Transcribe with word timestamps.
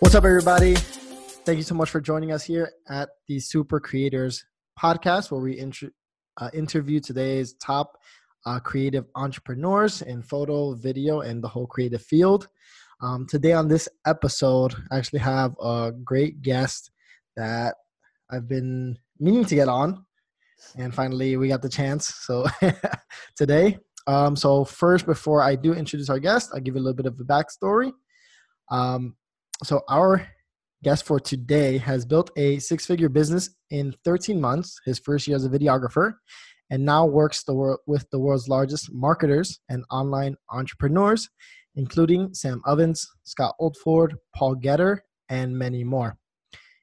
What's 0.00 0.14
up, 0.14 0.24
everybody? 0.24 0.74
Thank 0.74 1.58
you 1.58 1.62
so 1.62 1.74
much 1.74 1.88
for 1.88 2.00
joining 2.00 2.32
us 2.32 2.42
here 2.42 2.72
at 2.88 3.10
the 3.28 3.38
Super 3.38 3.78
Creators 3.78 4.44
podcast, 4.78 5.30
where 5.30 5.40
we 5.40 5.58
int- 5.58 5.94
uh, 6.36 6.50
interview 6.52 7.00
today's 7.00 7.54
top 7.54 7.96
uh, 8.44 8.58
creative 8.58 9.06
entrepreneurs 9.14 10.02
in 10.02 10.22
photo, 10.22 10.74
video, 10.74 11.20
and 11.20 11.44
the 11.44 11.48
whole 11.48 11.66
creative 11.66 12.02
field. 12.02 12.48
Um, 13.00 13.26
today, 13.26 13.52
on 13.52 13.68
this 13.68 13.88
episode, 14.06 14.74
I 14.90 14.98
actually 14.98 15.20
have 15.20 15.54
a 15.62 15.92
great 16.04 16.42
guest 16.42 16.90
that 17.36 17.76
I've 18.30 18.48
been 18.48 18.98
meaning 19.18 19.44
to 19.44 19.54
get 19.54 19.68
on, 19.68 20.04
and 20.76 20.94
finally, 20.94 21.36
we 21.36 21.48
got 21.48 21.62
the 21.62 21.68
chance. 21.68 22.12
So, 22.22 22.46
today, 23.36 23.78
um, 24.10 24.34
so 24.34 24.64
first, 24.64 25.06
before 25.06 25.40
I 25.40 25.54
do 25.54 25.72
introduce 25.72 26.10
our 26.10 26.18
guest, 26.18 26.50
I'll 26.52 26.60
give 26.60 26.74
you 26.74 26.80
a 26.80 26.82
little 26.82 26.96
bit 26.96 27.06
of 27.06 27.20
a 27.20 27.24
backstory. 27.24 27.92
Um, 28.68 29.14
so 29.62 29.82
our 29.88 30.26
guest 30.82 31.04
for 31.06 31.20
today 31.20 31.78
has 31.78 32.04
built 32.04 32.32
a 32.36 32.58
six-figure 32.58 33.08
business 33.08 33.50
in 33.70 33.94
13 34.04 34.40
months, 34.40 34.80
his 34.84 34.98
first 34.98 35.28
year 35.28 35.36
as 35.36 35.44
a 35.44 35.48
videographer, 35.48 36.14
and 36.70 36.84
now 36.84 37.06
works 37.06 37.44
the 37.44 37.54
wor- 37.54 37.78
with 37.86 38.04
the 38.10 38.18
world's 38.18 38.48
largest 38.48 38.92
marketers 38.92 39.60
and 39.68 39.84
online 39.92 40.34
entrepreneurs, 40.50 41.28
including 41.76 42.34
Sam 42.34 42.62
Ovens, 42.66 43.06
Scott 43.22 43.54
Oldford, 43.60 44.14
Paul 44.34 44.56
Getter, 44.56 45.04
and 45.28 45.56
many 45.56 45.84
more. 45.84 46.18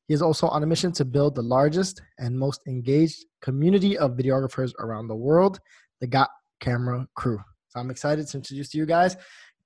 He 0.07 0.13
is 0.13 0.21
also 0.21 0.47
on 0.47 0.63
a 0.63 0.65
mission 0.65 0.93
to 0.93 1.03
build 1.03 1.35
the 1.35 1.41
largest 1.41 2.01
and 2.19 2.39
most 2.39 2.61
engaged 2.69 3.25
community 3.41 3.97
of 3.97 4.11
videographers 4.11 4.71
around 4.79 5.09
the 5.09 5.15
world, 5.15 5.59
the 5.99 6.07
Got 6.07 6.29
Camera 6.59 7.07
Crew. 7.15 7.39
So 7.69 7.79
I'm 7.79 7.89
excited 7.89 8.27
to 8.27 8.37
introduce 8.37 8.69
to 8.69 8.77
you 8.77 8.85
guys 8.85 9.17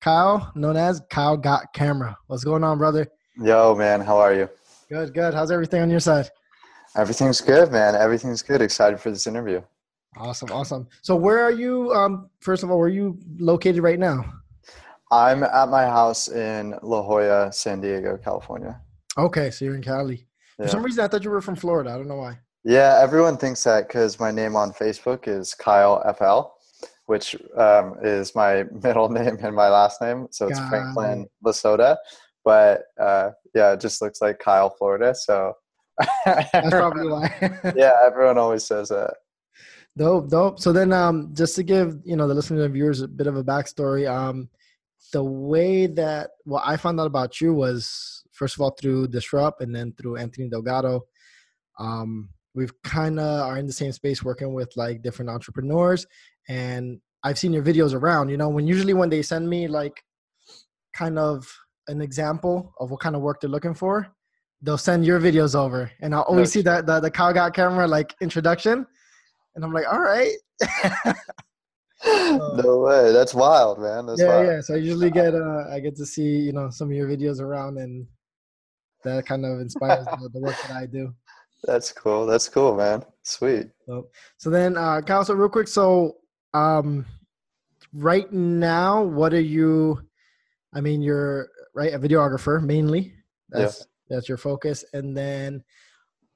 Kyle, 0.01 0.51
known 0.55 0.77
as 0.77 1.01
Kyle 1.09 1.37
Got 1.37 1.73
Camera. 1.73 2.17
What's 2.27 2.43
going 2.43 2.63
on, 2.63 2.77
brother? 2.77 3.07
Yo, 3.37 3.75
man, 3.75 4.01
how 4.01 4.17
are 4.17 4.33
you? 4.33 4.49
Good, 4.89 5.13
good. 5.13 5.33
How's 5.33 5.51
everything 5.51 5.81
on 5.81 5.89
your 5.89 5.99
side? 5.99 6.29
Everything's 6.97 7.39
good, 7.39 7.71
man. 7.71 7.95
Everything's 7.95 8.41
good. 8.41 8.61
Excited 8.61 8.99
for 8.99 9.11
this 9.11 9.27
interview. 9.27 9.61
Awesome, 10.17 10.51
awesome. 10.51 10.87
So, 11.01 11.15
where 11.15 11.39
are 11.41 11.51
you? 11.51 11.93
Um, 11.93 12.29
first 12.41 12.63
of 12.63 12.71
all, 12.71 12.77
where 12.77 12.87
are 12.87 12.89
you 12.89 13.17
located 13.39 13.81
right 13.81 13.99
now? 13.99 14.25
I'm 15.11 15.43
at 15.43 15.69
my 15.69 15.83
house 15.85 16.27
in 16.29 16.75
La 16.81 17.01
Jolla, 17.01 17.51
San 17.53 17.79
Diego, 17.79 18.17
California. 18.17 18.81
Okay, 19.17 19.51
so 19.51 19.65
you're 19.65 19.75
in 19.75 19.81
Cali. 19.83 20.25
For 20.57 20.67
some 20.67 20.83
reason, 20.83 21.03
I 21.03 21.07
thought 21.07 21.23
you 21.23 21.31
were 21.31 21.41
from 21.41 21.55
Florida. 21.55 21.91
I 21.91 21.97
don't 21.97 22.07
know 22.07 22.17
why. 22.17 22.37
yeah 22.63 22.99
everyone 23.01 23.35
thinks 23.35 23.63
that 23.63 23.87
because 23.87 24.19
my 24.19 24.29
name 24.31 24.55
on 24.55 24.71
Facebook 24.71 25.27
is 25.27 25.55
Kyle 25.55 25.97
FL, 26.17 26.53
which 27.05 27.35
um, 27.57 27.95
is 28.01 28.35
my 28.35 28.63
middle 28.83 29.09
name 29.09 29.37
and 29.41 29.55
my 29.55 29.69
last 29.69 30.01
name. 30.01 30.27
So 30.31 30.47
it's 30.47 30.59
Got 30.59 30.69
Franklin 30.69 31.27
Losato. 31.45 31.97
But 32.43 32.83
uh, 32.99 33.31
yeah, 33.53 33.73
it 33.73 33.79
just 33.79 34.01
looks 34.01 34.21
like 34.21 34.39
Kyle, 34.39 34.69
Florida. 34.69 35.13
So 35.13 35.53
That's 36.25 36.69
probably 36.69 37.07
why. 37.07 37.59
yeah, 37.75 37.93
everyone 38.05 38.37
always 38.37 38.63
says 38.63 38.89
that. 38.89 39.15
Dope, 39.97 40.29
dope. 40.29 40.59
So 40.59 40.71
then, 40.71 40.93
um, 40.93 41.31
just 41.33 41.55
to 41.57 41.63
give 41.63 41.99
you 42.03 42.15
know 42.15 42.27
the 42.27 42.33
listeners 42.33 42.63
and 42.63 42.73
viewers 42.73 43.01
a 43.01 43.07
bit 43.07 43.27
of 43.27 43.35
a 43.35 43.43
backstory, 43.43 44.09
um, 44.09 44.49
the 45.11 45.23
way 45.23 45.87
that 45.87 46.31
what 46.45 46.63
I 46.65 46.77
found 46.77 46.99
out 46.99 47.07
about 47.07 47.41
you 47.41 47.53
was 47.53 48.23
first 48.31 48.55
of 48.55 48.61
all 48.61 48.71
through 48.71 49.07
Disrupt 49.07 49.61
and 49.61 49.75
then 49.75 49.93
through 49.93 50.17
Anthony 50.17 50.49
Delgado. 50.49 51.01
Um, 51.77 52.29
we've 52.53 52.73
kind 52.83 53.19
of 53.19 53.47
are 53.47 53.57
in 53.57 53.67
the 53.67 53.73
same 53.73 53.91
space 53.91 54.23
working 54.23 54.53
with 54.53 54.71
like 54.75 55.01
different 55.01 55.29
entrepreneurs, 55.29 56.05
and 56.49 56.99
I've 57.23 57.37
seen 57.37 57.53
your 57.53 57.63
videos 57.63 57.93
around. 57.93 58.29
You 58.29 58.37
know, 58.37 58.49
when 58.49 58.67
usually 58.67 58.93
when 58.93 59.09
they 59.09 59.21
send 59.21 59.49
me 59.49 59.67
like 59.67 60.03
kind 60.93 61.19
of 61.19 61.47
an 61.87 62.01
example 62.01 62.73
of 62.79 62.91
what 62.91 62.99
kind 62.99 63.15
of 63.15 63.21
work 63.21 63.41
they're 63.41 63.49
looking 63.49 63.73
for, 63.73 64.07
they'll 64.61 64.77
send 64.77 65.05
your 65.05 65.19
videos 65.19 65.55
over, 65.55 65.91
and 66.01 66.13
I'll 66.13 66.23
always 66.23 66.51
see 66.51 66.61
that 66.63 66.85
the 66.85 66.99
the 66.99 67.11
Kyle 67.11 67.33
got 67.33 67.53
camera 67.53 67.87
like 67.87 68.15
introduction, 68.21 68.85
and 69.55 69.63
I'm 69.63 69.73
like, 69.73 69.85
all 69.91 70.01
right. 70.01 70.33
no 72.05 72.79
way. 72.79 73.11
That's 73.11 73.33
wild, 73.33 73.79
man. 73.79 74.05
That's 74.05 74.21
yeah, 74.21 74.27
wild. 74.27 74.45
yeah. 74.47 74.61
So 74.61 74.73
I 74.73 74.77
usually 74.77 75.11
get 75.21 75.33
uh, 75.33 75.65
I 75.71 75.79
get 75.79 75.95
to 75.97 76.05
see 76.05 76.37
you 76.37 76.53
know 76.53 76.69
some 76.69 76.89
of 76.89 76.95
your 76.95 77.07
videos 77.07 77.39
around, 77.39 77.77
and 77.77 78.07
that 79.03 79.25
kind 79.25 79.45
of 79.45 79.59
inspires 79.59 80.05
the, 80.05 80.29
the 80.33 80.39
work 80.39 80.55
that 80.67 80.75
I 80.75 80.85
do. 80.85 81.13
That's 81.63 81.91
cool. 81.91 82.25
That's 82.25 82.49
cool, 82.49 82.75
man. 82.75 83.03
Sweet. 83.23 83.67
So, 83.85 84.07
so 84.37 84.49
then, 84.49 84.77
uh, 84.77 85.01
Kyle, 85.01 85.23
so 85.23 85.35
real 85.35 85.49
quick, 85.49 85.67
so 85.67 86.15
um, 86.53 87.05
right 87.93 88.31
now, 88.31 89.03
what 89.03 89.33
are 89.33 89.41
you? 89.41 90.01
I 90.73 90.81
mean, 90.81 91.01
you're 91.01 91.49
right 91.73 91.93
a 91.93 91.99
videographer 91.99 92.61
mainly. 92.61 93.13
That's 93.49 93.85
that's 94.09 94.27
your 94.27 94.37
focus, 94.37 94.83
and 94.93 95.15
then, 95.15 95.63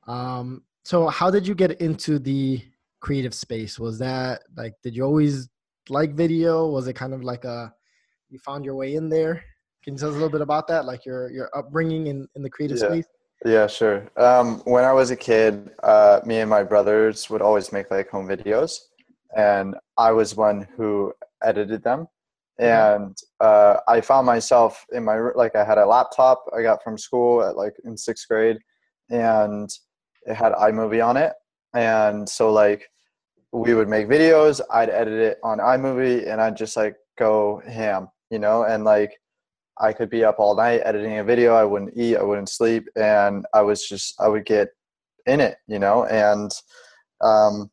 um, 0.08 0.64
so 0.84 1.08
how 1.08 1.30
did 1.30 1.48
you 1.48 1.56
get 1.56 1.80
into 1.82 2.20
the 2.20 2.62
creative 3.00 3.34
space? 3.34 3.80
Was 3.80 4.00
that 4.00 4.44
like, 4.56 4.74
did 4.82 4.96
you 4.96 5.04
always 5.04 5.50
like 5.90 6.14
video? 6.14 6.68
Was 6.70 6.88
it 6.88 6.94
kind 6.94 7.14
of 7.14 7.24
like 7.24 7.46
a 7.46 7.74
you 8.30 8.40
found 8.40 8.66
your 8.66 8.76
way 8.76 8.96
in 8.96 9.10
there? 9.10 9.44
Can 9.84 9.94
you 9.94 10.00
tell 10.00 10.10
us 10.10 10.16
a 10.16 10.18
little 10.18 10.30
bit 10.30 10.42
about 10.42 10.68
that, 10.68 10.86
like 10.86 11.06
your 11.06 11.30
your 11.32 11.50
upbringing 11.56 12.08
in 12.08 12.28
in 12.36 12.42
the 12.42 12.50
creative 12.50 12.78
Yeah. 12.80 12.88
space? 12.88 13.06
Yeah, 13.46 13.68
sure. 13.68 14.10
Um, 14.18 14.62
when 14.66 14.84
I 14.84 14.94
was 14.94 15.12
a 15.12 15.16
kid, 15.16 15.70
uh, 15.84 16.22
me 16.26 16.40
and 16.40 16.50
my 16.50 16.64
brothers 16.64 17.30
would 17.30 17.42
always 17.42 17.72
make 17.72 17.92
like 17.92 18.10
home 18.10 18.28
videos, 18.28 18.80
and 19.36 19.76
I 19.98 20.12
was 20.12 20.36
one 20.36 20.68
who 20.76 21.14
edited 21.44 21.84
them. 21.84 22.08
And 22.58 23.18
uh, 23.42 23.78
I 23.88 24.00
found 24.00 24.26
myself 24.26 24.86
in 24.94 25.04
my 25.04 25.20
like 25.36 25.56
I 25.56 25.66
had 25.66 25.78
a 25.78 25.86
laptop 25.86 26.46
I 26.58 26.62
got 26.62 26.82
from 26.84 26.98
school 26.98 27.44
at 27.44 27.58
like 27.58 27.74
in 27.84 27.98
sixth 27.98 28.28
grade, 28.30 28.58
and 29.10 29.70
it 30.26 30.36
had 30.36 30.54
iMovie 30.54 31.06
on 31.06 31.18
it, 31.18 31.34
and 31.74 32.28
so 32.28 32.54
like 32.54 32.88
we 33.52 33.74
would 33.74 33.90
make 33.90 34.08
videos. 34.08 34.62
I'd 34.72 34.90
edit 34.90 35.20
it 35.20 35.38
on 35.44 35.58
iMovie, 35.58 36.32
and 36.32 36.40
I'd 36.40 36.56
just 36.56 36.78
like 36.78 36.96
go 37.18 37.62
ham, 37.68 38.08
you 38.32 38.40
know, 38.40 38.64
and 38.64 38.86
like 38.86 39.20
I 39.78 39.92
could 39.92 40.10
be 40.10 40.24
up 40.24 40.40
all 40.40 40.56
night 40.56 40.82
editing 40.86 41.18
a 41.18 41.26
video. 41.26 41.56
I 41.56 41.66
wouldn't 41.66 41.98
eat. 41.98 42.16
I 42.16 42.24
wouldn't 42.24 42.50
sleep, 42.50 42.88
and 42.96 43.46
I 43.54 43.64
was 43.64 43.86
just 43.86 44.16
I 44.18 44.30
would 44.30 44.46
get 44.46 44.70
in 45.26 45.42
it, 45.42 45.58
you 45.68 45.80
know. 45.80 46.06
And 46.06 46.52
um, 47.22 47.70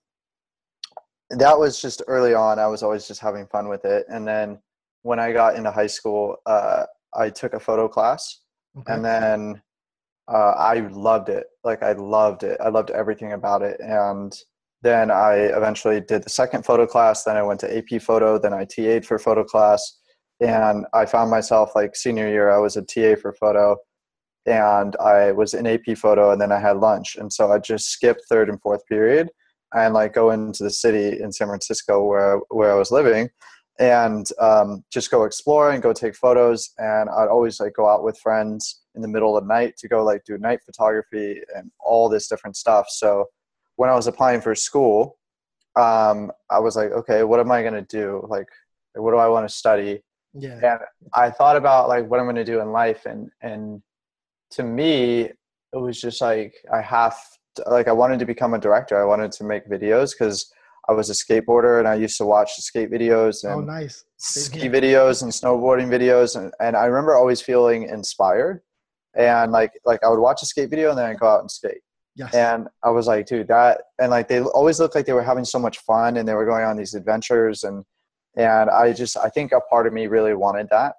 that 1.38 1.59
was 1.59 1.81
just 1.81 2.03
early 2.09 2.34
on. 2.34 2.59
I 2.59 2.66
was 2.66 2.82
always 2.82 3.06
just 3.06 3.20
having 3.20 3.47
fun 3.47 3.69
with 3.69 3.84
it. 3.84 4.06
And 4.09 4.26
then 4.26 4.59
when 5.03 5.19
I 5.19 5.32
got 5.32 5.56
into 5.56 5.70
high 5.70 5.87
school, 5.87 6.37
uh, 6.47 6.84
I 7.15 7.31
took 7.31 7.54
a 7.54 7.60
photo 7.60 7.88
class, 7.88 8.41
Okay. 8.78 8.94
and 8.94 9.04
then 9.04 9.62
uh, 10.32 10.53
I 10.56 10.81
loved 10.91 11.28
it. 11.28 11.47
Like 11.65 11.82
I 11.82 11.92
loved 11.92 12.42
it. 12.42 12.59
I 12.60 12.69
loved 12.69 12.91
everything 12.91 13.32
about 13.32 13.62
it. 13.62 13.78
And 13.81 14.32
then 14.82 15.10
I 15.10 15.34
eventually 15.34 16.00
did 16.00 16.25
the 16.25 16.31
second 16.31 16.65
photo 16.65 16.87
class. 16.87 17.25
Then 17.25 17.37
I 17.37 17.42
went 17.42 17.60
to 17.60 17.76
AP 17.76 18.00
photo. 18.00 18.38
Then 18.38 18.54
I 18.54 18.65
TA'd 18.65 19.04
for 19.06 19.19
photo 19.19 19.44
class 19.44 19.98
and 20.42 20.87
I 20.92 21.06
found 21.06 21.31
myself 21.31 21.72
like 21.75 21.94
senior 21.94 22.28
year, 22.28 22.50
I 22.50 22.59
was 22.59 22.76
a 22.76 22.82
TA 22.82 23.15
for 23.21 23.32
photo, 23.32 23.76
and 24.44 24.97
I 24.97 25.32
was 25.32 25.54
in 25.54 25.66
AP 25.66 25.97
photo, 25.97 26.32
and 26.32 26.41
then 26.41 26.50
I 26.50 26.59
had 26.59 26.78
lunch, 26.78 27.16
and 27.16 27.32
so 27.32 27.53
I 27.53 27.59
just 27.59 27.91
skipped 27.91 28.22
third 28.28 28.48
and 28.48 28.60
fourth 28.60 28.84
period, 28.87 29.31
and 29.75 29.94
like 29.94 30.12
go 30.12 30.31
into 30.31 30.62
the 30.62 30.71
city 30.71 31.21
in 31.21 31.33
San 31.33 31.49
Francisco 31.49 32.05
where 32.05 32.41
where 32.50 32.72
I 32.72 32.75
was 32.75 32.91
living, 32.91 33.31
and 33.78 34.28
um, 34.41 34.84
just 34.91 35.10
go 35.10 35.25
explore 35.25 35.71
and 35.71 35.83
go 35.83 35.93
take 35.93 36.15
photos, 36.15 36.71
and 36.78 37.09
I'd 37.10 37.28
always 37.28 37.60
like 37.60 37.75
go 37.75 37.88
out 37.88 38.05
with 38.05 38.19
friends 38.19 38.83
in 38.94 39.03
the 39.03 39.09
middle 39.09 39.37
of 39.37 39.44
the 39.44 39.49
night 39.49 39.77
to 39.78 39.88
go 39.88 40.05
like 40.05 40.25
do 40.25 40.37
night 40.38 40.60
photography 40.65 41.41
and 41.56 41.71
all 41.81 42.09
this 42.09 42.28
different 42.28 42.56
stuff. 42.56 42.87
So 42.91 43.27
when 43.77 43.88
I 43.88 43.94
was 43.94 44.06
applying 44.06 44.41
for 44.41 44.55
school, 44.55 45.19
um, 45.77 46.31
I 46.50 46.59
was 46.59 46.77
like, 46.77 46.91
okay, 46.93 47.25
what 47.25 47.41
am 47.41 47.50
I 47.50 47.62
gonna 47.62 47.83
do? 47.83 48.25
Like, 48.28 48.49
what 48.94 49.12
do 49.12 49.16
I 49.16 49.28
want 49.28 49.49
to 49.49 49.54
study? 49.54 50.03
yeah. 50.34 50.59
and 50.63 50.80
I 51.15 51.30
thought 51.30 51.57
about 51.57 51.89
like 51.89 52.09
what 52.09 52.21
I'm 52.21 52.27
going 52.27 52.36
to 52.36 52.45
do 52.45 52.60
in 52.60 52.72
life, 52.72 53.07
and 53.07 53.30
and 53.41 53.83
to 54.53 54.63
me, 54.63 55.30
it 55.72 55.77
was 55.77 56.01
just 56.01 56.21
like 56.21 56.54
I 56.72 56.80
have 56.80 57.16
like 57.66 57.89
I 57.89 57.93
wanted 57.93 58.19
to 58.21 58.27
become 58.27 58.54
a 58.54 58.59
director. 58.59 59.01
I 59.01 59.04
wanted 59.04 59.33
to 59.33 59.45
make 59.45 59.69
videos 59.69 60.13
because 60.16 60.53
I 60.89 60.93
was 60.93 61.10
a 61.10 61.13
skateboarder 61.13 61.78
and 61.78 61.87
I 61.87 61.95
used 61.95 62.16
to 62.19 62.27
watch 62.27 62.54
skate 62.57 62.91
videos 62.91 63.45
Oh, 63.45 63.59
and 63.59 63.66
nice. 63.66 64.04
ski 64.16 64.69
videos 64.69 65.22
and 65.22 65.31
snowboarding 65.31 65.89
videos, 65.89 66.37
and, 66.41 66.53
and 66.60 66.77
I 66.77 66.87
remember 66.87 67.15
always 67.15 67.41
feeling 67.41 67.84
inspired. 67.84 68.63
And 69.15 69.53
like 69.53 69.72
like 69.84 70.03
I 70.03 70.09
would 70.09 70.19
watch 70.21 70.43
a 70.43 70.47
skate 70.47 70.71
video 70.71 70.91
and 70.91 70.99
then 70.99 71.07
I'd 71.07 71.19
go 71.21 71.28
out 71.28 71.41
and 71.41 71.51
skate. 71.51 71.83
Yes. 72.15 72.34
And 72.34 72.69
I 72.83 72.91
was 72.91 73.07
like, 73.07 73.27
dude, 73.27 73.49
that 73.49 73.83
and 73.98 74.10
like 74.10 74.28
they 74.28 74.41
always 74.41 74.81
looked 74.81 74.95
like 74.95 75.07
they 75.07 75.13
were 75.13 75.22
having 75.22 75.45
so 75.45 75.59
much 75.59 75.78
fun 75.78 76.16
and 76.16 76.27
they 76.28 76.34
were 76.34 76.47
going 76.47 76.65
on 76.65 76.77
these 76.77 76.95
adventures 76.95 77.63
and 77.65 77.84
and 78.37 78.71
I 78.71 78.93
just 78.95 79.16
I 79.19 79.28
think 79.28 79.53
a 79.53 79.60
part 79.60 79.87
of 79.87 79.93
me 79.93 80.07
really 80.07 80.34
wanted 80.34 80.69
that. 80.71 80.95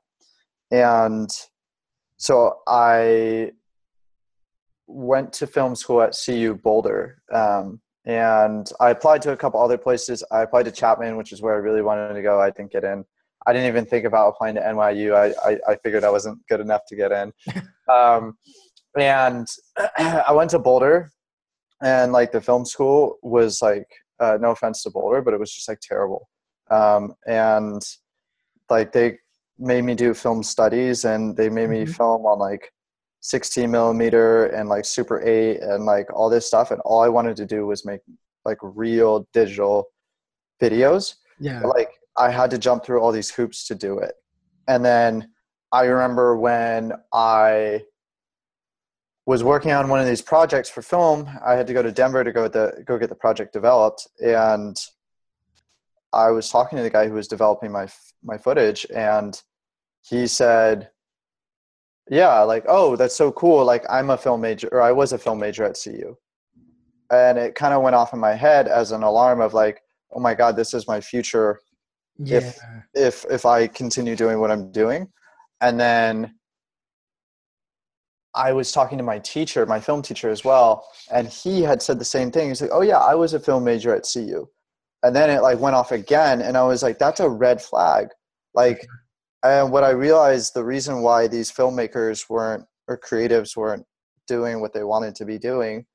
And 0.71 1.29
so 2.17 2.59
I 2.67 3.51
went 4.87 5.33
to 5.33 5.47
film 5.47 5.75
school 5.75 6.01
at 6.01 6.15
CU 6.25 6.55
Boulder. 6.55 7.21
Um, 7.31 7.81
and 8.05 8.69
I 8.79 8.89
applied 8.89 9.21
to 9.23 9.31
a 9.31 9.37
couple 9.37 9.61
other 9.61 9.77
places. 9.77 10.23
I 10.31 10.41
applied 10.41 10.63
to 10.63 10.71
Chapman, 10.71 11.15
which 11.15 11.31
is 11.31 11.41
where 11.41 11.53
I 11.53 11.57
really 11.57 11.81
wanted 11.81 12.13
to 12.13 12.21
go. 12.21 12.41
I 12.41 12.49
didn't 12.49 12.71
get 12.71 12.83
in. 12.83 13.05
I 13.45 13.53
didn't 13.53 13.67
even 13.67 13.85
think 13.85 14.05
about 14.05 14.29
applying 14.29 14.55
to 14.55 14.61
NYU. 14.61 15.15
I, 15.15 15.51
I, 15.51 15.57
I 15.69 15.75
figured 15.77 16.03
I 16.03 16.09
wasn't 16.09 16.39
good 16.47 16.59
enough 16.59 16.81
to 16.87 16.95
get 16.95 17.11
in. 17.11 17.31
um, 17.93 18.37
and 18.97 19.47
I 19.97 20.31
went 20.31 20.51
to 20.51 20.59
Boulder, 20.59 21.11
and 21.81 22.11
like 22.11 22.31
the 22.31 22.41
film 22.41 22.65
school 22.65 23.17
was 23.21 23.61
like, 23.61 23.87
uh, 24.19 24.37
no 24.39 24.51
offense 24.51 24.83
to 24.83 24.91
Boulder, 24.91 25.21
but 25.21 25.33
it 25.33 25.39
was 25.39 25.53
just 25.53 25.67
like 25.67 25.79
terrible. 25.81 26.29
Um, 26.71 27.13
and 27.27 27.81
like 28.69 28.91
they 28.91 29.17
made 29.59 29.83
me 29.83 29.95
do 29.95 30.13
film 30.13 30.43
studies, 30.43 31.05
and 31.05 31.35
they 31.35 31.49
made 31.49 31.69
me 31.69 31.83
mm-hmm. 31.83 31.91
film 31.91 32.25
on 32.25 32.39
like 32.39 32.71
16 33.23 33.71
millimeter 33.71 34.47
and 34.47 34.67
like 34.67 34.83
super 34.83 35.21
8 35.25 35.61
and 35.61 35.85
like 35.85 36.13
all 36.13 36.29
this 36.29 36.45
stuff 36.45 36.71
and 36.71 36.81
all 36.81 37.01
i 37.01 37.07
wanted 37.07 37.37
to 37.37 37.45
do 37.45 37.65
was 37.65 37.85
make 37.85 38.01
like 38.45 38.57
real 38.61 39.25
digital 39.31 39.87
videos. 40.61 41.15
Yeah. 41.39 41.61
But, 41.61 41.69
like 41.69 41.89
i 42.17 42.29
had 42.29 42.51
to 42.51 42.57
jump 42.57 42.83
through 42.83 43.01
all 43.01 43.11
these 43.11 43.31
hoops 43.31 43.65
to 43.67 43.75
do 43.75 43.97
it. 43.99 44.13
And 44.67 44.83
then 44.83 45.29
i 45.71 45.85
remember 45.85 46.37
when 46.37 46.93
i 47.13 47.83
was 49.25 49.41
working 49.41 49.71
on 49.71 49.87
one 49.87 50.01
of 50.01 50.05
these 50.05 50.21
projects 50.21 50.69
for 50.69 50.81
film 50.81 51.29
i 51.45 51.53
had 51.53 51.65
to 51.67 51.73
go 51.73 51.81
to 51.81 51.91
denver 51.91 52.23
to 52.23 52.31
go 52.31 52.47
the 52.49 52.83
go 52.85 52.97
get 52.97 53.07
the 53.07 53.15
project 53.15 53.53
developed 53.53 54.07
and 54.23 54.77
i 56.11 56.29
was 56.29 56.49
talking 56.49 56.75
to 56.75 56.83
the 56.83 56.89
guy 56.89 57.07
who 57.07 57.13
was 57.13 57.27
developing 57.27 57.71
my 57.71 57.87
my 58.21 58.37
footage 58.37 58.85
and 58.93 59.41
he 60.01 60.27
said 60.27 60.89
yeah 62.09 62.39
like 62.41 62.65
oh 62.67 62.95
that's 62.95 63.15
so 63.15 63.31
cool 63.31 63.63
like 63.63 63.85
i'm 63.89 64.09
a 64.09 64.17
film 64.17 64.41
major 64.41 64.67
or 64.71 64.81
i 64.81 64.91
was 64.91 65.13
a 65.13 65.17
film 65.17 65.39
major 65.39 65.63
at 65.63 65.77
cu 65.81 66.15
and 67.11 67.37
it 67.37 67.55
kind 67.55 67.73
of 67.73 67.81
went 67.81 67.95
off 67.95 68.13
in 68.13 68.19
my 68.19 68.33
head 68.33 68.67
as 68.67 68.91
an 68.91 69.03
alarm 69.03 69.39
of 69.39 69.53
like 69.53 69.81
oh 70.13 70.19
my 70.19 70.33
god 70.33 70.55
this 70.55 70.73
is 70.73 70.87
my 70.87 70.99
future 70.99 71.59
yeah. 72.17 72.37
if 72.37 72.59
if 72.93 73.25
if 73.29 73.45
i 73.45 73.67
continue 73.67 74.15
doing 74.15 74.39
what 74.39 74.51
i'm 74.51 74.71
doing. 74.71 75.07
And 75.61 75.79
then 75.79 76.35
i 78.35 78.51
was 78.51 78.71
talking 78.71 78.97
to 78.97 79.03
my 79.03 79.19
teacher 79.19 79.65
my 79.65 79.79
film 79.79 80.01
teacher 80.01 80.29
as 80.29 80.43
well 80.43 80.85
and 81.11 81.27
he 81.27 81.61
had 81.61 81.81
said 81.81 81.99
the 81.99 82.05
same 82.05 82.31
thing. 82.31 82.49
He's 82.49 82.61
like 82.61 82.71
oh 82.73 82.81
yeah 82.81 82.97
i 82.97 83.15
was 83.15 83.33
a 83.33 83.39
film 83.39 83.63
major 83.63 83.95
at 83.95 84.07
cu 84.11 84.47
and 85.03 85.15
then 85.15 85.29
it 85.29 85.41
like 85.41 85.59
went 85.59 85.75
off 85.75 85.91
again 85.91 86.41
and 86.41 86.57
i 86.57 86.63
was 86.63 86.83
like 86.83 86.99
that's 86.99 87.19
a 87.19 87.29
red 87.29 87.61
flag. 87.61 88.07
Like 88.55 88.85
and 89.43 89.71
what 89.71 89.83
I 89.83 89.89
realized 89.89 90.53
the 90.53 90.63
reason 90.63 91.01
why 91.01 91.27
these 91.27 91.51
filmmakers 91.51 92.29
weren't 92.29 92.65
or 92.87 92.97
creatives 92.97 93.55
weren't 93.55 93.85
doing 94.27 94.61
what 94.61 94.73
they 94.73 94.83
wanted 94.83 95.15
to 95.15 95.25
be 95.25 95.37
doing 95.37 95.85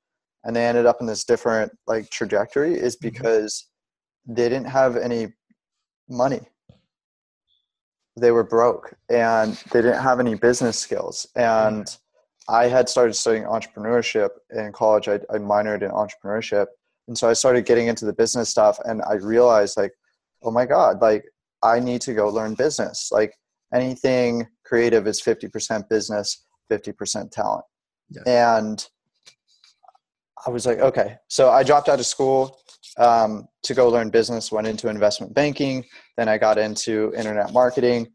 and 0.43 0.55
they 0.55 0.65
ended 0.65 0.85
up 0.85 0.97
in 1.01 1.07
this 1.07 1.23
different 1.23 1.71
like 1.87 2.09
trajectory 2.09 2.73
is 2.73 2.95
mm-hmm. 2.95 3.09
because 3.09 3.67
they 4.27 4.49
didn't 4.49 4.67
have 4.67 4.95
any 4.95 5.33
money. 6.07 6.41
They 8.15 8.31
were 8.31 8.43
broke 8.43 8.93
and 9.09 9.53
they 9.71 9.81
didn't 9.81 10.01
have 10.01 10.19
any 10.19 10.35
business 10.35 10.77
skills. 10.77 11.27
And 11.35 11.95
i 12.47 12.67
had 12.67 12.89
started 12.89 13.13
studying 13.13 13.43
entrepreneurship 13.43 14.29
in 14.51 14.71
college. 14.71 15.07
I, 15.07 15.15
I 15.29 15.37
minored 15.37 15.83
in 15.83 15.91
entrepreneurship. 15.91 16.67
And 17.07 17.17
so 17.17 17.29
i 17.29 17.33
started 17.33 17.65
getting 17.65 17.87
into 17.87 18.05
the 18.05 18.13
business 18.13 18.49
stuff 18.49 18.77
and 18.85 19.01
i 19.03 19.13
realized 19.13 19.77
like 19.77 19.91
oh 20.43 20.51
my 20.51 20.65
god 20.65 21.01
like 21.01 21.25
I 21.63 21.79
need 21.79 22.01
to 22.01 22.13
go 22.13 22.29
learn 22.29 22.55
business. 22.55 23.09
Like 23.11 23.33
anything 23.73 24.47
creative 24.65 25.07
is 25.07 25.21
50% 25.21 25.89
business, 25.89 26.45
50% 26.71 27.31
talent. 27.31 27.65
Yes. 28.09 28.23
And 28.25 28.87
I 30.45 30.49
was 30.49 30.65
like, 30.65 30.79
okay. 30.79 31.17
So 31.27 31.49
I 31.49 31.63
dropped 31.63 31.89
out 31.89 31.99
of 31.99 32.05
school 32.05 32.59
um, 32.97 33.47
to 33.63 33.73
go 33.73 33.89
learn 33.89 34.09
business, 34.09 34.51
went 34.51 34.67
into 34.67 34.89
investment 34.89 35.33
banking. 35.33 35.85
Then 36.17 36.29
I 36.29 36.37
got 36.37 36.57
into 36.57 37.13
internet 37.15 37.53
marketing. 37.53 38.07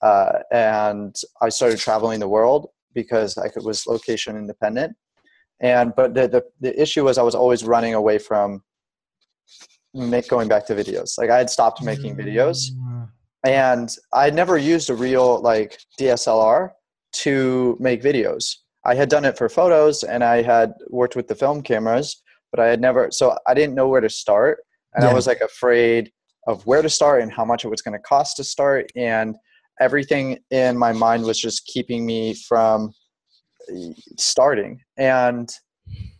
Uh, 0.00 0.40
and 0.50 1.14
I 1.40 1.48
started 1.48 1.78
traveling 1.78 2.20
the 2.20 2.28
world 2.28 2.68
because 2.94 3.38
I 3.38 3.48
could, 3.48 3.64
was 3.64 3.86
location 3.86 4.36
independent. 4.36 4.96
And 5.60 5.92
but 5.94 6.14
the, 6.14 6.26
the, 6.28 6.44
the 6.60 6.80
issue 6.80 7.04
was 7.04 7.18
I 7.18 7.22
was 7.22 7.36
always 7.36 7.64
running 7.64 7.94
away 7.94 8.18
from 8.18 8.62
make, 9.94 10.28
going 10.28 10.48
back 10.48 10.66
to 10.66 10.74
videos. 10.74 11.18
Like 11.18 11.30
I 11.30 11.38
had 11.38 11.50
stopped 11.50 11.82
making 11.82 12.16
videos 12.16 12.70
and 13.44 13.94
I 14.12 14.24
had 14.24 14.34
never 14.34 14.56
used 14.56 14.90
a 14.90 14.94
real 14.94 15.40
like 15.40 15.78
DSLR 15.98 16.70
to 17.12 17.76
make 17.80 18.02
videos. 18.02 18.56
I 18.84 18.94
had 18.94 19.08
done 19.08 19.24
it 19.24 19.38
for 19.38 19.48
photos 19.48 20.02
and 20.02 20.24
I 20.24 20.42
had 20.42 20.72
worked 20.88 21.16
with 21.16 21.28
the 21.28 21.34
film 21.34 21.62
cameras, 21.62 22.22
but 22.50 22.60
I 22.60 22.66
had 22.66 22.80
never 22.80 23.10
so 23.10 23.36
I 23.46 23.54
didn't 23.54 23.74
know 23.74 23.88
where 23.88 24.00
to 24.00 24.10
start 24.10 24.60
and 24.94 25.04
yeah. 25.04 25.10
I 25.10 25.14
was 25.14 25.26
like 25.26 25.40
afraid 25.40 26.12
of 26.46 26.66
where 26.66 26.82
to 26.82 26.88
start 26.88 27.22
and 27.22 27.32
how 27.32 27.44
much 27.44 27.64
it 27.64 27.68
was 27.68 27.82
going 27.82 27.92
to 27.92 28.02
cost 28.02 28.36
to 28.36 28.44
start 28.44 28.90
and 28.96 29.36
everything 29.80 30.38
in 30.50 30.76
my 30.76 30.92
mind 30.92 31.24
was 31.24 31.40
just 31.40 31.66
keeping 31.66 32.04
me 32.04 32.34
from 32.34 32.92
eh, 33.70 33.92
starting 34.18 34.80
and 34.96 35.52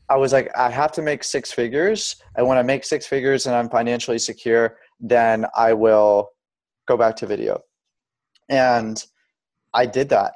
I 0.09 0.17
was 0.17 0.33
like 0.33 0.51
I 0.57 0.71
have 0.71 0.93
to 0.93 1.03
make 1.03 1.25
six 1.25 1.53
figures 1.53 2.17
and 2.37 2.47
when 2.47 2.59
I 2.59 2.63
make 2.63 2.85
six 2.85 3.07
figures 3.07 3.47
and 3.47 3.55
I'm 3.55 3.69
financially 3.69 4.19
secure 4.19 4.79
then 5.01 5.47
I 5.57 5.73
will 5.73 6.31
go 6.87 6.97
back 6.97 7.17
to 7.17 7.27
video 7.27 7.61
and 8.49 9.05
i 9.75 9.87
did 9.87 10.09
that 10.09 10.33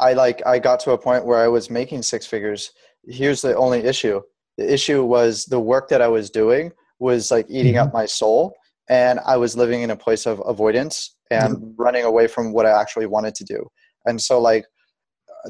i 0.00 0.12
like 0.12 0.42
i 0.46 0.58
got 0.58 0.80
to 0.80 0.92
a 0.92 0.98
point 0.98 1.24
where 1.24 1.38
i 1.38 1.48
was 1.48 1.70
making 1.70 2.02
six 2.02 2.26
figures 2.26 2.72
here's 3.06 3.40
the 3.40 3.56
only 3.56 3.80
issue 3.80 4.20
the 4.56 4.72
issue 4.72 5.04
was 5.04 5.44
the 5.46 5.60
work 5.60 5.88
that 5.88 6.02
i 6.02 6.08
was 6.08 6.30
doing 6.30 6.72
was 6.98 7.30
like 7.30 7.46
eating 7.48 7.74
mm-hmm. 7.74 7.88
up 7.88 7.94
my 7.94 8.06
soul 8.06 8.54
and 8.88 9.20
i 9.26 9.36
was 9.36 9.56
living 9.56 9.82
in 9.82 9.90
a 9.90 9.96
place 9.96 10.26
of 10.26 10.42
avoidance 10.46 11.16
and 11.30 11.56
mm-hmm. 11.56 11.82
running 11.82 12.04
away 12.04 12.26
from 12.26 12.52
what 12.52 12.66
i 12.66 12.80
actually 12.80 13.06
wanted 13.06 13.34
to 13.34 13.44
do 13.44 13.66
and 14.06 14.20
so 14.20 14.40
like 14.40 14.64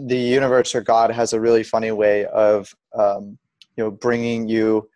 the 0.07 0.17
universe 0.17 0.75
or 0.75 0.83
god 0.83 1.11
has 1.11 1.33
a 1.33 1.41
really 1.41 1.63
funny 1.63 1.91
way 1.91 2.27
of 2.27 2.73
um, 2.99 3.39
you 3.77 3.85
know 3.85 3.91
bringing 3.91 4.49
you 4.49 4.89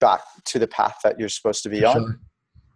back 0.00 0.20
to 0.46 0.58
the 0.58 0.66
path 0.66 0.98
that 1.04 1.18
you're 1.18 1.28
supposed 1.28 1.62
to 1.62 1.68
be 1.68 1.80
For 1.80 1.86
on 1.88 1.94
sure. 1.94 2.20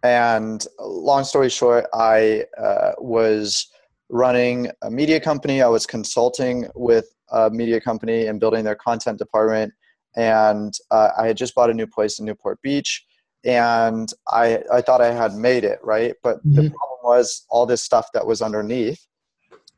And 0.03 0.65
long 0.79 1.23
story 1.23 1.49
short, 1.49 1.85
I 1.93 2.45
uh, 2.57 2.91
was 2.97 3.67
running 4.09 4.71
a 4.81 4.89
media 4.89 5.19
company. 5.19 5.61
I 5.61 5.67
was 5.67 5.85
consulting 5.85 6.67
with 6.75 7.13
a 7.31 7.49
media 7.49 7.79
company 7.81 8.27
and 8.27 8.39
building 8.39 8.63
their 8.63 8.75
content 8.75 9.19
department. 9.19 9.73
And 10.15 10.73
uh, 10.89 11.09
I 11.17 11.27
had 11.27 11.37
just 11.37 11.53
bought 11.53 11.69
a 11.69 11.73
new 11.73 11.87
place 11.87 12.19
in 12.19 12.25
Newport 12.25 12.61
Beach. 12.61 13.05
And 13.43 14.11
I, 14.27 14.63
I 14.71 14.81
thought 14.81 15.01
I 15.01 15.13
had 15.13 15.33
made 15.35 15.63
it, 15.63 15.79
right? 15.83 16.15
But 16.23 16.39
mm-hmm. 16.39 16.55
the 16.55 16.69
problem 16.69 16.99
was 17.03 17.45
all 17.49 17.65
this 17.65 17.83
stuff 17.83 18.07
that 18.13 18.25
was 18.25 18.41
underneath. 18.41 19.05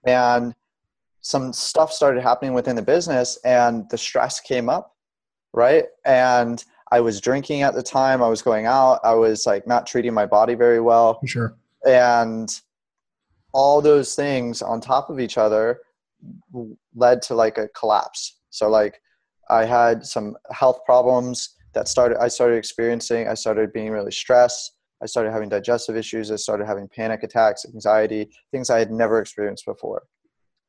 And 0.05 0.55
some 1.21 1.53
stuff 1.53 1.93
started 1.93 2.21
happening 2.21 2.53
within 2.53 2.75
the 2.75 2.81
business, 2.81 3.37
and 3.45 3.87
the 3.89 3.97
stress 3.97 4.39
came 4.39 4.69
up, 4.69 4.95
right? 5.53 5.85
And 6.03 6.63
I 6.91 6.99
was 6.99 7.21
drinking 7.21 7.61
at 7.61 7.73
the 7.73 7.83
time. 7.83 8.21
I 8.21 8.27
was 8.27 8.41
going 8.41 8.65
out. 8.65 8.99
I 9.03 9.13
was 9.13 9.45
like 9.45 9.65
not 9.65 9.87
treating 9.87 10.13
my 10.13 10.25
body 10.25 10.55
very 10.55 10.81
well. 10.81 11.21
Sure. 11.25 11.55
And 11.85 12.53
all 13.53 13.81
those 13.81 14.15
things 14.15 14.61
on 14.61 14.81
top 14.81 15.09
of 15.09 15.19
each 15.19 15.37
other 15.37 15.79
led 16.95 17.21
to 17.23 17.35
like 17.35 17.57
a 17.57 17.67
collapse. 17.69 18.37
So 18.49 18.69
like 18.69 19.01
I 19.49 19.65
had 19.65 20.05
some 20.05 20.35
health 20.51 20.79
problems 20.85 21.55
that 21.73 21.87
started 21.87 22.17
I 22.19 22.27
started 22.27 22.55
experiencing. 22.57 23.27
I 23.27 23.33
started 23.33 23.71
being 23.73 23.91
really 23.91 24.11
stressed. 24.11 24.73
I 25.01 25.05
started 25.05 25.31
having 25.31 25.49
digestive 25.49 25.95
issues. 25.95 26.29
I 26.29 26.35
started 26.35 26.67
having 26.67 26.87
panic 26.87 27.23
attacks, 27.23 27.65
anxiety, 27.65 28.29
things 28.51 28.69
I 28.69 28.79
had 28.79 28.91
never 28.91 29.19
experienced 29.19 29.65
before. 29.65 30.03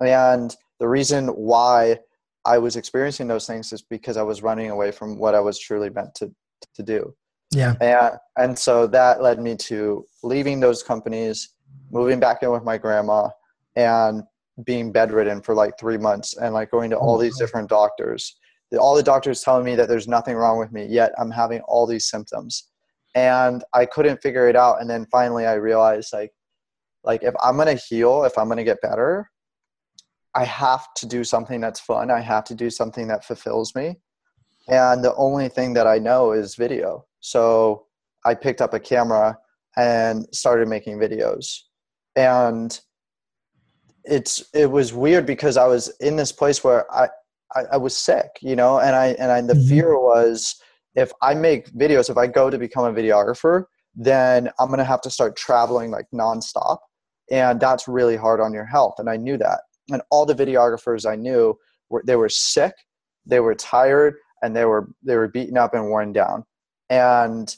And 0.01 0.57
the 0.81 0.89
reason 0.89 1.29
why 1.29 1.99
I 2.45 2.59
was 2.59 2.77
experiencing 2.77 3.29
those 3.29 3.47
things 3.47 3.73
is 3.73 3.83
because 3.83 4.17
I 4.17 4.23
was 4.23 4.43
running 4.43 4.71
away 4.71 4.91
from 4.91 5.17
what 5.17 5.35
I 5.35 5.41
was 5.41 5.59
truly 5.59 5.91
meant 5.91 6.15
to 6.17 6.33
to 6.75 6.83
do. 6.83 7.15
Yeah. 7.53 7.75
And 7.81 8.19
and 8.37 8.59
so 8.59 8.87
that 8.89 9.23
led 9.23 9.39
me 9.39 9.57
to 9.57 10.07
leaving 10.23 10.61
those 10.61 10.83
companies, 10.83 11.51
moving 11.91 12.19
back 12.19 12.43
in 12.43 12.51
with 12.51 12.65
my 12.65 12.79
grandma, 12.79 13.29
and 13.77 14.23
being 14.65 14.93
bedridden 14.93 15.43
for 15.43 15.55
like 15.55 15.79
three 15.79 15.99
months, 15.99 16.37
and 16.37 16.55
like 16.55 16.71
going 16.71 16.91
to 16.91 16.97
all 16.97 17.19
these 17.19 17.37
oh, 17.37 17.45
different 17.45 17.69
doctors. 17.69 18.37
All 18.79 18.95
the 18.95 19.03
doctors 19.03 19.43
telling 19.43 19.65
me 19.67 19.75
that 19.75 19.89
there's 19.89 20.09
nothing 20.09 20.35
wrong 20.35 20.59
with 20.59 20.73
me, 20.73 20.87
yet 20.87 21.13
I'm 21.19 21.31
having 21.31 21.61
all 21.63 21.87
these 21.87 22.09
symptoms, 22.09 22.71
and 23.15 23.63
I 23.75 23.85
couldn't 23.85 24.23
figure 24.23 24.49
it 24.49 24.57
out. 24.57 24.81
And 24.81 24.89
then 24.89 25.07
finally, 25.13 25.45
I 25.45 25.55
realized 25.55 26.13
like, 26.13 26.33
like 27.05 27.23
if 27.23 27.35
I'm 27.43 27.59
gonna 27.59 27.75
heal, 27.75 28.25
if 28.25 28.39
I'm 28.39 28.49
gonna 28.49 28.65
get 28.65 28.81
better, 28.81 29.31
I 30.35 30.45
have 30.45 30.93
to 30.95 31.07
do 31.07 31.25
something 31.25 31.61
that's 31.61 31.81
fun. 31.81 32.11
I 32.11 32.21
have 32.21 32.45
to 32.45 32.55
do 32.55 32.71
something 32.71 33.09
that 33.09 33.25
fulfills 33.25 33.75
me. 33.75 33.99
And 34.69 35.05
the 35.05 35.15
only 35.17 35.49
thing 35.49 35.75
that 35.75 35.87
I 35.87 35.99
know 35.99 36.33
is 36.33 36.55
video. 36.55 37.05
So 37.21 37.87
I 38.25 38.35
picked 38.35 38.61
up 38.61 38.75
a 38.75 38.81
camera 38.81 39.39
and 39.77 40.27
started 40.33 40.69
making 40.69 40.99
videos. 40.99 41.61
And 42.17 42.79
it's 44.05 44.45
it 44.53 44.71
was 44.71 44.93
weird 44.93 45.27
because 45.27 45.57
I 45.57 45.67
was 45.67 45.89
in 46.01 46.17
this 46.17 46.33
place 46.33 46.65
where 46.65 46.93
I 46.93 47.09
I, 47.55 47.63
I 47.73 47.77
was 47.77 47.97
sick, 47.97 48.39
you 48.41 48.57
know, 48.57 48.81
and 48.81 48.97
I 48.97 49.09
and 49.19 49.31
I 49.31 49.41
the 49.41 49.55
mm-hmm. 49.55 49.69
fear 49.69 49.99
was 49.99 50.57
if 50.95 51.13
I 51.23 51.35
make 51.35 51.71
videos, 51.73 52.11
if 52.11 52.17
I 52.17 52.27
go 52.27 52.51
to 52.51 52.59
become 52.59 52.85
a 52.85 52.93
videographer, 52.93 53.65
then 53.95 54.51
I'm 54.59 54.69
going 54.69 54.79
to 54.79 54.85
have 54.85 55.01
to 55.03 55.11
start 55.11 55.37
traveling 55.37 55.91
like 55.91 56.07
nonstop. 56.15 56.79
And 57.31 57.61
that's 57.61 57.89
really 57.89 58.17
hard 58.17 58.41
on 58.41 58.53
your 58.53 58.65
health. 58.65 58.95
And 58.99 59.09
I 59.09 59.17
knew 59.17 59.39
that. 59.39 59.61
And 59.91 60.03
all 60.11 60.27
the 60.27 60.35
videographers 60.35 61.11
I 61.11 61.17
knew 61.17 61.59
were, 61.89 62.03
they 62.07 62.17
were 62.17 62.29
sick, 62.29 62.75
they 63.27 63.41
were 63.41 63.55
tired, 63.55 64.17
and 64.43 64.55
they 64.55 64.65
were, 64.65 64.89
they 65.03 65.17
were 65.17 65.29
beaten 65.29 65.57
up 65.57 65.75
and 65.75 65.89
worn 65.89 66.13
down. 66.13 66.45
And, 66.91 67.55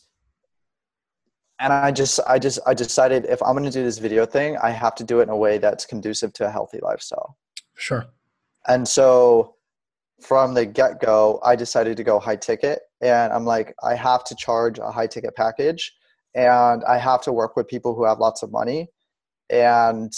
and 1.58 1.72
I 1.72 1.90
just, 1.92 2.20
I 2.26 2.38
just, 2.38 2.58
I 2.66 2.74
decided 2.74 3.26
if 3.26 3.42
I'm 3.42 3.52
going 3.52 3.64
to 3.64 3.70
do 3.70 3.82
this 3.82 3.98
video 3.98 4.26
thing, 4.26 4.56
I 4.58 4.70
have 4.70 4.94
to 4.96 5.04
do 5.04 5.20
it 5.20 5.24
in 5.24 5.28
a 5.28 5.36
way 5.36 5.58
that's 5.58 5.86
conducive 5.86 6.32
to 6.34 6.46
a 6.46 6.50
healthy 6.50 6.78
lifestyle. 6.82 7.36
Sure. 7.76 8.06
And 8.66 8.86
so 8.86 9.54
from 10.20 10.54
the 10.54 10.66
get 10.66 11.00
go, 11.00 11.40
I 11.44 11.56
decided 11.56 11.96
to 11.96 12.04
go 12.04 12.18
high 12.18 12.36
ticket. 12.36 12.80
And 13.00 13.32
I'm 13.32 13.44
like, 13.44 13.74
I 13.82 13.94
have 13.94 14.24
to 14.24 14.34
charge 14.34 14.78
a 14.78 14.90
high 14.90 15.06
ticket 15.06 15.34
package 15.36 15.92
and 16.34 16.82
I 16.84 16.98
have 16.98 17.22
to 17.22 17.32
work 17.32 17.56
with 17.56 17.68
people 17.68 17.94
who 17.94 18.04
have 18.04 18.18
lots 18.18 18.42
of 18.42 18.50
money. 18.50 18.88
And 19.50 20.12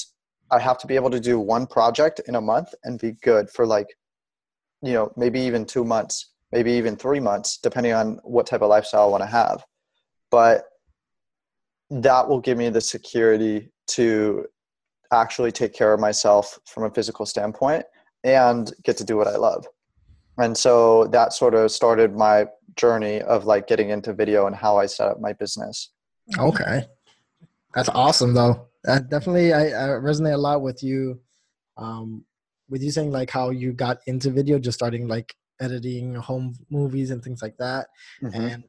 I 0.50 0.59
have 0.59 0.79
to 0.79 0.87
be 0.87 0.95
able 0.95 1.11
to 1.11 1.21
do 1.21 1.38
one 1.38 1.67
project 1.67 2.21
in 2.26 2.37
a 2.37 2.41
month 2.41 2.75
and 2.85 2.99
be 2.99 3.12
good 3.23 3.50
for 3.50 3.67
like, 3.67 3.88
you 4.83 4.93
know, 4.93 5.12
maybe 5.17 5.41
even 5.41 5.65
two 5.65 5.85
months, 5.85 6.33
maybe 6.53 6.73
even 6.73 6.97
three 6.97 7.21
months, 7.21 7.59
depending 7.59 7.93
on 7.93 8.21
what 8.23 8.47
type 8.47 8.62
of 8.62 8.69
lifestyle 8.69 9.03
I 9.03 9.11
want 9.11 9.23
to 9.23 9.29
have. 9.29 9.65
But 10.31 10.65
that 11.91 12.29
will 12.29 12.41
give 12.41 12.59
me 12.59 12.69
the 12.69 12.81
security 12.81 13.71
to 13.88 14.47
actually 15.12 15.53
take 15.53 15.73
care 15.73 15.93
of 15.93 16.00
myself 16.00 16.59
from 16.67 16.85
a 16.85 16.91
physical 16.91 17.26
standpoint 17.26 17.85
and 18.25 18.73
get 18.83 18.97
to 18.99 19.05
do 19.05 19.17
what 19.17 19.29
I 19.29 19.37
love. 19.37 19.67
And 20.38 20.57
so 20.57 21.07
that 21.09 21.33
sort 21.33 21.55
of 21.55 21.71
started 21.71 22.15
my 22.15 22.47
journey 22.76 23.23
of 23.23 23.47
like 23.47 23.67
getting 23.67 23.91
into 23.91 24.12
video 24.12 24.47
and 24.47 24.55
how 24.55 24.76
I 24.76 24.87
set 24.87 25.09
up 25.09 25.21
my 25.21 25.33
business. 25.33 25.91
Okay. 26.38 26.85
That's 27.75 27.88
awesome 27.88 28.35
though. 28.35 28.67
Definitely 28.87 29.52
I, 29.52 29.66
I 29.66 29.88
resonate 29.99 30.35
a 30.35 30.38
lot 30.38 30.62
with 30.62 30.83
you. 30.83 31.21
Um 31.76 32.25
with 32.69 32.83
you 32.83 32.90
saying 32.90 33.12
like 33.12 33.31
how 33.31 33.50
you 33.50 33.73
got 33.73 33.99
into 34.07 34.31
video 34.31 34.59
just 34.59 34.78
starting 34.78 35.07
like 35.07 35.35
editing 35.61 36.14
home 36.14 36.55
movies 36.71 37.11
and 37.11 37.23
things 37.23 37.43
like 37.43 37.57
that. 37.59 37.87
Mm-hmm. 38.23 38.40
And 38.40 38.64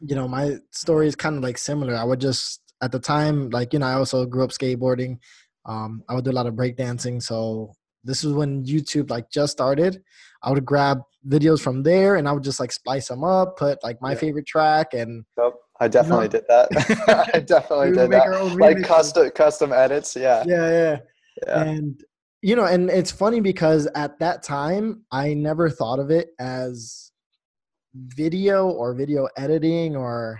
you 0.00 0.14
know, 0.14 0.28
my 0.28 0.56
story 0.70 1.06
is 1.06 1.16
kind 1.16 1.36
of 1.36 1.42
like 1.42 1.58
similar. 1.58 1.94
I 1.94 2.04
would 2.04 2.20
just 2.20 2.60
at 2.82 2.92
the 2.92 2.98
time, 2.98 3.50
like, 3.50 3.72
you 3.72 3.78
know, 3.78 3.86
I 3.86 3.94
also 3.94 4.26
grew 4.26 4.44
up 4.44 4.50
skateboarding. 4.50 5.18
Um, 5.64 6.02
I 6.08 6.14
would 6.14 6.24
do 6.24 6.30
a 6.30 6.32
lot 6.32 6.46
of 6.46 6.54
breakdancing. 6.54 7.22
So 7.22 7.72
this 8.02 8.22
was 8.22 8.34
when 8.34 8.64
YouTube 8.64 9.10
like 9.10 9.30
just 9.30 9.52
started. 9.52 10.02
I 10.42 10.50
would 10.50 10.64
grab 10.64 11.00
videos 11.26 11.60
from 11.60 11.82
there 11.82 12.16
and 12.16 12.28
I 12.28 12.32
would 12.32 12.42
just 12.42 12.60
like 12.60 12.72
splice 12.72 13.08
them 13.08 13.24
up, 13.24 13.56
put 13.56 13.82
like 13.82 14.02
my 14.02 14.12
yeah. 14.12 14.18
favorite 14.18 14.46
track 14.46 14.92
and 14.92 15.24
yep. 15.38 15.54
I 15.80 15.88
definitely 15.88 16.26
know, 16.26 16.30
did 16.30 16.44
that. 16.48 17.30
I 17.34 17.40
definitely 17.40 17.92
did 17.92 18.10
that. 18.10 18.56
Like 18.56 18.82
custom 18.82 19.30
custom 19.30 19.72
edits, 19.72 20.14
yeah. 20.16 20.44
Yeah, 20.46 20.70
yeah. 20.70 20.98
Yeah. 21.46 21.62
And 21.62 22.04
you 22.42 22.56
know, 22.56 22.66
and 22.66 22.90
it's 22.90 23.10
funny 23.10 23.40
because 23.40 23.86
at 23.94 24.18
that 24.18 24.42
time 24.42 25.02
I 25.10 25.34
never 25.34 25.70
thought 25.70 25.98
of 25.98 26.10
it 26.10 26.28
as 26.38 27.10
video 27.94 28.68
or 28.68 28.94
video 28.94 29.28
editing 29.36 29.96
or 29.96 30.38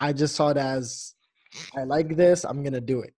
I 0.00 0.12
just 0.12 0.34
saw 0.34 0.48
it 0.50 0.56
as 0.56 1.14
I 1.76 1.84
like 1.84 2.16
this, 2.16 2.44
I'm 2.44 2.62
gonna 2.62 2.80
do 2.80 3.00
it. 3.00 3.14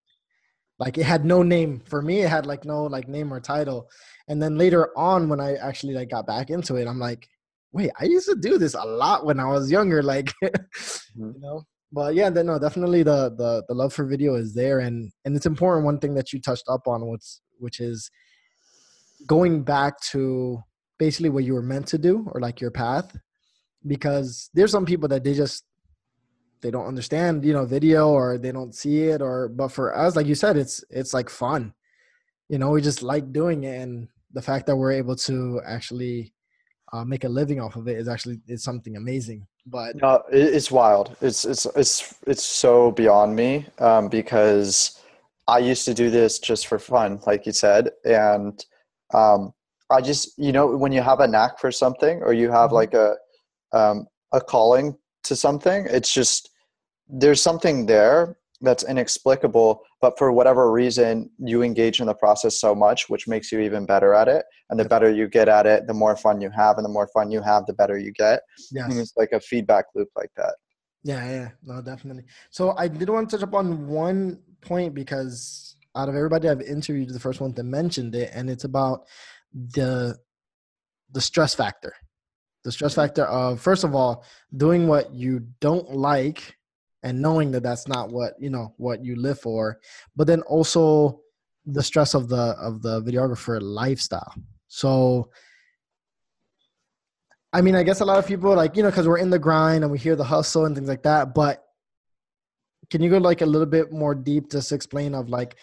Like 0.79 0.99
it 0.99 1.05
had 1.05 1.25
no 1.25 1.43
name 1.43 1.81
for 1.87 2.03
me. 2.03 2.21
It 2.21 2.29
had 2.29 2.47
like 2.47 2.65
no 2.65 2.85
like 2.85 3.09
name 3.09 3.33
or 3.33 3.41
title. 3.41 3.89
And 4.29 4.43
then 4.43 4.59
later 4.59 4.91
on, 4.97 5.29
when 5.29 5.41
I 5.41 5.55
actually 5.55 5.95
like 5.95 6.11
got 6.11 6.27
back 6.27 6.51
into 6.51 6.77
it, 6.77 6.87
I'm 6.87 6.99
like, 6.99 7.29
wait, 7.77 7.91
I 8.01 8.05
used 8.05 8.29
to 8.29 8.35
do 8.35 8.59
this 8.59 8.75
a 8.75 8.85
lot 8.85 9.27
when 9.27 9.39
I 9.39 9.45
was 9.45 9.71
younger. 9.71 10.03
Like, 10.03 10.33
mm-hmm. 10.43 11.33
you 11.35 11.41
know. 11.41 11.63
But 11.93 12.15
yeah, 12.15 12.31
then 12.31 12.47
no, 12.47 12.59
definitely 12.59 13.03
the 13.05 13.31
the 13.37 13.63
the 13.69 13.75
love 13.75 13.93
for 13.93 14.05
video 14.07 14.35
is 14.35 14.55
there, 14.55 14.81
and 14.81 15.11
and 15.25 15.37
it's 15.37 15.47
important. 15.47 15.85
One 15.85 15.99
thing 15.99 16.15
that 16.15 16.33
you 16.33 16.41
touched 16.41 16.69
up 16.69 16.89
on, 16.89 17.09
which 17.09 17.27
which 17.59 17.81
is 17.81 18.11
going 19.27 19.63
back 19.63 20.01
to 20.13 20.63
basically 20.99 21.31
what 21.31 21.45
you 21.45 21.55
were 21.55 21.63
meant 21.63 21.87
to 21.89 21.99
do 21.99 22.27
or 22.33 22.41
like 22.41 22.61
your 22.61 22.71
path 22.71 23.17
because 23.87 24.51
there's 24.55 24.71
some 24.71 24.87
people 24.87 25.09
that 25.09 25.25
they 25.25 25.35
just 25.35 25.65
they 26.63 26.71
don't 26.71 26.87
understand 26.87 27.45
you 27.45 27.53
know 27.53 27.65
video 27.65 28.09
or 28.11 28.39
they 28.39 28.53
don't 28.53 28.75
see 28.75 29.05
it 29.05 29.21
or 29.21 29.49
but 29.49 29.69
for 29.69 29.97
us 29.97 30.17
like 30.17 30.27
you 30.27 30.35
said 30.35 30.57
it's 30.57 30.83
it's 30.91 31.13
like 31.13 31.29
fun 31.29 31.73
you 32.49 32.59
know 32.59 32.71
we 32.71 32.81
just 32.81 33.03
like 33.03 33.33
doing 33.33 33.65
it 33.65 33.81
and 33.81 34.09
the 34.33 34.43
fact 34.43 34.67
that 34.67 34.77
we're 34.77 34.93
able 34.93 35.17
to 35.17 35.61
actually 35.67 36.33
uh, 36.93 37.05
make 37.05 37.25
a 37.25 37.29
living 37.29 37.61
off 37.61 37.77
of 37.77 37.89
it 37.89 37.97
is 37.99 38.09
actually 38.09 38.39
is 38.47 38.63
something 38.63 38.97
amazing 38.97 39.47
but 39.67 39.97
no, 39.97 40.23
it's 40.31 40.71
wild 40.71 41.17
it's 41.21 41.45
it's 41.45 41.67
it's 41.77 42.15
it's 42.27 42.45
so 42.45 42.91
beyond 42.93 43.35
me 43.35 43.67
um, 43.79 44.09
because 44.09 45.01
i 45.49 45.59
used 45.59 45.85
to 45.85 45.95
do 45.95 46.11
this 46.11 46.39
just 46.39 46.67
for 46.67 46.79
fun 46.79 47.21
like 47.27 47.47
you 47.47 47.53
said 47.53 47.91
and 48.05 48.65
um, 49.15 49.53
i 49.91 50.01
just 50.01 50.39
you 50.39 50.53
know 50.53 50.77
when 50.77 50.93
you 50.93 51.03
have 51.03 51.21
a 51.21 51.27
knack 51.27 51.59
for 51.59 51.73
something 51.73 52.23
or 52.23 52.33
you 52.33 52.51
have 52.51 52.69
mm-hmm. 52.69 52.77
like 52.77 52.95
a 52.95 53.17
um, 53.73 54.07
a 54.33 54.41
calling 54.41 54.97
to 55.25 55.37
something. 55.37 55.87
It's 55.91 56.13
just 56.13 56.51
there's 57.09 57.43
something 57.43 57.87
there 57.87 58.37
that's 58.61 58.85
inexplicable, 58.85 59.83
but 60.01 60.19
for 60.19 60.33
whatever 60.33 60.71
reason, 60.71 61.31
you 61.39 61.63
engage 61.63 62.01
in 62.01 62.07
the 62.07 62.15
process 62.15 62.59
so 62.61 62.75
much, 62.75 63.09
which 63.09 63.29
makes 63.29 63.53
you 63.53 63.61
even 63.61 63.87
better 63.87 64.15
at 64.15 64.29
it. 64.29 64.45
And 64.71 64.79
the 64.79 64.85
better 64.85 65.11
you 65.11 65.29
get 65.29 65.49
at 65.49 65.67
it, 65.67 65.87
the 65.87 65.95
more 65.95 66.17
fun 66.17 66.41
you 66.41 66.51
have, 66.51 66.77
and 66.77 66.85
the 66.85 66.91
more 66.91 67.09
fun 67.09 67.31
you 67.31 67.43
have, 67.43 67.67
the 67.67 67.75
better 67.75 67.99
you 67.99 68.13
get. 68.13 68.41
Yes. 68.73 68.91
And 68.91 68.99
it's 69.01 69.13
like 69.17 69.33
a 69.33 69.41
feedback 69.41 69.87
loop 69.95 70.09
like 70.17 70.31
that. 70.37 70.55
Yeah, 71.03 71.25
yeah, 71.31 71.49
no, 71.63 71.81
definitely. 71.81 72.25
So 72.51 72.75
I 72.77 72.89
did 72.89 73.09
want 73.09 73.31
to 73.31 73.37
touch 73.37 73.45
upon 73.45 73.87
one 73.87 74.41
point 74.61 74.95
because 74.95 75.77
out 75.95 76.09
of 76.09 76.17
everybody 76.17 76.49
I've 76.49 76.63
interviewed, 76.63 77.11
the 77.11 77.21
first 77.21 77.41
one 77.41 77.53
that 77.55 77.65
mentioned 77.65 78.15
it, 78.15 78.31
and 78.35 78.51
it's 78.51 78.65
about 78.65 79.07
the 79.53 80.17
the 81.13 81.21
stress 81.21 81.55
factor 81.55 81.95
the 82.67 82.73
stress 82.73 82.93
mm-hmm. 82.93 83.03
factor 83.03 83.25
of 83.27 83.61
first 83.61 83.85
of 83.85 83.95
all 83.95 84.25
doing 84.57 84.89
what 84.89 85.15
you 85.15 85.47
don't 85.61 85.93
like 85.93 86.57
and 87.03 87.21
knowing 87.21 87.51
that 87.51 87.63
that's 87.63 87.87
not 87.87 88.11
what 88.11 88.35
you 88.39 88.51
know 88.51 88.75
what 88.77 89.05
you 89.05 89.17
live 89.17 89.39
for 89.39 89.79
but 90.15 90.27
then 90.27 90.43
also 90.43 91.21
the 91.67 91.83
stress 91.83 92.15
of 92.15 92.29
the 92.29 92.55
of 92.61 92.83
the 92.83 93.03
videographer 93.03 93.61
lifestyle. 93.61 94.33
So 94.69 95.31
i 97.53 97.61
mean 97.61 97.77
i 97.77 97.83
guess 97.83 98.01
a 98.01 98.05
lot 98.05 98.19
of 98.19 98.27
people 98.27 98.55
like 98.55 98.77
you 98.77 98.83
know 98.83 98.91
because 98.91 99.07
we're 99.07 99.19
in 99.19 99.31
the 99.31 99.39
grind 99.39 99.85
and 99.85 99.93
we 99.93 99.99
hear 99.99 100.17
the 100.17 100.25
hustle 100.25 100.67
and 100.67 100.75
things 100.75 100.89
like 100.89 101.05
that 101.05 101.33
but 101.35 101.65
can 102.91 103.01
you 103.01 103.09
go 103.09 103.19
like 103.19 103.41
a 103.41 103.47
little 103.47 103.67
bit 103.67 103.93
more 103.93 104.15
deep 104.15 104.51
just 104.51 104.73
explain 104.73 105.15
of 105.15 105.29
like 105.29 105.57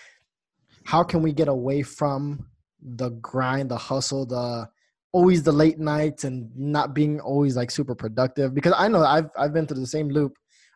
how 0.86 1.04
can 1.04 1.22
we 1.22 1.34
get 1.34 1.50
away 1.50 1.82
from 1.82 2.48
the 2.82 3.10
grind 3.10 3.70
the 3.70 3.78
hustle 3.78 4.26
the 4.26 4.68
always 5.14 5.44
the 5.44 5.52
late 5.52 5.80
nights 5.80 6.24
and 6.26 6.50
not 6.58 6.94
being 6.94 7.22
always 7.22 7.56
like 7.56 7.72
super 7.72 7.96
productive? 7.96 8.54
Because 8.54 8.74
I 8.76 8.88
know 8.90 9.04
I've 9.04 9.30
I've 9.38 9.54
been 9.54 9.66
through 9.66 9.80
the 9.80 9.88
same 9.88 10.10
loop 10.10 10.36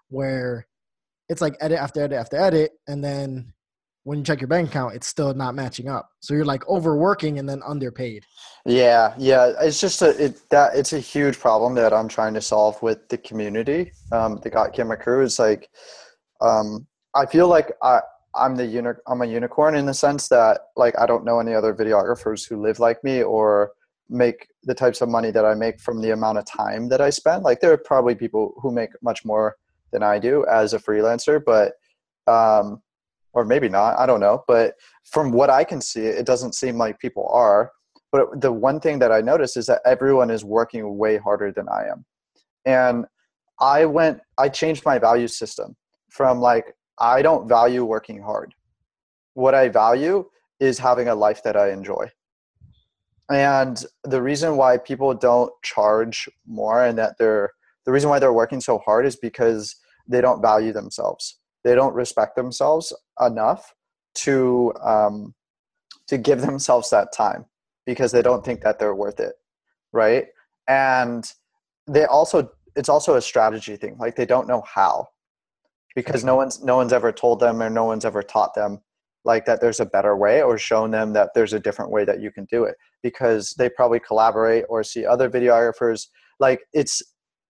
where 0.09 0.67
it's 1.29 1.41
like 1.41 1.55
edit 1.59 1.77
after 1.77 2.01
edit 2.01 2.17
after 2.17 2.37
edit 2.37 2.71
and 2.87 3.03
then 3.03 3.53
when 4.03 4.19
you 4.19 4.23
check 4.23 4.39
your 4.39 4.47
bank 4.47 4.69
account 4.69 4.95
it's 4.95 5.07
still 5.07 5.33
not 5.33 5.53
matching 5.53 5.89
up. 5.89 6.09
So 6.21 6.33
you're 6.33 6.45
like 6.45 6.67
overworking 6.69 7.39
and 7.39 7.47
then 7.47 7.61
underpaid. 7.65 8.23
Yeah 8.65 9.13
yeah 9.17 9.53
it's 9.61 9.81
just 9.81 10.01
a 10.01 10.09
it 10.23 10.49
that 10.49 10.75
it's 10.75 10.93
a 10.93 10.99
huge 10.99 11.39
problem 11.39 11.75
that 11.75 11.93
i'm 11.93 12.07
trying 12.07 12.33
to 12.33 12.41
solve 12.41 12.81
with 12.81 13.07
the 13.09 13.17
community 13.17 13.91
um 14.11 14.39
the 14.43 14.49
got 14.49 14.73
camera 14.73 14.97
crew. 14.97 15.23
Is 15.23 15.39
like 15.39 15.69
um 16.41 16.87
i 17.15 17.25
feel 17.25 17.47
like 17.47 17.71
i 17.81 17.99
i'm 18.35 18.55
the 18.55 18.65
uni- 18.65 19.01
i'm 19.07 19.21
a 19.21 19.25
unicorn 19.25 19.75
in 19.75 19.85
the 19.85 19.93
sense 19.93 20.27
that 20.29 20.61
like 20.75 20.97
i 20.99 21.05
don't 21.05 21.25
know 21.25 21.39
any 21.39 21.53
other 21.53 21.73
videographers 21.73 22.47
who 22.47 22.61
live 22.61 22.79
like 22.79 23.03
me 23.03 23.23
or 23.23 23.71
make 24.09 24.47
the 24.63 24.73
types 24.73 25.01
of 25.01 25.09
money 25.09 25.31
that 25.31 25.45
I 25.45 25.53
make 25.53 25.79
from 25.79 26.01
the 26.01 26.11
amount 26.11 26.37
of 26.37 26.45
time 26.45 26.89
that 26.89 27.01
I 27.01 27.09
spend. 27.09 27.43
Like 27.43 27.59
there 27.59 27.71
are 27.71 27.77
probably 27.77 28.15
people 28.15 28.53
who 28.61 28.71
make 28.71 28.89
much 29.01 29.25
more 29.25 29.57
than 29.91 30.03
I 30.03 30.19
do 30.19 30.45
as 30.45 30.73
a 30.73 30.79
freelancer, 30.79 31.41
but 31.43 31.73
um, 32.31 32.81
or 33.33 33.45
maybe 33.45 33.69
not. 33.69 33.97
I 33.97 34.05
don't 34.05 34.19
know. 34.19 34.43
But 34.47 34.75
from 35.05 35.31
what 35.31 35.49
I 35.49 35.63
can 35.63 35.81
see, 35.81 36.01
it 36.01 36.25
doesn't 36.25 36.55
seem 36.55 36.77
like 36.77 36.99
people 36.99 37.29
are. 37.31 37.71
But 38.11 38.41
the 38.41 38.51
one 38.51 38.79
thing 38.79 38.99
that 38.99 39.11
I 39.11 39.21
notice 39.21 39.57
is 39.57 39.65
that 39.67 39.81
everyone 39.85 40.29
is 40.29 40.43
working 40.43 40.97
way 40.97 41.17
harder 41.17 41.51
than 41.51 41.67
I 41.69 41.87
am, 41.87 42.05
and 42.65 43.05
I 43.59 43.85
went. 43.85 44.21
I 44.37 44.49
changed 44.49 44.85
my 44.85 44.99
value 44.99 45.27
system 45.27 45.75
from 46.09 46.39
like 46.39 46.75
I 46.99 47.21
don't 47.21 47.47
value 47.47 47.83
working 47.85 48.21
hard. 48.21 48.53
What 49.33 49.53
I 49.53 49.69
value 49.69 50.25
is 50.59 50.79
having 50.79 51.07
a 51.07 51.15
life 51.15 51.43
that 51.43 51.55
I 51.55 51.71
enjoy 51.71 52.09
and 53.29 53.83
the 54.03 54.21
reason 54.21 54.55
why 54.55 54.77
people 54.77 55.13
don't 55.13 55.51
charge 55.63 56.29
more 56.45 56.85
and 56.85 56.97
that 56.97 57.17
they're 57.17 57.51
the 57.87 57.91
reason 57.91 58.11
why 58.11 58.19
they're 58.19 58.31
working 58.31 58.61
so 58.61 58.77
hard 58.77 59.07
is 59.07 59.15
because 59.15 59.75
they 60.07 60.21
don't 60.21 60.43
value 60.43 60.71
themselves. 60.71 61.39
They 61.63 61.73
don't 61.73 61.95
respect 61.95 62.35
themselves 62.35 62.93
enough 63.19 63.73
to 64.25 64.73
um, 64.83 65.33
to 66.07 66.19
give 66.19 66.41
themselves 66.41 66.91
that 66.91 67.11
time 67.11 67.45
because 67.87 68.11
they 68.11 68.21
don't 68.21 68.45
think 68.45 68.61
that 68.61 68.77
they're 68.77 68.93
worth 68.93 69.19
it 69.19 69.33
right? 69.93 70.25
And 70.67 71.25
they 71.87 72.05
also 72.05 72.51
it's 72.75 72.89
also 72.89 73.15
a 73.15 73.21
strategy 73.21 73.75
thing 73.75 73.97
like 73.97 74.15
they 74.15 74.25
don't 74.25 74.47
know 74.47 74.61
how 74.61 75.07
because 75.95 76.23
no 76.23 76.35
one's 76.35 76.63
no 76.63 76.75
one's 76.75 76.93
ever 76.93 77.11
told 77.11 77.39
them 77.39 77.61
or 77.61 77.69
no 77.69 77.85
one's 77.85 78.05
ever 78.05 78.21
taught 78.21 78.53
them 78.53 78.79
like 79.25 79.45
that 79.45 79.61
there's 79.61 79.79
a 79.79 79.85
better 79.85 80.15
way 80.15 80.43
or 80.43 80.57
shown 80.57 80.91
them 80.91 81.13
that 81.13 81.31
there's 81.33 81.53
a 81.53 81.59
different 81.59 81.91
way 81.91 82.05
that 82.05 82.21
you 82.21 82.31
can 82.31 82.45
do 82.45 82.65
it 82.65 82.75
because 83.01 83.53
they 83.57 83.69
probably 83.69 83.99
collaborate 83.99 84.65
or 84.69 84.83
see 84.83 85.05
other 85.05 85.29
videographers. 85.29 86.07
Like 86.39 86.61
it's 86.73 87.01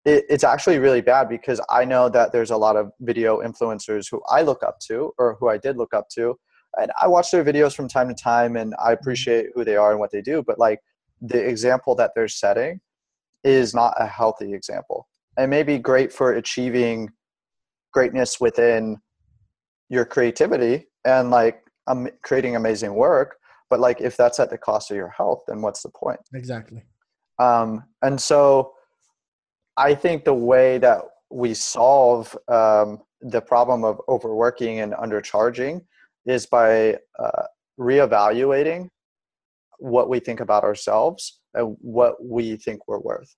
it, 0.06 0.26
it's 0.30 0.44
actually 0.44 0.80
really 0.80 1.02
bad 1.02 1.30
because 1.30 1.62
i 1.70 1.86
know 1.86 2.10
that 2.10 2.32
there's 2.32 2.52
a 2.52 2.58
lot 2.58 2.76
of 2.76 2.92
video 3.02 3.42
influencers 3.42 4.08
who 4.10 4.22
i 4.30 4.42
look 4.42 4.64
up 4.64 4.80
to 4.80 5.14
or 5.18 5.38
who 5.40 5.50
i 5.50 5.58
did 5.58 5.78
look 5.78 5.94
up 5.94 6.10
to. 6.10 6.38
And 6.78 6.92
i 7.02 7.08
watch 7.08 7.32
their 7.32 7.44
videos 7.44 7.76
from 7.76 7.88
time 7.88 8.08
to 8.10 8.16
time 8.16 8.56
and 8.56 8.74
i 8.84 8.92
appreciate 8.92 9.48
who 9.54 9.64
they 9.64 9.76
are 9.76 9.92
and 9.92 10.00
what 10.00 10.12
they 10.12 10.22
do 10.22 10.44
but 10.46 10.60
like 10.60 10.80
the 11.22 11.42
example 11.42 11.96
that 11.96 12.12
they're 12.16 12.28
setting 12.28 12.82
is 13.44 13.74
not 13.74 13.94
a 13.98 14.06
healthy 14.06 14.54
example. 14.54 15.08
It 15.38 15.48
may 15.48 15.64
be 15.64 15.78
great 15.78 16.14
for 16.14 16.34
achieving 16.34 17.10
greatness 17.94 18.40
within 18.40 18.98
your 19.90 20.06
creativity 20.06 20.88
and 21.06 21.30
like 21.30 21.62
um, 21.88 22.08
creating 22.24 22.56
amazing 22.56 22.94
work 22.94 23.36
but 23.70 23.80
like 23.80 24.02
if 24.02 24.16
that's 24.16 24.40
at 24.40 24.50
the 24.50 24.58
cost 24.58 24.90
of 24.92 24.98
your 24.98 25.10
health 25.10 25.44
then 25.48 25.62
what's 25.62 25.84
the 25.84 25.90
point? 25.90 26.20
Exactly. 26.34 26.84
Um, 27.40 27.84
and 28.02 28.20
so 28.20 28.74
i 29.78 29.94
think 29.94 30.24
the 30.24 30.34
way 30.34 30.78
that 30.78 31.02
we 31.30 31.54
solve 31.54 32.38
um, 32.48 33.00
the 33.22 33.42
problem 33.42 33.84
of 33.84 34.00
overworking 34.08 34.82
and 34.82 34.94
undercharging 34.94 35.82
is 36.26 36.46
by 36.46 36.98
uh, 37.20 37.44
reevaluating 37.80 38.90
what 39.80 40.10
we 40.10 40.20
think 40.20 40.40
about 40.40 40.64
ourselves 40.64 41.40
and 41.54 41.76
what 41.82 42.24
we 42.24 42.56
think 42.56 42.88
we're 42.88 43.00
worth. 43.00 43.36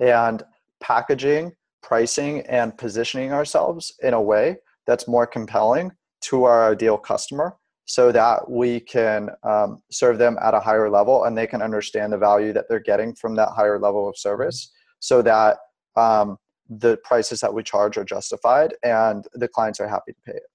And 0.00 0.42
packaging 0.80 1.52
pricing 1.82 2.40
and 2.42 2.76
positioning 2.76 3.32
ourselves 3.32 3.94
in 4.02 4.14
a 4.14 4.20
way 4.20 4.56
that's 4.86 5.08
more 5.08 5.26
compelling 5.26 5.90
to 6.20 6.44
our 6.44 6.70
ideal 6.70 6.98
customer 6.98 7.56
so 7.86 8.12
that 8.12 8.48
we 8.50 8.80
can 8.80 9.30
um, 9.42 9.82
serve 9.90 10.18
them 10.18 10.38
at 10.42 10.54
a 10.54 10.60
higher 10.60 10.90
level 10.90 11.24
and 11.24 11.36
they 11.36 11.46
can 11.46 11.62
understand 11.62 12.12
the 12.12 12.18
value 12.18 12.52
that 12.52 12.66
they're 12.68 12.78
getting 12.78 13.14
from 13.14 13.34
that 13.34 13.48
higher 13.48 13.78
level 13.78 14.08
of 14.08 14.16
service 14.16 14.72
so 15.00 15.22
that 15.22 15.56
um, 16.00 16.38
the 16.68 16.96
prices 17.04 17.40
that 17.40 17.52
we 17.52 17.62
charge 17.62 17.98
are 17.98 18.04
justified 18.04 18.74
and 18.82 19.26
the 19.34 19.48
clients 19.48 19.80
are 19.80 19.88
happy 19.88 20.12
to 20.12 20.20
pay 20.24 20.36
it. 20.36 20.50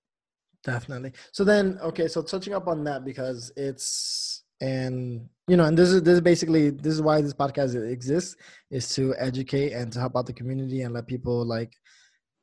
Definitely. 0.64 1.12
So 1.32 1.44
then 1.44 1.78
okay 1.84 2.08
so 2.08 2.22
touching 2.24 2.54
up 2.54 2.68
on 2.68 2.84
that 2.86 3.06
because 3.06 3.52
it's 3.56 4.44
and 4.62 5.30
you 5.48 5.58
know 5.58 5.66
and 5.66 5.78
this 5.78 5.90
is 5.90 6.02
this 6.02 6.16
is 6.16 6.22
basically 6.22 6.72
this 6.72 6.94
is 6.94 7.02
why 7.02 7.22
this 7.22 7.34
podcast 7.34 7.76
exists 7.76 8.36
is 8.72 8.90
to 8.96 9.14
educate 9.20 9.74
and 9.74 9.92
to 9.94 10.00
help 10.00 10.16
out 10.16 10.26
the 10.26 10.34
community 10.34 10.82
and 10.82 10.94
let 10.94 11.06
people 11.06 11.46
like 11.46 11.74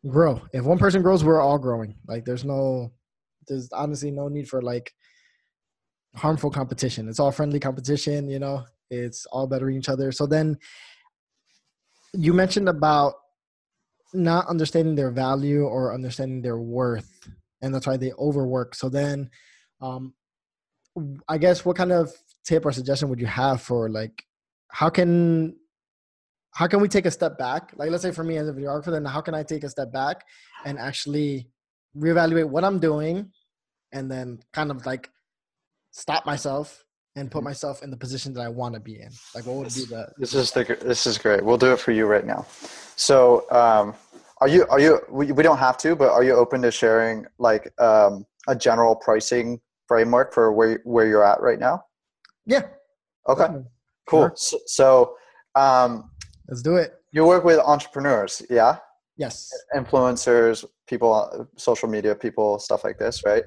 grow. 0.06 0.40
If 0.52 0.64
one 0.64 0.78
person 0.78 1.02
grows 1.02 1.24
we're 1.24 1.40
all 1.40 1.58
growing. 1.58 1.96
Like 2.06 2.24
there's 2.24 2.44
no 2.44 2.92
there's 3.48 3.72
honestly 3.72 4.10
no 4.10 4.28
need 4.28 4.48
for 4.48 4.62
like 4.62 4.92
harmful 6.14 6.50
competition. 6.50 7.08
It's 7.08 7.18
all 7.18 7.32
friendly 7.32 7.58
competition 7.58 8.28
you 8.28 8.38
know? 8.38 8.64
It's 8.90 9.24
all 9.26 9.46
bettering 9.46 9.78
each 9.78 9.88
other. 9.88 10.12
So 10.12 10.26
then 10.26 10.58
you 12.12 12.32
mentioned 12.32 12.68
about 12.68 13.14
not 14.14 14.46
understanding 14.48 14.94
their 14.94 15.10
value 15.10 15.64
or 15.64 15.94
understanding 15.94 16.42
their 16.42 16.58
worth 16.58 17.28
and 17.62 17.74
that's 17.74 17.86
why 17.86 17.96
they 17.96 18.12
overwork 18.14 18.74
so 18.74 18.88
then 18.88 19.30
um 19.80 20.12
I 21.28 21.38
guess 21.38 21.64
what 21.64 21.76
kind 21.76 21.92
of 21.92 22.12
tip 22.44 22.66
or 22.66 22.72
suggestion 22.72 23.08
would 23.08 23.20
you 23.20 23.26
have 23.26 23.62
for 23.62 23.88
like 23.88 24.24
how 24.70 24.90
can 24.90 25.56
how 26.54 26.66
can 26.66 26.80
we 26.80 26.88
take 26.88 27.06
a 27.06 27.10
step 27.10 27.38
back? 27.38 27.72
Like 27.76 27.90
let's 27.90 28.02
say 28.02 28.10
for 28.10 28.24
me 28.24 28.36
as 28.36 28.48
a 28.48 28.52
videographer, 28.52 28.90
then 28.90 29.04
how 29.04 29.22
can 29.22 29.34
I 29.34 29.42
take 29.42 29.64
a 29.64 29.70
step 29.70 29.90
back 29.90 30.22
and 30.66 30.78
actually 30.78 31.48
reevaluate 31.96 32.48
what 32.48 32.64
I'm 32.64 32.78
doing 32.78 33.30
and 33.92 34.10
then 34.10 34.38
kind 34.52 34.70
of 34.70 34.84
like 34.84 35.10
stop 35.92 36.26
myself 36.26 36.84
and 37.16 37.30
put 37.30 37.38
mm-hmm. 37.38 37.44
myself 37.46 37.82
in 37.82 37.90
the 37.90 37.96
position 37.96 38.32
that 38.34 38.40
I 38.40 38.48
want 38.48 38.74
to 38.74 38.80
be 38.80 39.00
in? 39.00 39.10
Like 39.34 39.46
what 39.46 39.56
would 39.56 39.66
this, 39.66 39.86
be 39.86 39.94
the 39.94 40.08
This 40.18 40.34
is 40.34 40.50
the 40.52 40.64
this 40.80 41.06
is 41.06 41.18
great. 41.18 41.44
We'll 41.44 41.58
do 41.58 41.72
it 41.72 41.78
for 41.78 41.92
you 41.92 42.06
right 42.06 42.26
now. 42.26 42.46
So 42.96 43.46
um 43.50 43.94
are 44.40 44.48
you 44.48 44.66
are 44.68 44.80
you 44.80 45.00
we, 45.10 45.32
we 45.32 45.42
don't 45.42 45.58
have 45.58 45.78
to, 45.78 45.94
but 45.94 46.10
are 46.10 46.24
you 46.24 46.34
open 46.34 46.62
to 46.62 46.70
sharing 46.70 47.26
like 47.38 47.72
um 47.80 48.26
a 48.48 48.56
general 48.56 48.96
pricing 48.96 49.60
framework 49.86 50.32
for 50.32 50.52
where 50.52 50.80
where 50.84 51.06
you're 51.06 51.24
at 51.24 51.40
right 51.40 51.58
now? 51.58 51.84
Yeah. 52.46 52.62
Okay. 53.28 53.46
Cool. 54.06 54.22
Sure. 54.22 54.32
So, 54.36 54.58
so 54.66 55.16
um, 55.54 56.10
let's 56.48 56.62
do 56.62 56.76
it. 56.76 56.94
You 57.12 57.24
work 57.26 57.44
with 57.44 57.58
entrepreneurs, 57.58 58.42
yeah? 58.48 58.78
Yes. 59.16 59.50
Influencers, 59.76 60.64
people, 60.86 61.48
social 61.56 61.88
media 61.88 62.14
people, 62.14 62.58
stuff 62.58 62.84
like 62.84 62.98
this, 62.98 63.22
right? 63.24 63.44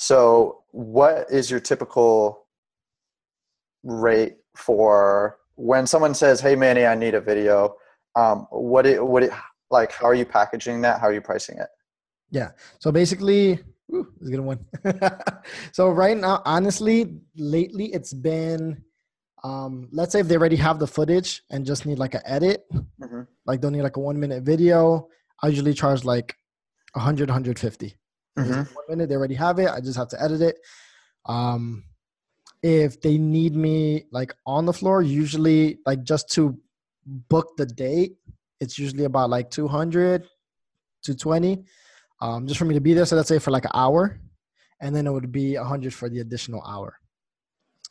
So, 0.00 0.62
what 0.70 1.26
is 1.28 1.50
your 1.50 1.58
typical 1.58 2.46
rate 3.82 4.36
for 4.56 5.38
when 5.56 5.88
someone 5.88 6.14
says, 6.14 6.40
"Hey, 6.40 6.54
Manny, 6.54 6.86
I 6.86 6.94
need 6.94 7.14
a 7.14 7.20
video"? 7.20 7.74
Um, 8.14 8.46
what 8.50 8.86
it, 8.86 9.04
what 9.04 9.24
it, 9.24 9.32
like? 9.70 9.90
How 9.90 10.06
are 10.06 10.14
you 10.14 10.24
packaging 10.24 10.82
that? 10.82 11.00
How 11.00 11.08
are 11.08 11.12
you 11.12 11.20
pricing 11.20 11.58
it? 11.58 11.66
Yeah. 12.30 12.50
So 12.78 12.92
basically, 12.92 13.60
Ooh, 13.92 14.06
it's 14.20 14.28
a 14.28 14.32
good 14.32 14.40
one. 14.40 14.64
so 15.72 15.90
right 15.90 16.16
now, 16.16 16.42
honestly, 16.44 17.20
lately 17.36 17.86
it's 17.86 18.12
been, 18.12 18.84
um, 19.42 19.88
let's 19.90 20.12
say 20.12 20.20
if 20.20 20.28
they 20.28 20.36
already 20.36 20.56
have 20.56 20.78
the 20.78 20.86
footage 20.86 21.42
and 21.50 21.66
just 21.66 21.86
need 21.86 21.98
like 21.98 22.14
an 22.14 22.20
edit, 22.24 22.64
mm-hmm. 22.72 23.22
like 23.46 23.60
don't 23.60 23.72
need 23.72 23.82
like 23.82 23.96
a 23.96 24.00
one 24.00 24.20
minute 24.20 24.42
video. 24.44 25.08
I 25.42 25.48
usually 25.48 25.74
charge 25.74 26.04
like 26.04 26.36
100, 26.92 27.28
150. 27.28 27.96
Mm-hmm. 28.38 28.74
One 28.74 28.84
minute, 28.88 29.08
they 29.08 29.16
already 29.16 29.34
have 29.34 29.58
it. 29.58 29.68
I 29.68 29.80
just 29.80 29.96
have 29.96 30.08
to 30.08 30.22
edit 30.22 30.40
it. 30.40 30.58
Um, 31.26 31.84
if 32.62 33.00
they 33.00 33.18
need 33.18 33.54
me 33.54 34.04
like 34.10 34.34
on 34.46 34.66
the 34.66 34.72
floor, 34.72 35.02
usually 35.02 35.78
like 35.86 36.02
just 36.02 36.30
to 36.32 36.58
book 37.06 37.56
the 37.56 37.66
date, 37.66 38.16
it's 38.60 38.78
usually 38.78 39.04
about 39.04 39.30
like 39.30 39.50
200 39.50 40.24
to 41.02 41.14
20 41.14 41.64
um, 42.20 42.46
just 42.46 42.58
for 42.58 42.64
me 42.64 42.74
to 42.74 42.80
be 42.80 42.94
there. 42.94 43.06
So 43.06 43.16
let's 43.16 43.28
say 43.28 43.38
for 43.38 43.50
like 43.50 43.64
an 43.64 43.72
hour, 43.74 44.18
and 44.80 44.94
then 44.94 45.06
it 45.06 45.12
would 45.12 45.32
be 45.32 45.56
a 45.56 45.64
hundred 45.64 45.94
for 45.94 46.08
the 46.08 46.20
additional 46.20 46.62
hour. 46.62 46.98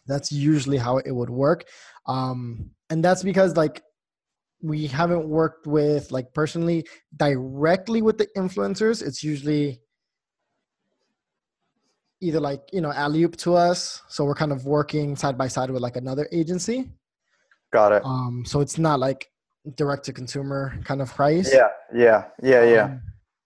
That's 0.06 0.32
usually 0.32 0.78
how 0.78 0.98
it 0.98 1.12
would 1.12 1.30
work, 1.30 1.66
um, 2.06 2.72
and 2.90 3.04
that's 3.04 3.24
because 3.24 3.58
like 3.58 3.82
we 4.62 4.88
haven't 4.88 5.28
worked 5.28 5.68
with 5.68 6.12
like 6.12 6.34
personally 6.34 6.88
directly 7.16 8.02
with 8.02 8.18
the 8.18 8.28
influencers. 8.38 9.06
It's 9.06 9.24
usually 9.24 9.82
either 12.22 12.40
like 12.40 12.62
you 12.72 12.82
know 12.82 12.92
alley 12.92 13.24
oop 13.24 13.36
to 13.38 13.56
us, 13.56 14.02
so 14.08 14.26
we're 14.26 14.36
kind 14.36 14.52
of 14.52 14.66
working 14.66 15.16
side 15.16 15.38
by 15.38 15.48
side 15.48 15.70
with 15.70 15.82
like 15.82 15.96
another 15.96 16.28
agency. 16.32 16.90
Got 17.72 17.92
it. 17.92 18.06
Um, 18.06 18.44
so 18.46 18.62
it's 18.62 18.78
not 18.78 19.00
like 19.00 19.30
direct 19.76 20.06
to 20.06 20.14
consumer 20.14 20.80
kind 20.86 21.02
of 21.02 21.14
price. 21.14 21.54
Yeah, 21.54 21.70
yeah, 21.94 22.26
yeah, 22.42 22.64
yeah. 22.64 22.84
Um, 22.86 23.02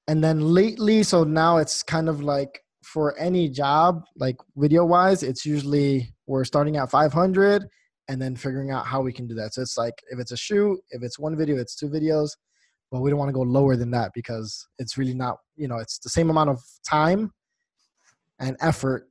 and 0.07 0.23
then 0.23 0.41
lately 0.41 1.03
so 1.03 1.23
now 1.23 1.57
it's 1.57 1.83
kind 1.83 2.09
of 2.09 2.21
like 2.21 2.61
for 2.83 3.17
any 3.17 3.47
job 3.47 4.03
like 4.17 4.35
video 4.57 4.83
wise 4.83 5.23
it's 5.23 5.45
usually 5.45 6.13
we're 6.27 6.43
starting 6.43 6.77
at 6.77 6.89
500 6.89 7.65
and 8.09 8.21
then 8.21 8.35
figuring 8.35 8.71
out 8.71 8.85
how 8.85 9.01
we 9.01 9.13
can 9.13 9.27
do 9.27 9.35
that 9.35 9.53
so 9.53 9.61
it's 9.61 9.77
like 9.77 9.93
if 10.09 10.19
it's 10.19 10.31
a 10.31 10.37
shoot 10.37 10.79
if 10.89 11.03
it's 11.03 11.19
one 11.19 11.37
video 11.37 11.57
it's 11.57 11.75
two 11.75 11.87
videos 11.87 12.31
but 12.91 13.01
we 13.01 13.09
don't 13.09 13.19
want 13.19 13.29
to 13.29 13.33
go 13.33 13.41
lower 13.41 13.75
than 13.75 13.91
that 13.91 14.11
because 14.13 14.67
it's 14.79 14.97
really 14.97 15.13
not 15.13 15.37
you 15.55 15.67
know 15.67 15.77
it's 15.77 15.99
the 15.99 16.09
same 16.09 16.29
amount 16.29 16.49
of 16.49 16.59
time 16.89 17.31
and 18.41 18.57
effort 18.59 19.09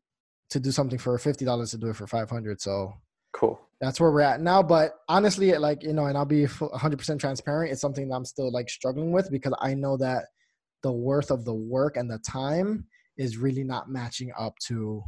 to 0.50 0.60
do 0.60 0.70
something 0.70 0.98
for 0.98 1.16
$50 1.16 1.70
to 1.70 1.78
do 1.78 1.88
it 1.88 1.96
for 1.96 2.06
500 2.06 2.60
so 2.60 2.92
cool. 3.32 3.60
that's 3.80 4.00
where 4.00 4.10
we're 4.10 4.20
at 4.20 4.40
now 4.40 4.62
but 4.62 4.96
honestly 5.08 5.56
like 5.56 5.82
you 5.82 5.92
know 5.92 6.06
and 6.06 6.18
i'll 6.18 6.24
be 6.24 6.44
100% 6.44 7.18
transparent 7.18 7.72
it's 7.72 7.80
something 7.80 8.08
that 8.08 8.14
i'm 8.14 8.24
still 8.24 8.50
like 8.52 8.68
struggling 8.68 9.12
with 9.12 9.30
because 9.30 9.54
i 9.60 9.72
know 9.72 9.96
that 9.96 10.26
the 10.82 10.92
worth 10.92 11.30
of 11.30 11.44
the 11.44 11.54
work 11.54 11.96
and 11.96 12.10
the 12.10 12.18
time 12.18 12.84
is 13.16 13.36
really 13.36 13.64
not 13.64 13.88
matching 13.88 14.32
up 14.38 14.58
to 14.58 15.02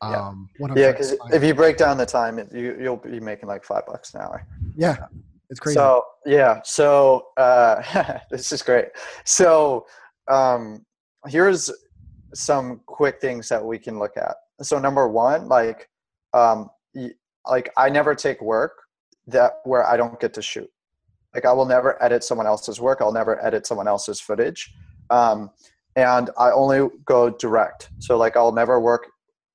um 0.00 0.48
yeah. 0.52 0.62
what 0.62 0.70
I'm 0.70 0.78
yeah 0.78 0.92
because 0.92 1.16
if 1.32 1.42
you 1.42 1.54
break 1.54 1.76
down 1.76 1.96
the 1.96 2.06
time 2.06 2.38
you 2.52 2.76
you'll 2.80 2.96
be 2.96 3.20
making 3.20 3.48
like 3.48 3.64
five 3.64 3.84
bucks 3.86 4.14
an 4.14 4.20
hour. 4.20 4.46
Yeah 4.76 5.06
it's 5.50 5.60
crazy. 5.60 5.74
So 5.74 6.04
yeah 6.24 6.60
so 6.64 7.28
uh 7.36 7.82
this 8.30 8.52
is 8.52 8.62
great. 8.62 8.86
So 9.24 9.86
um 10.28 10.84
here's 11.26 11.70
some 12.34 12.80
quick 12.86 13.20
things 13.20 13.48
that 13.48 13.64
we 13.64 13.78
can 13.78 13.98
look 13.98 14.16
at 14.16 14.34
so 14.60 14.78
number 14.78 15.08
one 15.08 15.48
like 15.48 15.88
um 16.34 16.70
like 17.46 17.70
i 17.76 17.88
never 17.88 18.14
take 18.14 18.40
work 18.40 18.72
that 19.26 19.54
where 19.64 19.86
i 19.86 19.96
don't 19.96 20.18
get 20.20 20.32
to 20.34 20.42
shoot 20.42 20.70
like 21.34 21.44
I 21.44 21.52
will 21.52 21.66
never 21.66 22.02
edit 22.02 22.24
someone 22.24 22.46
else's 22.46 22.80
work. 22.80 22.98
I'll 23.00 23.12
never 23.12 23.44
edit 23.44 23.66
someone 23.66 23.88
else's 23.88 24.20
footage. 24.20 24.74
Um, 25.10 25.50
and 25.96 26.30
I 26.38 26.50
only 26.50 26.88
go 27.04 27.30
direct. 27.30 27.90
So 27.98 28.16
like 28.16 28.36
I'll 28.36 28.52
never 28.52 28.80
work 28.80 29.06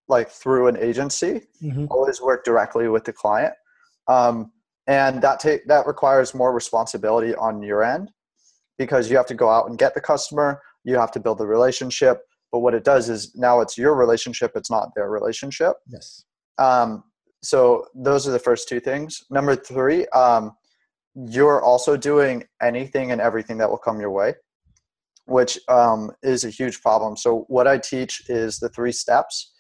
like 0.08 0.30
through 0.30 0.68
an 0.68 0.78
agency. 0.78 1.42
Mm-hmm. 1.62 1.86
Always 1.90 2.22
work 2.22 2.46
directly 2.46 2.88
with 2.88 3.04
the 3.04 3.14
client. 3.14 3.54
Um, 4.08 4.52
and 4.88 5.22
that 5.22 5.40
take 5.40 5.68
that 5.68 5.86
requires 5.86 6.34
more 6.34 6.54
responsibility 6.54 7.36
on 7.36 7.62
your 7.62 7.84
end 7.84 8.12
because 8.78 9.10
you 9.10 9.18
have 9.18 9.26
to 9.28 9.34
go 9.34 9.50
out 9.50 9.70
and 9.70 9.78
get 9.78 9.94
the 9.94 10.02
customer 10.02 10.62
you 10.86 10.98
have 10.98 11.12
to 11.12 11.20
build 11.20 11.38
the 11.38 11.46
relationship 11.46 12.22
but 12.52 12.60
what 12.60 12.74
it 12.74 12.84
does 12.84 13.10
is 13.10 13.36
now 13.36 13.60
it's 13.62 13.78
your 13.78 13.96
relationship 13.96 14.52
it's 14.56 14.72
not 14.72 14.90
their 14.96 15.10
relationship. 15.10 15.74
Yes. 15.88 16.24
Um, 16.58 17.04
so 17.44 17.86
those 17.94 18.28
are 18.28 18.32
the 18.32 18.40
first 18.40 18.68
two 18.68 18.80
things. 18.80 19.24
Number 19.30 19.56
three 19.56 20.08
um, 20.08 20.56
you're 21.16 21.64
also 21.64 21.98
doing 21.98 22.44
anything 22.62 23.12
and 23.12 23.20
everything 23.20 23.58
that 23.58 23.70
will 23.70 23.78
come 23.78 24.00
your 24.00 24.12
way 24.12 24.36
which 25.28 25.60
um, 25.68 26.12
is 26.24 26.46
a 26.46 26.50
huge 26.50 26.82
problem. 26.82 27.16
So 27.16 27.46
what 27.50 27.68
i 27.68 27.78
teach 27.78 28.30
is 28.30 28.60
the 28.60 28.70
three 28.70 28.92
steps. 28.92 29.54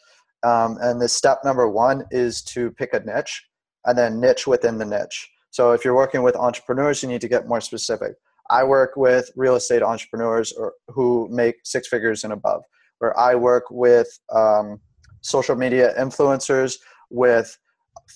Um, 0.44 0.78
and 0.82 1.02
the 1.02 1.10
step 1.10 1.40
number 1.44 1.68
one 1.68 2.06
is 2.10 2.42
to 2.44 2.72
pick 2.72 2.94
a 2.94 3.00
niche 3.00 3.44
and 3.86 3.98
then 3.98 4.20
niche 4.20 4.48
within 4.48 4.78
the 4.78 4.86
niche. 4.86 5.30
So 5.52 5.72
if 5.72 5.84
you're 5.84 5.96
working 5.96 6.24
with 6.24 6.36
entrepreneurs, 6.36 7.04
you 7.04 7.10
need 7.10 7.22
to 7.22 7.28
get 7.28 7.48
more 7.48 7.62
specific. 7.62 8.14
I 8.50 8.64
work 8.64 8.96
with 8.96 9.30
real 9.36 9.56
estate 9.56 9.84
entrepreneurs 9.84 10.54
or 10.54 10.74
who 10.88 11.28
make 11.32 11.56
six 11.64 11.88
figures 11.88 12.24
and 12.24 12.32
above, 12.32 12.64
where 13.00 13.18
I 13.20 13.36
work 13.36 13.66
with 13.70 14.08
um, 14.34 14.80
social 15.22 15.56
media 15.56 15.94
influencers 16.00 16.76
with 17.10 17.58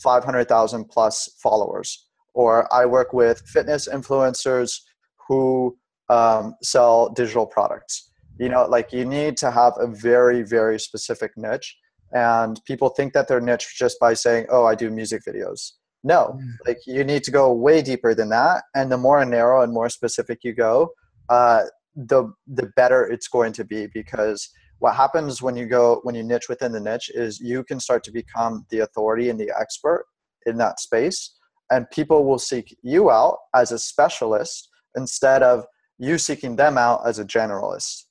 500,000 0.04 0.86
plus 0.86 1.30
followers, 1.42 2.08
or 2.34 2.72
I 2.74 2.86
work 2.86 3.14
with 3.14 3.42
fitness 3.48 3.88
influencers 3.88 4.80
who 5.28 5.78
um, 6.10 6.56
sell 6.62 7.10
digital 7.10 7.46
products. 7.46 8.12
You 8.40 8.50
know, 8.50 8.66
like 8.66 8.92
you 8.92 9.06
need 9.06 9.38
to 9.38 9.52
have 9.52 9.74
a 9.78 9.88
very, 9.88 10.42
very 10.42 10.80
specific 10.80 11.32
niche 11.36 11.78
and 12.14 12.60
people 12.66 12.90
think 12.90 13.14
that 13.14 13.28
they're 13.28 13.42
niche 13.42 13.76
just 13.78 14.00
by 14.00 14.14
saying 14.14 14.46
oh 14.50 14.66
i 14.66 14.76
do 14.76 14.90
music 14.90 15.22
videos 15.28 15.72
no 16.04 16.38
mm. 16.38 16.68
like 16.68 16.80
you 16.86 17.04
need 17.04 17.24
to 17.24 17.32
go 17.32 17.52
way 17.54 17.82
deeper 17.82 18.14
than 18.14 18.30
that 18.30 18.64
and 18.76 18.92
the 18.92 18.98
more 18.98 19.24
narrow 19.26 19.62
and 19.62 19.74
more 19.74 19.90
specific 19.90 20.40
you 20.44 20.54
go 20.54 20.90
uh, 21.30 21.64
the 21.96 22.32
the 22.48 22.70
better 22.76 23.06
it's 23.06 23.28
going 23.28 23.54
to 23.54 23.64
be 23.64 23.88
because 23.94 24.50
what 24.82 24.96
happens 24.96 25.42
when 25.42 25.56
you 25.56 25.66
go 25.66 26.00
when 26.04 26.16
you 26.16 26.24
niche 26.24 26.50
within 26.50 26.72
the 26.72 26.80
niche 26.80 27.10
is 27.14 27.40
you 27.40 27.64
can 27.64 27.80
start 27.80 28.04
to 28.04 28.12
become 28.12 28.66
the 28.70 28.80
authority 28.80 29.30
and 29.30 29.40
the 29.40 29.52
expert 29.60 30.06
in 30.46 30.58
that 30.58 30.80
space 30.80 31.36
and 31.70 31.90
people 31.92 32.26
will 32.26 32.40
seek 32.40 32.76
you 32.82 33.10
out 33.10 33.38
as 33.56 33.72
a 33.72 33.80
specialist 33.80 34.70
instead 34.96 35.42
of 35.42 35.66
you 35.98 36.18
seeking 36.18 36.56
them 36.56 36.78
out 36.78 37.02
as 37.06 37.20
a 37.20 37.26
generalist 37.26 38.06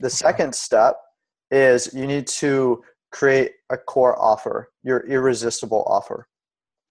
the 0.00 0.10
second 0.10 0.54
step 0.54 0.96
is 1.52 1.94
you 1.94 2.06
need 2.06 2.26
to 2.26 2.82
create 3.12 3.52
a 3.70 3.76
core 3.76 4.20
offer, 4.20 4.70
your 4.82 5.06
irresistible 5.06 5.84
offer. 5.86 6.26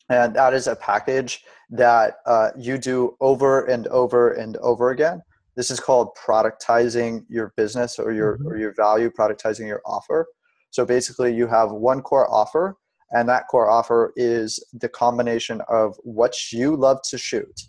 And 0.10 0.34
that 0.36 0.54
is 0.54 0.68
a 0.68 0.76
package 0.76 1.44
that 1.72 2.16
uh, 2.26 2.52
you 2.58 2.78
do 2.78 3.18
over 3.20 3.66
and 3.66 3.88
over 3.88 4.34
and 4.34 4.56
over 4.58 4.92
again. 4.92 5.22
This 5.56 5.70
is 5.70 5.80
called 5.80 6.10
productizing 6.16 7.26
your 7.30 7.54
business 7.58 8.00
or 8.00 8.12
your, 8.12 8.38
mm-hmm. 8.38 8.48
or 8.48 8.58
your 8.58 8.74
value, 8.76 9.10
productizing 9.10 9.68
your 9.68 9.82
offer. 9.86 10.28
So 10.70 10.86
basically, 10.86 11.34
you 11.34 11.48
have 11.48 11.72
one 11.72 12.02
core 12.02 12.32
offer, 12.32 12.78
and 13.12 13.28
that 13.28 13.48
core 13.50 13.70
offer 13.70 14.14
is 14.16 14.64
the 14.74 14.88
combination 14.88 15.62
of 15.68 15.98
what 16.04 16.34
you 16.54 16.76
love 16.76 17.00
to 17.10 17.18
shoot, 17.18 17.62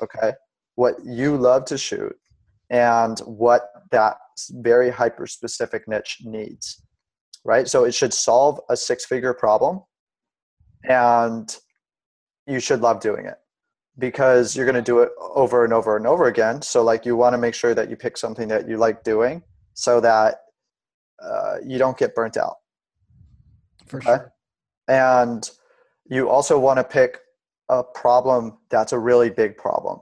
okay? 0.00 0.32
What 0.76 0.94
you 1.04 1.36
love 1.36 1.66
to 1.66 1.76
shoot, 1.76 2.16
and 2.70 3.18
what 3.20 3.68
that 3.90 4.16
very 4.50 4.88
hyper 4.90 5.26
specific 5.26 5.86
niche 5.86 6.18
needs 6.24 6.82
right? 7.44 7.66
So 7.66 7.84
it 7.84 7.94
should 7.94 8.12
solve 8.12 8.60
a 8.68 8.76
six 8.76 9.04
figure 9.04 9.34
problem 9.34 9.80
and 10.84 11.54
you 12.46 12.60
should 12.60 12.80
love 12.80 13.00
doing 13.00 13.26
it 13.26 13.36
because 13.98 14.56
you're 14.56 14.66
going 14.66 14.74
to 14.74 14.82
do 14.82 15.00
it 15.00 15.10
over 15.18 15.64
and 15.64 15.72
over 15.72 15.96
and 15.96 16.06
over 16.06 16.26
again. 16.26 16.62
So, 16.62 16.82
like, 16.82 17.04
you 17.04 17.16
want 17.16 17.34
to 17.34 17.38
make 17.38 17.54
sure 17.54 17.74
that 17.74 17.90
you 17.90 17.96
pick 17.96 18.16
something 18.16 18.48
that 18.48 18.68
you 18.68 18.76
like 18.76 19.02
doing 19.02 19.42
so 19.74 20.00
that 20.00 20.36
uh, 21.22 21.56
you 21.64 21.78
don't 21.78 21.98
get 21.98 22.14
burnt 22.14 22.36
out. 22.36 22.56
For 23.86 24.00
sure. 24.00 24.32
And 24.86 25.48
you 26.06 26.28
also 26.28 26.58
want 26.58 26.78
to 26.78 26.84
pick 26.84 27.18
a 27.68 27.82
problem 27.82 28.58
that's 28.70 28.92
a 28.92 28.98
really 28.98 29.30
big 29.30 29.56
problem 29.56 30.00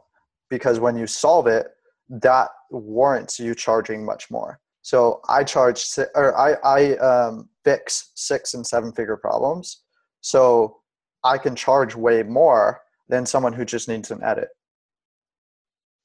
because 0.49 0.79
when 0.79 0.97
you 0.97 1.07
solve 1.07 1.47
it, 1.47 1.69
that 2.09 2.49
warrants 2.71 3.41
you 3.41 3.55
charging 3.55 4.05
much 4.05 4.31
more. 4.31 4.61
So 4.83 5.21
I 5.29 5.43
charge 5.43 5.85
or 6.15 6.39
I 6.39 6.55
I 6.63 6.97
um, 6.99 7.49
fix 7.65 8.13
six 8.15 8.55
and 8.55 8.65
seven 8.65 8.93
figure 8.93 9.17
problems. 9.17 9.83
So 10.21 10.79
I 11.25 11.39
can 11.39 11.57
charge 11.57 11.97
way 11.97 12.23
more 12.23 12.81
than 13.09 13.27
someone 13.27 13.53
who 13.53 13.65
just 13.65 13.89
needs 13.89 14.11
an 14.11 14.23
edit. 14.23 14.49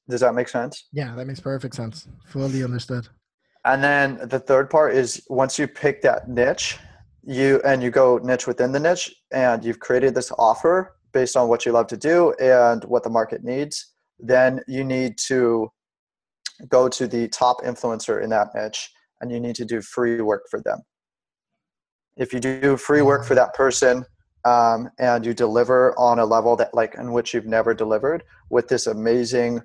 Does 0.08 0.20
that 0.20 0.34
make 0.34 0.48
sense? 0.48 0.88
Yeah, 0.92 1.14
that 1.14 1.26
makes 1.26 1.40
perfect 1.40 1.74
sense. 1.74 2.08
Fully 2.26 2.64
understood. 2.64 3.08
And 3.64 3.82
then 3.82 4.18
the 4.28 4.40
third 4.40 4.70
part 4.70 4.94
is 4.94 5.24
once 5.28 5.58
you 5.58 5.68
pick 5.68 6.02
that 6.02 6.28
niche, 6.28 6.78
you 7.24 7.60
and 7.64 7.82
you 7.82 7.90
go 7.90 8.18
niche 8.18 8.48
within 8.48 8.72
the 8.72 8.80
niche 8.80 9.14
and 9.32 9.64
you've 9.64 9.78
created 9.78 10.14
this 10.14 10.32
offer 10.38 10.96
based 11.12 11.36
on 11.36 11.48
what 11.48 11.64
you 11.64 11.72
love 11.72 11.86
to 11.86 11.96
do 11.96 12.32
and 12.40 12.82
what 12.84 13.04
the 13.04 13.10
market 13.10 13.44
needs, 13.44 13.92
then 14.18 14.60
you 14.66 14.82
need 14.82 15.16
to 15.26 15.70
go 16.68 16.88
to 16.88 17.06
the 17.06 17.28
top 17.28 17.62
influencer 17.62 18.22
in 18.22 18.30
that 18.30 18.48
niche 18.54 18.90
and 19.20 19.30
you 19.30 19.38
need 19.38 19.54
to 19.54 19.64
do 19.64 19.80
free 19.80 20.20
work 20.20 20.42
for 20.50 20.60
them. 20.60 20.80
If 22.16 22.32
you 22.32 22.40
do 22.40 22.76
free 22.76 23.02
work 23.02 23.20
mm-hmm. 23.20 23.28
for 23.28 23.34
that 23.36 23.54
person 23.54 24.04
um, 24.44 24.90
and 24.98 25.24
you 25.24 25.34
deliver 25.34 25.96
on 25.98 26.18
a 26.18 26.24
level 26.24 26.56
that 26.56 26.74
like 26.74 26.94
in 26.96 27.12
which 27.12 27.32
you've 27.32 27.46
never 27.46 27.74
delivered 27.74 28.24
with 28.50 28.68
this 28.68 28.86
amazing 28.86 29.60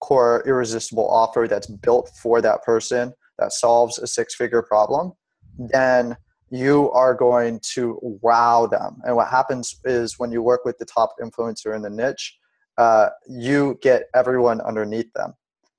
core 0.00 0.42
irresistible 0.46 1.08
offer 1.08 1.46
that's 1.48 1.66
built 1.66 2.10
for 2.20 2.40
that 2.40 2.62
person 2.62 3.12
that 3.38 3.52
solves 3.52 3.98
a 3.98 4.06
six 4.06 4.34
figure 4.34 4.62
problem, 4.62 5.12
then 5.58 6.16
you 6.50 6.90
are 6.92 7.14
going 7.14 7.60
to 7.74 7.98
wow 8.22 8.66
them. 8.66 8.98
And 9.04 9.16
what 9.16 9.28
happens 9.28 9.78
is 9.84 10.18
when 10.18 10.30
you 10.30 10.42
work 10.42 10.64
with 10.64 10.78
the 10.78 10.84
top 10.84 11.14
influencer 11.20 11.74
in 11.74 11.82
the 11.82 11.90
niche, 11.90 12.36
uh, 12.78 13.08
you 13.28 13.78
get 13.82 14.04
everyone 14.14 14.60
underneath 14.60 15.12
them. 15.14 15.34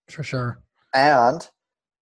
For 0.10 0.24
sure. 0.24 0.60
And 0.94 1.48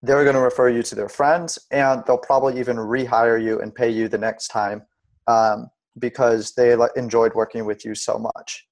they're 0.01 0.23
going 0.23 0.36
to 0.36 0.41
refer 0.41 0.69
you 0.69 0.84
to 0.84 0.95
their 0.95 1.10
friends, 1.10 1.60
and 1.71 2.03
they'll 2.05 2.17
probably 2.17 2.60
even 2.60 2.77
rehire 2.77 3.43
you 3.43 3.60
and 3.60 3.73
pay 3.73 3.89
you 3.89 4.08
the 4.08 4.17
next 4.17 4.49
time 4.49 4.84
um, 5.27 5.69
because 5.97 6.53
they 6.53 6.75
enjoyed 6.95 7.34
working 7.34 7.65
with 7.65 7.86
you 7.86 7.95
so 7.95 8.17
much. 8.17 8.67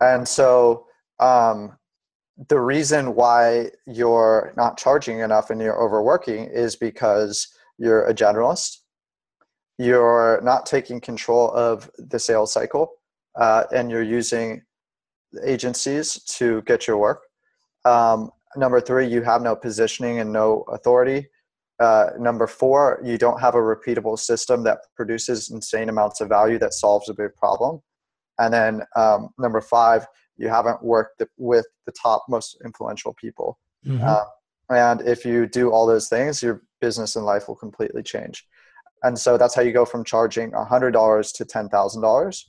And 0.00 0.26
so, 0.26 0.86
um, 1.20 1.78
the 2.48 2.58
reason 2.58 3.14
why 3.14 3.70
you're 3.86 4.52
not 4.56 4.78
charging 4.78 5.20
enough 5.20 5.50
and 5.50 5.60
you're 5.60 5.80
overworking 5.80 6.44
is 6.46 6.76
because 6.76 7.46
you're 7.78 8.06
a 8.06 8.14
generalist. 8.14 8.78
You're 9.78 10.40
not 10.42 10.66
taking 10.66 11.00
control 11.00 11.50
of 11.52 11.90
the 11.98 12.18
sales 12.18 12.52
cycle, 12.52 12.92
uh, 13.38 13.64
and 13.74 13.90
you're 13.90 14.02
using 14.02 14.62
agencies 15.44 16.22
to 16.24 16.62
get 16.62 16.86
your 16.86 16.98
work. 16.98 17.22
Um, 17.84 18.30
number 18.56 18.80
three, 18.80 19.06
you 19.06 19.22
have 19.22 19.42
no 19.42 19.56
positioning 19.56 20.18
and 20.20 20.32
no 20.32 20.62
authority. 20.68 21.28
Uh, 21.82 22.10
number 22.16 22.46
four, 22.46 23.00
you 23.02 23.18
don't 23.18 23.40
have 23.40 23.56
a 23.56 23.58
repeatable 23.58 24.16
system 24.16 24.62
that 24.62 24.78
produces 24.94 25.50
insane 25.50 25.88
amounts 25.88 26.20
of 26.20 26.28
value 26.28 26.56
that 26.56 26.72
solves 26.72 27.08
a 27.08 27.14
big 27.14 27.34
problem. 27.34 27.80
And 28.38 28.54
then 28.54 28.82
um, 28.94 29.30
number 29.36 29.60
five, 29.60 30.06
you 30.36 30.48
haven't 30.48 30.82
worked 30.84 31.22
with 31.38 31.66
the 31.86 31.92
top 31.92 32.24
most 32.28 32.56
influential 32.64 33.14
people. 33.14 33.58
Mm-hmm. 33.84 34.04
Uh, 34.06 34.24
and 34.70 35.00
if 35.02 35.24
you 35.24 35.48
do 35.48 35.70
all 35.70 35.86
those 35.86 36.08
things, 36.08 36.40
your 36.40 36.62
business 36.80 37.16
and 37.16 37.24
life 37.24 37.48
will 37.48 37.56
completely 37.56 38.04
change. 38.04 38.46
And 39.02 39.18
so 39.18 39.36
that's 39.36 39.54
how 39.54 39.62
you 39.62 39.72
go 39.72 39.84
from 39.84 40.04
charging 40.04 40.52
$100 40.52 41.34
to 41.34 41.44
$10,000. 41.44 42.44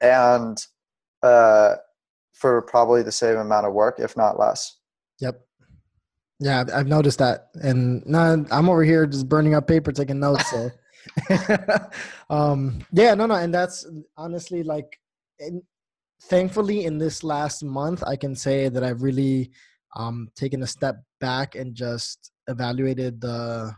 And 0.00 0.66
uh, 1.24 1.74
for 2.32 2.62
probably 2.62 3.02
the 3.02 3.10
same 3.10 3.38
amount 3.38 3.66
of 3.66 3.72
work, 3.72 3.98
if 3.98 4.16
not 4.16 4.38
less. 4.38 4.78
Yep. 5.18 5.40
Yeah, 6.40 6.64
I've 6.72 6.86
noticed 6.86 7.18
that, 7.18 7.48
and 7.54 8.06
now 8.06 8.44
I'm 8.50 8.68
over 8.68 8.84
here 8.84 9.06
just 9.06 9.28
burning 9.28 9.54
up 9.54 9.66
paper, 9.66 9.90
taking 9.90 10.20
notes. 10.20 10.48
So, 10.50 10.70
um, 12.30 12.80
yeah, 12.92 13.14
no, 13.14 13.26
no, 13.26 13.34
and 13.34 13.52
that's 13.52 13.86
honestly 14.16 14.62
like, 14.62 15.00
in, 15.40 15.62
thankfully, 16.22 16.84
in 16.84 16.98
this 16.98 17.24
last 17.24 17.64
month, 17.64 18.04
I 18.06 18.14
can 18.14 18.36
say 18.36 18.68
that 18.68 18.84
I've 18.84 19.02
really 19.02 19.50
um, 19.96 20.28
taken 20.36 20.62
a 20.62 20.66
step 20.66 21.02
back 21.20 21.56
and 21.56 21.74
just 21.74 22.30
evaluated 22.46 23.20
the 23.20 23.74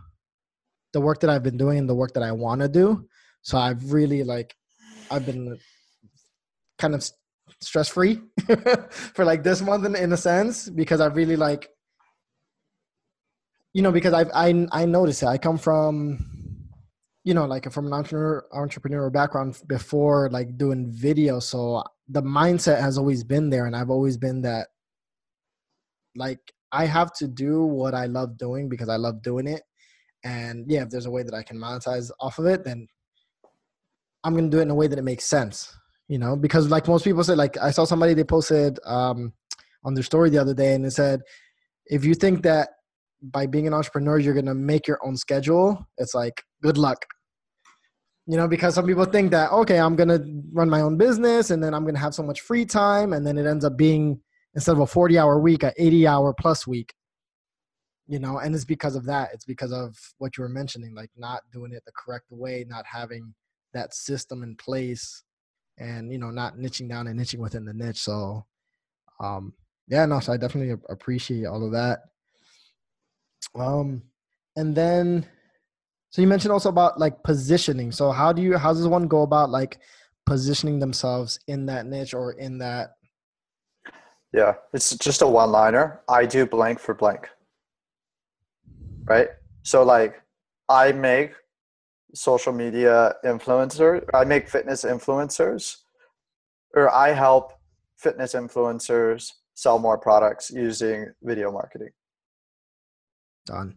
the 0.92 1.00
work 1.00 1.20
that 1.20 1.30
I've 1.30 1.42
been 1.42 1.56
doing 1.56 1.78
and 1.78 1.88
the 1.88 1.94
work 1.94 2.12
that 2.14 2.22
I 2.22 2.32
want 2.32 2.60
to 2.60 2.68
do. 2.68 3.08
So 3.42 3.58
I've 3.58 3.92
really 3.92 4.24
like, 4.24 4.54
I've 5.10 5.24
been 5.24 5.58
kind 6.78 6.94
of 6.94 7.08
stress 7.60 7.88
free 7.88 8.20
for 9.14 9.24
like 9.24 9.42
this 9.42 9.60
month 9.60 9.84
in, 9.86 9.94
in 9.94 10.12
a 10.12 10.16
sense 10.16 10.68
because 10.68 11.00
I 11.00 11.06
really 11.06 11.36
like 11.36 11.68
you 13.72 13.82
know 13.82 13.92
because 13.92 14.12
I've 14.12 14.30
I 14.34 14.66
I 14.72 14.84
noticed 14.84 15.22
it. 15.22 15.26
I 15.26 15.38
come 15.38 15.58
from 15.58 16.18
you 17.24 17.34
know 17.34 17.46
like 17.46 17.70
from 17.72 17.86
an 17.86 17.92
entrepreneur 17.92 18.44
entrepreneurial 18.52 19.12
background 19.12 19.60
before 19.66 20.30
like 20.30 20.56
doing 20.56 20.90
video 20.90 21.38
so 21.38 21.84
the 22.08 22.22
mindset 22.22 22.80
has 22.80 22.96
always 22.98 23.22
been 23.22 23.50
there 23.50 23.66
and 23.66 23.76
I've 23.76 23.90
always 23.90 24.16
been 24.16 24.42
that 24.42 24.68
like 26.16 26.40
I 26.72 26.86
have 26.86 27.12
to 27.14 27.28
do 27.28 27.64
what 27.64 27.94
I 27.94 28.06
love 28.06 28.36
doing 28.38 28.68
because 28.68 28.88
I 28.88 28.96
love 28.96 29.22
doing 29.22 29.46
it. 29.46 29.62
And 30.24 30.70
yeah, 30.70 30.82
if 30.82 30.90
there's 30.90 31.06
a 31.06 31.10
way 31.10 31.22
that 31.22 31.34
I 31.34 31.42
can 31.42 31.58
monetize 31.58 32.10
off 32.20 32.38
of 32.38 32.46
it, 32.46 32.64
then 32.64 32.86
I'm 34.22 34.34
gonna 34.34 34.50
do 34.50 34.58
it 34.58 34.62
in 34.62 34.70
a 34.70 34.74
way 34.74 34.86
that 34.86 34.98
it 34.98 35.02
makes 35.02 35.24
sense. 35.24 35.74
You 36.08 36.18
know, 36.18 36.36
because 36.36 36.68
like 36.68 36.88
most 36.88 37.04
people 37.04 37.24
say, 37.24 37.34
like 37.34 37.56
I 37.58 37.70
saw 37.70 37.84
somebody 37.84 38.14
they 38.14 38.24
posted 38.24 38.78
um 38.84 39.32
on 39.84 39.94
their 39.94 40.04
story 40.04 40.30
the 40.30 40.38
other 40.38 40.54
day 40.54 40.74
and 40.74 40.84
it 40.84 40.90
said, 40.90 41.20
if 41.86 42.04
you 42.04 42.14
think 42.14 42.42
that 42.42 42.68
by 43.22 43.46
being 43.46 43.66
an 43.66 43.74
entrepreneur 43.74 44.18
you're 44.18 44.34
gonna 44.34 44.54
make 44.54 44.86
your 44.86 44.98
own 45.04 45.16
schedule, 45.16 45.86
it's 45.98 46.14
like 46.14 46.42
good 46.62 46.78
luck. 46.78 47.04
You 48.26 48.36
know 48.36 48.46
because 48.46 48.74
some 48.74 48.86
people 48.86 49.06
think 49.06 49.32
that 49.32 49.50
okay 49.50 49.80
i'm 49.80 49.96
gonna 49.96 50.20
run 50.52 50.70
my 50.70 50.82
own 50.82 50.96
business 50.96 51.50
and 51.50 51.62
then 51.62 51.74
i'm 51.74 51.84
gonna 51.84 51.98
have 51.98 52.14
so 52.14 52.22
much 52.22 52.42
free 52.42 52.64
time 52.64 53.12
and 53.12 53.26
then 53.26 53.38
it 53.38 53.46
ends 53.46 53.64
up 53.64 53.76
being 53.76 54.20
instead 54.54 54.72
of 54.72 54.80
a 54.80 54.86
40 54.86 55.18
hour 55.18 55.40
week 55.40 55.62
a 55.62 55.72
80 55.76 56.06
hour 56.06 56.34
plus 56.38 56.66
week. 56.66 56.94
You 58.06 58.18
know 58.18 58.38
and 58.38 58.54
it's 58.54 58.64
because 58.64 58.94
of 58.94 59.06
that. 59.06 59.30
It's 59.32 59.44
because 59.44 59.72
of 59.72 59.96
what 60.18 60.36
you 60.36 60.42
were 60.42 60.48
mentioning 60.48 60.94
like 60.94 61.10
not 61.16 61.40
doing 61.52 61.72
it 61.72 61.82
the 61.86 61.92
correct 61.96 62.26
way 62.30 62.64
not 62.68 62.84
having 62.86 63.34
that 63.72 63.94
system 63.94 64.42
in 64.42 64.54
place 64.56 65.24
and 65.78 66.12
you 66.12 66.18
know 66.18 66.30
not 66.30 66.56
niching 66.56 66.88
down 66.88 67.06
and 67.06 67.18
niching 67.18 67.38
within 67.38 67.64
the 67.64 67.74
niche. 67.74 67.98
So 67.98 68.46
um 69.20 69.54
yeah 69.88 70.06
no 70.06 70.20
so 70.20 70.32
i 70.32 70.36
definitely 70.36 70.74
appreciate 70.88 71.46
all 71.46 71.64
of 71.64 71.72
that 71.72 71.98
um 73.54 74.02
and 74.56 74.74
then 74.74 75.26
so 76.10 76.20
you 76.20 76.28
mentioned 76.28 76.52
also 76.52 76.68
about 76.68 76.98
like 76.98 77.22
positioning. 77.22 77.92
So 77.92 78.10
how 78.10 78.32
do 78.32 78.42
you 78.42 78.58
how 78.58 78.72
does 78.72 78.86
one 78.86 79.06
go 79.06 79.22
about 79.22 79.50
like 79.50 79.78
positioning 80.26 80.80
themselves 80.80 81.38
in 81.46 81.66
that 81.66 81.86
niche 81.86 82.14
or 82.14 82.32
in 82.32 82.58
that 82.58 82.90
Yeah, 84.32 84.54
it's 84.74 84.96
just 84.96 85.22
a 85.22 85.26
one 85.26 85.52
liner. 85.52 86.00
I 86.08 86.26
do 86.26 86.46
blank 86.46 86.80
for 86.80 86.94
blank. 86.94 87.28
Right? 89.04 89.28
So 89.62 89.84
like 89.84 90.20
I 90.68 90.92
make 90.92 91.32
social 92.12 92.52
media 92.52 93.14
influencers. 93.24 94.04
I 94.12 94.24
make 94.24 94.48
fitness 94.48 94.84
influencers 94.84 95.76
or 96.74 96.92
I 96.92 97.12
help 97.12 97.52
fitness 97.98 98.34
influencers 98.34 99.30
sell 99.54 99.78
more 99.78 99.98
products 99.98 100.50
using 100.50 101.06
video 101.22 101.52
marketing. 101.52 101.90
Done. 103.46 103.76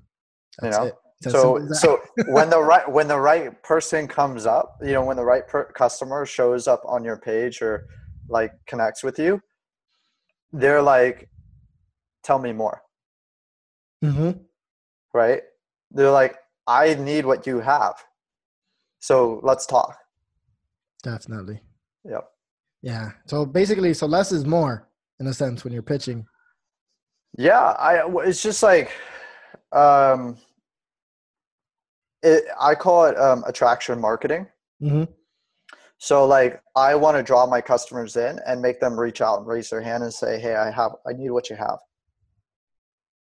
That's 0.60 0.78
you 0.78 0.84
know? 0.84 0.88
it 0.88 0.96
so 1.32 1.66
so 1.72 2.02
when 2.28 2.50
the 2.50 2.62
right 2.62 2.92
when 2.92 3.08
the 3.08 3.18
right 3.18 3.64
person 3.64 4.10
comes 4.10 4.46
up 4.46 4.78
you 4.82 4.92
know 4.92 5.06
when 5.06 5.16
the 5.16 5.24
right 5.24 5.48
per- 5.48 5.72
customer 5.72 6.26
shows 6.26 6.68
up 6.68 6.82
on 6.86 7.02
your 7.02 7.16
page 7.16 7.62
or 7.62 7.88
like 8.28 8.52
connects 8.68 9.04
with 9.04 9.18
you 9.18 9.40
they're 10.54 10.82
like 10.82 11.30
tell 12.24 12.40
me 12.40 12.54
more. 12.54 12.82
Mm-hmm. 14.04 14.32
right? 15.14 15.42
They're 15.92 16.12
like 16.12 16.36
i 16.68 16.94
need 16.94 17.26
what 17.26 17.46
you 17.46 17.60
have. 17.60 17.96
So 19.00 19.42
let's 19.44 19.66
talk. 19.66 19.98
Definitely. 21.04 21.62
Yep. 22.06 22.30
Yeah. 22.82 23.12
So 23.26 23.46
basically 23.46 23.94
so 23.94 24.06
less 24.06 24.32
is 24.32 24.46
more 24.46 24.88
in 25.20 25.28
a 25.28 25.34
sense 25.34 25.64
when 25.64 25.74
you're 25.74 25.82
pitching. 25.82 26.26
Yeah. 27.38 27.72
I 27.80 28.04
it's 28.26 28.42
just 28.42 28.64
like 28.64 28.92
um 29.74 30.38
it, 32.24 32.46
I 32.60 32.74
call 32.74 33.06
it 33.06 33.20
um, 33.20 33.44
attraction 33.46 34.00
marketing. 34.00 34.48
Mm-hmm. 34.82 35.04
So 35.98 36.26
like 36.26 36.62
I 36.76 36.96
want 36.96 37.18
to 37.18 37.24
draw 37.24 37.46
my 37.46 37.62
customers 37.62 38.16
in 38.16 38.40
and 38.46 38.62
make 38.62 38.80
them 38.80 39.00
reach 39.00 39.22
out 39.22 39.40
and 39.40 39.48
raise 39.48 39.70
their 39.70 39.82
hand 39.82 40.04
and 40.04 40.14
say, 40.14 40.40
"Hey, 40.40 40.56
I 40.56 40.72
have, 40.72 40.92
I 41.08 41.14
need 41.14 41.32
what 41.32 41.50
you 41.50 41.56
have." 41.56 41.80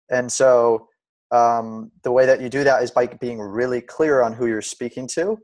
And 0.10 0.32
so 0.32 0.88
um, 1.32 1.92
the 2.04 2.12
way 2.12 2.26
that 2.26 2.42
you 2.42 2.50
do 2.50 2.64
that 2.64 2.84
is 2.84 2.92
by 2.92 3.08
being 3.08 3.40
really 3.40 3.82
clear 3.82 4.22
on 4.22 4.34
who 4.34 4.48
you're 4.48 4.62
speaking 4.62 5.08
to, 5.10 5.38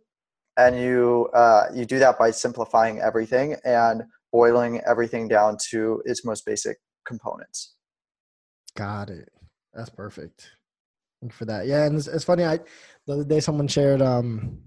and 0.58 0.80
you 0.80 1.30
uh, 1.34 1.66
you 1.74 1.86
do 1.86 2.00
that 2.00 2.18
by 2.18 2.32
simplifying 2.32 3.00
everything 3.00 3.56
and 3.64 4.04
boiling 4.32 4.82
everything 4.88 5.28
down 5.28 5.58
to 5.70 6.02
its 6.06 6.26
most 6.26 6.46
basic 6.46 6.78
components. 7.06 7.76
Got 8.76 9.10
it. 9.10 9.30
That's 9.74 9.90
perfect. 9.90 10.57
Thank 11.22 11.34
you 11.34 11.38
for 11.38 11.46
that. 11.46 11.68
Yeah, 11.68 11.86
and 11.86 11.98
it's, 11.98 12.08
it's 12.08 12.24
funny. 12.24 12.44
I 12.44 12.60
the 13.08 13.14
other 13.14 13.24
day 13.24 13.40
someone 13.40 13.68
shared 13.68 14.02
um 14.02 14.60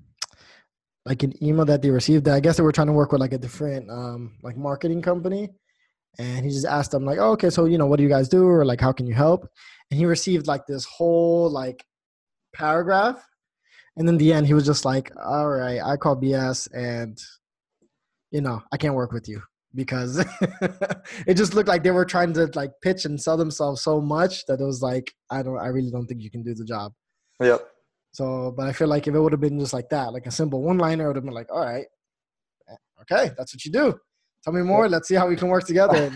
like 1.07 1.23
an 1.23 1.33
email 1.45 1.65
that 1.65 1.83
they 1.83 1.91
received. 1.91 2.29
I 2.29 2.41
guess 2.41 2.57
they 2.57 2.63
were 2.63 2.73
trying 2.73 2.89
to 2.89 2.93
work 2.93 3.13
with 3.13 3.21
like 3.21 3.33
a 3.33 3.39
different 3.39 3.91
um 3.91 4.37
like 4.43 4.57
marketing 4.57 5.03
company, 5.03 5.51
and 6.19 6.45
he 6.45 6.51
just 6.51 6.67
asked 6.67 6.91
them 6.91 7.05
like, 7.05 7.19
oh, 7.19 7.33
okay, 7.33 7.51
so 7.51 7.67
you 7.67 7.79
know, 7.79 7.87
what 7.87 7.97
do 7.97 8.03
you 8.03 8.09
guys 8.09 8.29
do, 8.29 8.47
or 8.47 8.65
like, 8.65 8.81
how 8.81 8.93
can 8.93 9.07
you 9.07 9.15
help? 9.15 9.49
And 9.91 9.99
he 9.99 10.07
received 10.07 10.47
like 10.47 10.67
this 10.67 10.85
whole 10.85 11.51
like 11.51 11.85
paragraph, 12.55 13.25
and 13.97 14.09
in 14.09 14.19
the 14.19 14.33
end, 14.33 14.47
he 14.47 14.55
was 14.55 14.67
just 14.67 14.85
like, 14.85 15.13
all 15.23 15.49
right, 15.49 15.81
I 15.83 15.97
call 15.97 16.17
BS, 16.17 16.69
and 16.75 17.19
you 18.33 18.41
know, 18.41 18.63
I 18.73 18.77
can't 18.77 18.95
work 18.95 19.13
with 19.13 19.29
you 19.29 19.43
because 19.75 20.19
it 21.27 21.35
just 21.35 21.55
looked 21.55 21.69
like 21.69 21.83
they 21.83 21.91
were 21.91 22.05
trying 22.05 22.33
to 22.35 22.51
like 22.55 22.73
pitch 22.83 23.05
and 23.05 23.21
sell 23.21 23.37
themselves 23.37 23.83
so 23.83 24.01
much 24.01 24.45
that 24.47 24.61
it 24.61 24.65
was 24.65 24.83
like 24.83 25.13
I 25.31 25.43
don't 25.43 25.59
I 25.59 25.69
really 25.69 25.91
don't 25.91 26.07
think 26.07 26.23
you 26.23 26.31
can 26.31 26.43
do 26.43 26.55
the 26.55 26.65
job. 26.65 26.93
Yep. 27.41 27.67
So, 28.13 28.53
but 28.57 28.67
I 28.67 28.73
feel 28.73 28.89
like 28.89 29.07
if 29.07 29.15
it 29.15 29.21
would 29.21 29.33
have 29.33 29.41
been 29.41 29.61
just 29.61 29.73
like 29.73 29.89
that, 29.91 30.13
like 30.13 30.27
a 30.27 30.31
simple 30.31 30.63
one 30.63 30.79
liner, 30.79 31.07
would 31.07 31.17
have 31.17 31.25
been 31.25 31.35
like, 31.35 31.51
all 31.53 31.65
right, 31.65 31.87
okay, 33.03 33.33
that's 33.37 33.55
what 33.55 33.65
you 33.65 33.71
do. 33.71 33.95
Tell 34.43 34.53
me 34.53 34.63
more. 34.63 34.89
Let's 34.89 35.09
see 35.09 35.15
how 35.15 35.29
we 35.29 35.37
can 35.37 35.49
work 35.49 35.67
together. 35.67 36.13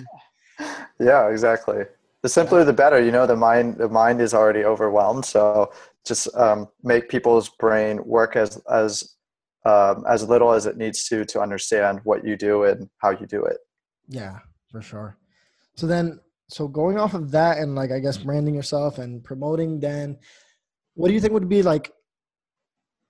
yeah, 1.00 1.28
exactly. 1.28 1.84
The 2.22 2.28
simpler, 2.28 2.64
the 2.64 2.72
better. 2.72 3.02
You 3.02 3.12
know, 3.12 3.26
the 3.26 3.36
mind, 3.36 3.76
the 3.76 3.88
mind 3.88 4.20
is 4.20 4.34
already 4.34 4.64
overwhelmed. 4.64 5.24
So 5.24 5.72
just 6.06 6.34
um, 6.36 6.68
make 6.82 7.08
people's 7.08 7.48
brain 7.48 8.00
work 8.04 8.34
as 8.34 8.60
as 8.70 9.14
um, 9.64 10.04
as 10.08 10.28
little 10.28 10.52
as 10.52 10.66
it 10.66 10.76
needs 10.76 11.08
to 11.08 11.24
to 11.24 11.40
understand 11.40 12.00
what 12.04 12.24
you 12.24 12.36
do 12.36 12.64
and 12.64 12.88
how 12.98 13.10
you 13.10 13.26
do 13.26 13.44
it. 13.44 13.58
Yeah, 14.08 14.38
for 14.70 14.82
sure. 14.82 15.16
So 15.76 15.86
then, 15.86 16.20
so 16.48 16.68
going 16.68 16.98
off 16.98 17.14
of 17.14 17.30
that 17.30 17.58
and 17.58 17.74
like 17.74 17.90
I 17.90 17.98
guess 17.98 18.18
branding 18.18 18.54
yourself 18.54 18.98
and 18.98 19.24
promoting, 19.24 19.80
then 19.80 20.18
what 20.94 21.08
do 21.08 21.14
you 21.14 21.20
think 21.20 21.32
would 21.32 21.48
be 21.48 21.62
like? 21.62 21.90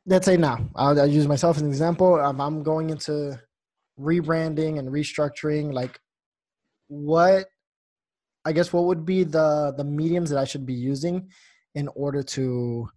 Let's 0.07 0.27
say 0.27 0.37
now, 0.37 0.69
I'll, 0.77 1.01
I'll 1.01 1.07
use 1.07 1.27
myself 1.27 1.57
as 1.57 1.63
an 1.63 1.69
example. 1.69 2.17
If 2.17 2.39
I'm 2.39 2.63
going 2.63 2.91
into 2.91 3.41
rebranding 3.99 4.79
and 4.79 4.89
restructuring, 4.89 5.73
like 5.73 5.99
what 6.89 7.47
I 8.45 8.53
guess 8.53 8.73
what 8.73 8.85
would 8.85 9.05
be 9.05 9.25
the 9.25 9.75
the 9.77 9.85
mediums 9.85 10.31
that 10.31 10.39
I 10.39 10.45
should 10.45 10.67
be 10.67 10.75
using 10.75 11.31
in 11.75 11.89
order 11.89 12.23
to 12.23 12.89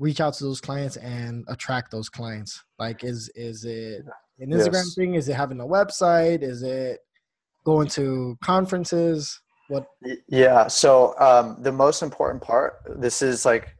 reach 0.00 0.20
out 0.20 0.32
to 0.34 0.44
those 0.44 0.60
clients 0.60 0.96
and 0.96 1.44
attract 1.46 1.92
those 1.92 2.08
clients? 2.08 2.64
Like, 2.78 3.04
is 3.04 3.30
is 3.36 3.64
it 3.64 4.02
an 4.40 4.50
Instagram 4.50 4.72
yes. 4.72 4.94
thing? 4.94 5.14
Is 5.14 5.28
it 5.28 5.34
having 5.34 5.60
a 5.60 5.66
website? 5.66 6.42
Is 6.42 6.62
it 6.64 6.98
going 7.64 7.86
to 7.88 8.36
conferences? 8.42 9.40
What? 9.68 9.86
Yeah. 10.28 10.66
So 10.66 11.14
um, 11.20 11.62
the 11.62 11.70
most 11.70 12.02
important 12.02 12.42
part. 12.42 12.78
This 12.96 13.22
is 13.22 13.44
like 13.44 13.76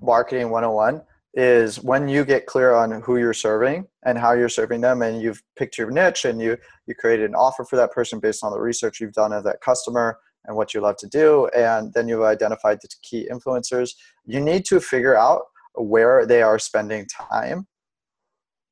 marketing 0.00 0.50
101 0.50 1.02
is 1.36 1.82
when 1.82 2.06
you 2.06 2.24
get 2.24 2.46
clear 2.46 2.74
on 2.74 3.02
who 3.02 3.16
you're 3.16 3.34
serving 3.34 3.86
and 4.04 4.16
how 4.16 4.32
you're 4.32 4.48
serving 4.48 4.80
them 4.80 5.02
and 5.02 5.20
you've 5.20 5.42
picked 5.56 5.76
your 5.76 5.90
niche 5.90 6.26
and 6.26 6.40
you 6.40 6.56
you 6.86 6.94
created 6.94 7.28
an 7.28 7.34
offer 7.34 7.64
for 7.64 7.74
that 7.74 7.90
person 7.90 8.20
based 8.20 8.44
on 8.44 8.52
the 8.52 8.60
research 8.60 9.00
you've 9.00 9.12
done 9.12 9.32
of 9.32 9.42
that 9.42 9.60
customer 9.60 10.16
and 10.44 10.56
what 10.56 10.72
you 10.72 10.80
love 10.80 10.96
to 10.96 11.08
do 11.08 11.48
and 11.56 11.92
then 11.92 12.06
you've 12.06 12.22
identified 12.22 12.78
the 12.82 12.88
key 13.02 13.26
influencers 13.32 13.94
you 14.24 14.40
need 14.40 14.64
to 14.64 14.78
figure 14.78 15.16
out 15.16 15.42
where 15.74 16.26
they 16.26 16.42
are 16.42 16.58
spending 16.58 17.06
time 17.06 17.66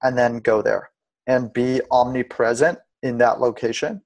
and 0.03 0.17
then 0.17 0.39
go 0.39 0.63
there 0.63 0.91
and 1.27 1.53
be 1.53 1.81
omnipresent 1.91 2.79
in 3.03 3.19
that 3.19 3.41
location. 3.41 4.03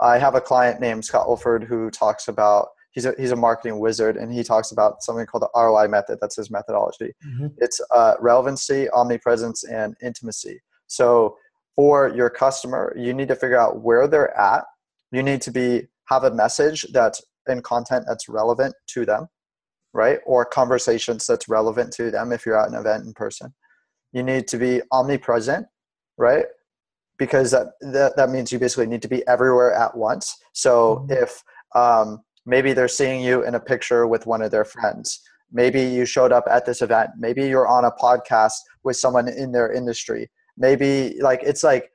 I 0.00 0.18
have 0.18 0.34
a 0.34 0.40
client 0.40 0.80
named 0.80 1.04
Scott 1.04 1.26
Oldford 1.26 1.64
who 1.64 1.90
talks 1.90 2.28
about 2.28 2.68
he's 2.92 3.06
a 3.06 3.14
he's 3.18 3.30
a 3.32 3.36
marketing 3.36 3.78
wizard 3.78 4.16
and 4.16 4.32
he 4.32 4.42
talks 4.42 4.72
about 4.72 5.02
something 5.02 5.26
called 5.26 5.42
the 5.42 5.60
ROI 5.60 5.88
method. 5.88 6.18
That's 6.20 6.36
his 6.36 6.50
methodology. 6.50 7.12
Mm-hmm. 7.26 7.46
It's 7.58 7.80
uh, 7.92 8.14
relevancy, 8.20 8.88
omnipresence, 8.90 9.64
and 9.64 9.94
intimacy. 10.02 10.60
So 10.86 11.36
for 11.76 12.08
your 12.08 12.30
customer, 12.30 12.94
you 12.96 13.14
need 13.14 13.28
to 13.28 13.36
figure 13.36 13.58
out 13.58 13.80
where 13.82 14.06
they're 14.08 14.36
at. 14.36 14.64
You 15.12 15.22
need 15.22 15.42
to 15.42 15.50
be 15.50 15.88
have 16.08 16.24
a 16.24 16.30
message 16.30 16.86
that's 16.92 17.22
in 17.48 17.62
content 17.62 18.04
that's 18.08 18.28
relevant 18.28 18.74
to 18.88 19.04
them 19.04 19.28
right? 19.94 20.18
Or 20.26 20.44
conversations 20.44 21.26
that's 21.26 21.48
relevant 21.48 21.92
to 21.94 22.10
them 22.10 22.32
if 22.32 22.44
you're 22.44 22.60
at 22.60 22.68
an 22.68 22.74
event 22.74 23.06
in 23.06 23.14
person. 23.14 23.54
You 24.12 24.22
need 24.22 24.46
to 24.48 24.58
be 24.58 24.82
omnipresent, 24.92 25.66
right? 26.18 26.46
Because 27.16 27.52
that, 27.52 27.68
that, 27.80 28.16
that 28.16 28.28
means 28.28 28.52
you 28.52 28.58
basically 28.58 28.86
need 28.86 29.02
to 29.02 29.08
be 29.08 29.26
everywhere 29.26 29.72
at 29.72 29.96
once. 29.96 30.36
So 30.52 31.06
mm-hmm. 31.08 31.22
if 31.22 31.42
um, 31.74 32.20
maybe 32.44 32.72
they're 32.72 32.88
seeing 32.88 33.22
you 33.22 33.44
in 33.44 33.54
a 33.54 33.60
picture 33.60 34.06
with 34.06 34.26
one 34.26 34.42
of 34.42 34.50
their 34.50 34.64
friends, 34.64 35.22
maybe 35.52 35.80
you 35.80 36.04
showed 36.04 36.32
up 36.32 36.44
at 36.50 36.66
this 36.66 36.82
event, 36.82 37.10
maybe 37.16 37.46
you're 37.46 37.68
on 37.68 37.84
a 37.84 37.92
podcast 37.92 38.54
with 38.82 38.96
someone 38.96 39.28
in 39.28 39.52
their 39.52 39.72
industry, 39.72 40.28
maybe 40.58 41.16
like 41.20 41.40
it's 41.42 41.62
like 41.62 41.90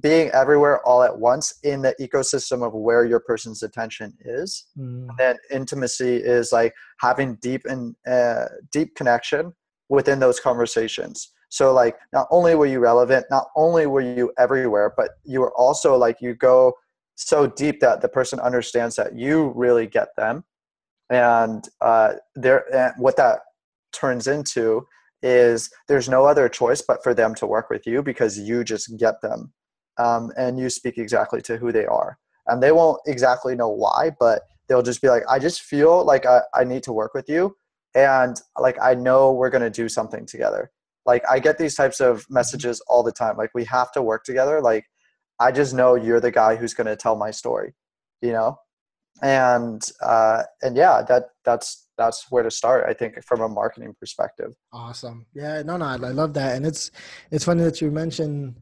being 0.00 0.30
everywhere 0.30 0.86
all 0.86 1.02
at 1.02 1.18
once 1.18 1.54
in 1.64 1.82
the 1.82 1.94
ecosystem 2.00 2.64
of 2.64 2.72
where 2.72 3.04
your 3.04 3.18
person's 3.20 3.62
attention 3.62 4.16
is. 4.24 4.66
Mm. 4.78 5.08
And 5.08 5.18
then 5.18 5.36
intimacy 5.50 6.16
is 6.16 6.52
like 6.52 6.74
having 7.00 7.34
deep 7.36 7.62
and 7.64 7.96
uh, 8.06 8.46
deep 8.70 8.94
connection 8.94 9.52
within 9.88 10.20
those 10.20 10.38
conversations. 10.38 11.32
So 11.48 11.72
like 11.72 11.96
not 12.12 12.28
only 12.30 12.54
were 12.54 12.66
you 12.66 12.78
relevant, 12.78 13.26
not 13.30 13.48
only 13.56 13.86
were 13.86 14.00
you 14.00 14.32
everywhere, 14.38 14.92
but 14.96 15.10
you 15.24 15.40
were 15.40 15.52
also 15.56 15.96
like 15.96 16.20
you 16.20 16.34
go 16.34 16.74
so 17.16 17.48
deep 17.48 17.80
that 17.80 18.00
the 18.00 18.08
person 18.08 18.38
understands 18.38 18.94
that 18.96 19.16
you 19.16 19.52
really 19.56 19.86
get 19.86 20.08
them, 20.16 20.44
and 21.10 21.68
uh, 21.80 22.14
there 22.34 22.64
and 22.74 22.94
what 22.96 23.16
that 23.16 23.40
turns 23.92 24.26
into 24.26 24.86
is 25.22 25.70
there's 25.88 26.08
no 26.08 26.24
other 26.24 26.48
choice 26.48 26.80
but 26.80 27.02
for 27.02 27.12
them 27.12 27.34
to 27.34 27.46
work 27.46 27.68
with 27.68 27.86
you 27.86 28.02
because 28.02 28.38
you 28.38 28.64
just 28.64 28.96
get 28.96 29.20
them 29.20 29.52
um, 29.98 30.30
and 30.36 30.58
you 30.58 30.70
speak 30.70 30.98
exactly 30.98 31.40
to 31.42 31.56
who 31.56 31.72
they 31.72 31.86
are. 31.86 32.18
And 32.46 32.62
they 32.62 32.72
won't 32.72 33.00
exactly 33.06 33.54
know 33.54 33.68
why 33.68 34.10
but 34.18 34.42
they'll 34.70 34.82
just 34.82 35.02
be 35.02 35.08
like 35.08 35.24
i 35.28 35.38
just 35.38 35.62
feel 35.62 36.04
like 36.04 36.24
i, 36.24 36.40
I 36.54 36.64
need 36.64 36.84
to 36.84 36.92
work 36.92 37.12
with 37.12 37.28
you 37.28 37.54
and 37.94 38.40
like 38.58 38.78
i 38.80 38.94
know 38.94 39.32
we're 39.32 39.50
going 39.50 39.62
to 39.62 39.70
do 39.70 39.88
something 39.88 40.24
together. 40.24 40.70
Like 41.04 41.24
i 41.28 41.38
get 41.40 41.58
these 41.58 41.74
types 41.74 42.00
of 42.00 42.24
messages 42.30 42.80
all 42.86 43.02
the 43.02 43.12
time. 43.12 43.36
Like 43.36 43.50
we 43.52 43.64
have 43.64 43.90
to 43.92 44.02
work 44.02 44.24
together. 44.24 44.62
Like 44.62 44.84
i 45.40 45.50
just 45.50 45.74
know 45.74 45.96
you're 45.96 46.20
the 46.20 46.30
guy 46.30 46.56
who's 46.56 46.74
going 46.74 46.86
to 46.86 46.96
tell 46.96 47.16
my 47.16 47.30
story 47.30 47.74
you 48.22 48.32
know? 48.32 48.58
And 49.22 49.82
uh 50.00 50.44
and 50.62 50.76
yeah 50.76 51.02
that 51.08 51.30
that's 51.44 51.88
that's 51.98 52.30
where 52.30 52.42
to 52.42 52.50
start 52.50 52.86
i 52.88 52.94
think 52.94 53.22
from 53.24 53.40
a 53.42 53.48
marketing 53.48 53.94
perspective. 53.98 54.54
Awesome. 54.72 55.26
Yeah, 55.34 55.62
no, 55.62 55.76
no, 55.76 55.84
I 55.84 55.96
love 55.96 56.32
that, 56.34 56.56
and 56.56 56.64
it's 56.64 56.90
it's 57.30 57.44
funny 57.44 57.64
that 57.64 57.80
you 57.82 57.90
mentioned 57.90 58.54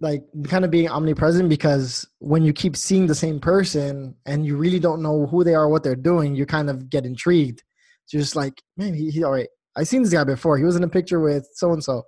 like 0.00 0.22
kind 0.44 0.64
of 0.64 0.70
being 0.70 0.88
omnipresent 0.88 1.48
because 1.48 2.06
when 2.20 2.44
you 2.44 2.52
keep 2.52 2.76
seeing 2.76 3.06
the 3.06 3.14
same 3.14 3.40
person 3.40 4.14
and 4.26 4.46
you 4.46 4.56
really 4.56 4.78
don't 4.78 5.02
know 5.02 5.26
who 5.26 5.42
they 5.42 5.54
are, 5.54 5.68
what 5.68 5.82
they're 5.82 5.96
doing, 5.96 6.34
you 6.34 6.46
kind 6.46 6.70
of 6.70 6.88
get 6.88 7.04
intrigued. 7.04 7.62
You're 8.12 8.22
Just 8.22 8.36
like, 8.36 8.62
man, 8.76 8.94
he, 8.94 9.10
he 9.10 9.24
all 9.24 9.32
right. 9.32 9.48
I 9.76 9.84
seen 9.84 10.02
this 10.02 10.12
guy 10.12 10.24
before. 10.24 10.56
He 10.56 10.64
was 10.64 10.76
in 10.76 10.82
a 10.84 10.88
picture 10.88 11.20
with 11.20 11.48
so 11.52 11.72
and 11.72 11.82
so, 11.82 12.04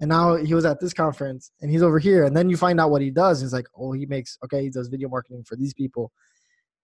and 0.00 0.08
now 0.08 0.36
he 0.36 0.52
was 0.54 0.64
at 0.64 0.78
this 0.80 0.92
conference 0.92 1.50
and 1.60 1.70
he's 1.70 1.82
over 1.82 1.98
here. 1.98 2.24
And 2.24 2.36
then 2.36 2.50
you 2.50 2.56
find 2.56 2.80
out 2.80 2.90
what 2.90 3.02
he 3.02 3.10
does. 3.10 3.42
It's 3.42 3.52
like, 3.52 3.66
oh, 3.76 3.92
he 3.92 4.04
makes 4.06 4.36
okay. 4.44 4.62
He 4.62 4.70
does 4.70 4.88
video 4.88 5.08
marketing 5.08 5.44
for 5.46 5.56
these 5.56 5.74
people, 5.74 6.12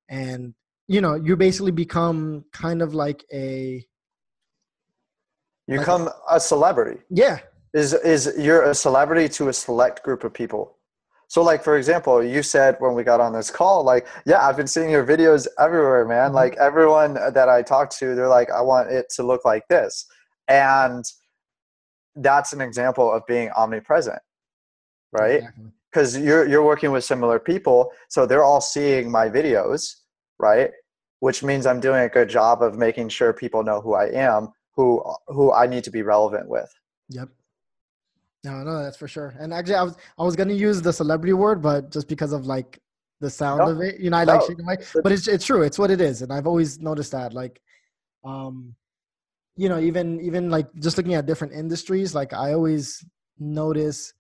and 0.09 0.55
you 0.89 1.01
know, 1.01 1.15
you 1.15 1.37
basically 1.37 1.71
become 1.73 2.45
kind 2.53 2.81
of 2.83 2.95
like 2.95 3.25
a 3.33 3.85
you 5.67 5.77
Like- 5.77 5.81
become 5.81 6.11
a 6.31 6.39
celebrity 6.41 7.01
yeah, 7.11 7.39
is 7.75 7.93
is 7.93 8.33
you're 8.39 8.63
a 8.63 8.75
celebrity 8.75 9.29
to 9.29 9.49
a 9.49 9.53
select 9.53 10.03
group 10.03 10.25
of 10.25 10.33
people 10.33 10.79
so 11.29 11.43
like 11.43 11.63
for 11.63 11.77
example 11.77 12.23
you 12.23 12.43
said 12.43 12.77
when 12.79 12.95
we 12.95 13.03
got 13.03 13.21
on 13.21 13.33
this 13.33 13.51
call 13.51 13.83
like 13.85 14.07
yeah 14.27 14.47
i've 14.47 14.57
been 14.57 14.67
seeing 14.67 14.91
your 14.91 15.05
videos 15.05 15.47
everywhere 15.59 16.05
man 16.07 16.31
Mhm. 16.31 16.35
like 16.35 16.57
everyone 16.57 17.15
that 17.15 17.49
i 17.49 17.63
talk 17.63 17.91
to 17.99 18.15
they're 18.15 18.29
like 18.29 18.51
i 18.51 18.61
want 18.63 18.91
it 18.91 19.07
to 19.17 19.23
look 19.23 19.45
like 19.45 19.67
this 19.69 20.07
and 20.49 21.05
that's 22.17 22.53
an 22.53 22.61
example 22.61 23.11
of 23.13 23.27
being 23.27 23.51
omnipresent 23.57 24.21
right 25.13 25.41
exactly. 25.41 25.65
because 25.91 26.17
you're 26.17 26.47
you're 26.47 26.65
working 26.65 26.93
with 26.93 27.05
similar 27.05 27.39
people 27.41 27.91
so 28.09 28.25
they're 28.27 28.45
all 28.45 28.61
seeing 28.61 29.11
my 29.11 29.29
videos 29.29 29.95
right 30.39 30.71
which 31.21 31.43
means 31.43 31.67
i'm 31.67 31.81
doing 31.81 32.03
a 32.03 32.09
good 32.09 32.29
job 32.29 32.63
of 32.63 32.77
making 32.79 33.09
sure 33.09 33.33
people 33.33 33.63
know 33.65 33.81
who 33.81 33.95
i 33.95 34.07
am 34.11 34.49
who 34.77 35.03
who 35.29 35.53
i 35.53 35.67
need 35.67 35.83
to 35.83 35.91
be 35.91 36.03
relevant 36.03 36.49
with 36.49 36.71
Yep. 37.11 37.29
No, 38.45 38.63
no, 38.63 38.83
that's 38.83 38.97
for 38.99 39.09
sure. 39.09 39.35
And 39.39 39.53
actually, 39.55 39.77
I 39.77 39.83
was 39.83 39.97
I 40.19 40.23
was 40.23 40.37
gonna 40.37 40.53
use 40.53 40.83
the 40.83 40.93
celebrity 40.93 41.33
word, 41.33 41.63
but 41.63 41.91
just 41.91 42.09
because 42.09 42.33
of 42.33 42.47
like 42.47 42.79
the 43.21 43.31
sound 43.31 43.61
No, 43.61 43.69
of 43.71 43.81
it, 43.81 43.99
you 44.01 44.11
know, 44.11 44.19
I 44.19 44.25
like 44.25 44.41
no, 44.41 44.47
shake 44.47 44.61
away. 44.61 44.77
but- 44.93 45.03
But 45.05 45.13
it's 45.13 45.27
it's 45.29 45.45
true. 45.47 45.63
It's 45.63 45.79
what 45.79 45.91
it 45.91 46.01
is, 46.01 46.21
and 46.23 46.31
I've 46.33 46.47
always 46.47 46.79
noticed 46.79 47.13
that. 47.13 47.33
Like, 47.33 47.61
um, 48.23 48.75
you 49.57 49.69
know, 49.71 49.79
even 49.79 50.21
even 50.21 50.51
like 50.51 50.69
just 50.77 50.97
looking 50.99 51.15
at 51.15 51.25
different 51.27 51.55
industries, 51.55 52.15
like 52.15 52.33
I 52.35 52.53
always 52.53 53.03
notice 53.39 54.13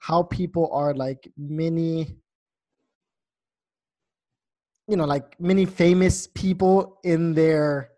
how 0.00 0.22
people 0.22 0.70
are 0.72 0.94
like 0.94 1.30
many 1.36 2.16
you 4.86 4.96
know 4.96 5.04
like 5.04 5.38
many 5.40 5.64
famous 5.66 6.26
people 6.28 6.98
in 7.04 7.34
their 7.34 7.90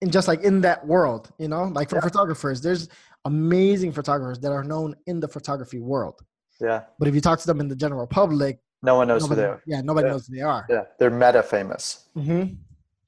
in 0.00 0.10
just 0.10 0.28
like 0.28 0.42
in 0.42 0.60
that 0.62 0.86
world 0.86 1.30
you 1.38 1.48
know 1.48 1.64
like 1.64 1.88
for 1.90 1.96
Yeah. 1.96 2.00
photographers 2.02 2.60
there's 2.60 2.88
amazing 3.30 3.92
photographers 3.92 4.38
that 4.40 4.52
are 4.52 4.64
known 4.72 4.88
in 5.06 5.16
the 5.20 5.28
photography 5.28 5.80
world. 5.92 6.18
Yeah. 6.60 6.80
But 6.98 7.08
if 7.08 7.14
you 7.14 7.20
talk 7.20 7.38
to 7.40 7.46
them 7.46 7.60
in 7.60 7.68
the 7.68 7.76
general 7.84 8.06
public 8.06 8.54
no 8.82 8.94
one 9.00 9.08
knows 9.08 9.22
nobody, 9.22 9.40
who 9.40 9.46
they 9.46 9.52
are. 9.52 9.62
Yeah 9.72 9.80
nobody 9.90 10.06
Yeah. 10.06 10.12
knows 10.12 10.26
who 10.26 10.34
they 10.36 10.42
are. 10.54 10.64
Yeah 10.74 10.84
they're 10.98 11.10
meta 11.24 11.42
famous. 11.42 11.84
Mm-hmm. 12.16 12.54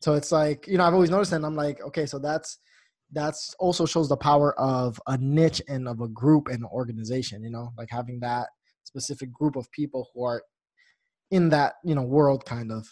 so 0.04 0.14
it's 0.18 0.32
like 0.40 0.60
you 0.70 0.76
know 0.78 0.84
i've 0.86 0.94
always 0.98 1.10
noticed 1.16 1.32
and 1.32 1.44
i'm 1.48 1.56
like 1.66 1.78
okay 1.88 2.06
so 2.12 2.18
that's 2.18 2.50
that's 3.20 3.54
also 3.58 3.86
shows 3.86 4.08
the 4.08 4.16
power 4.30 4.50
of 4.60 5.00
a 5.06 5.16
niche 5.18 5.62
and 5.68 5.88
of 5.92 6.00
a 6.02 6.08
group 6.08 6.44
and 6.48 6.58
an 6.64 6.68
organization 6.80 7.42
you 7.46 7.50
know 7.56 7.66
like 7.78 7.88
having 7.90 8.18
that 8.20 8.46
specific 8.84 9.28
group 9.32 9.54
of 9.56 9.64
people 9.80 10.02
who 10.12 10.20
are 10.30 10.42
in 11.30 11.48
that 11.50 11.74
you 11.84 11.94
know 11.94 12.02
world 12.02 12.44
kind 12.44 12.70
of. 12.72 12.82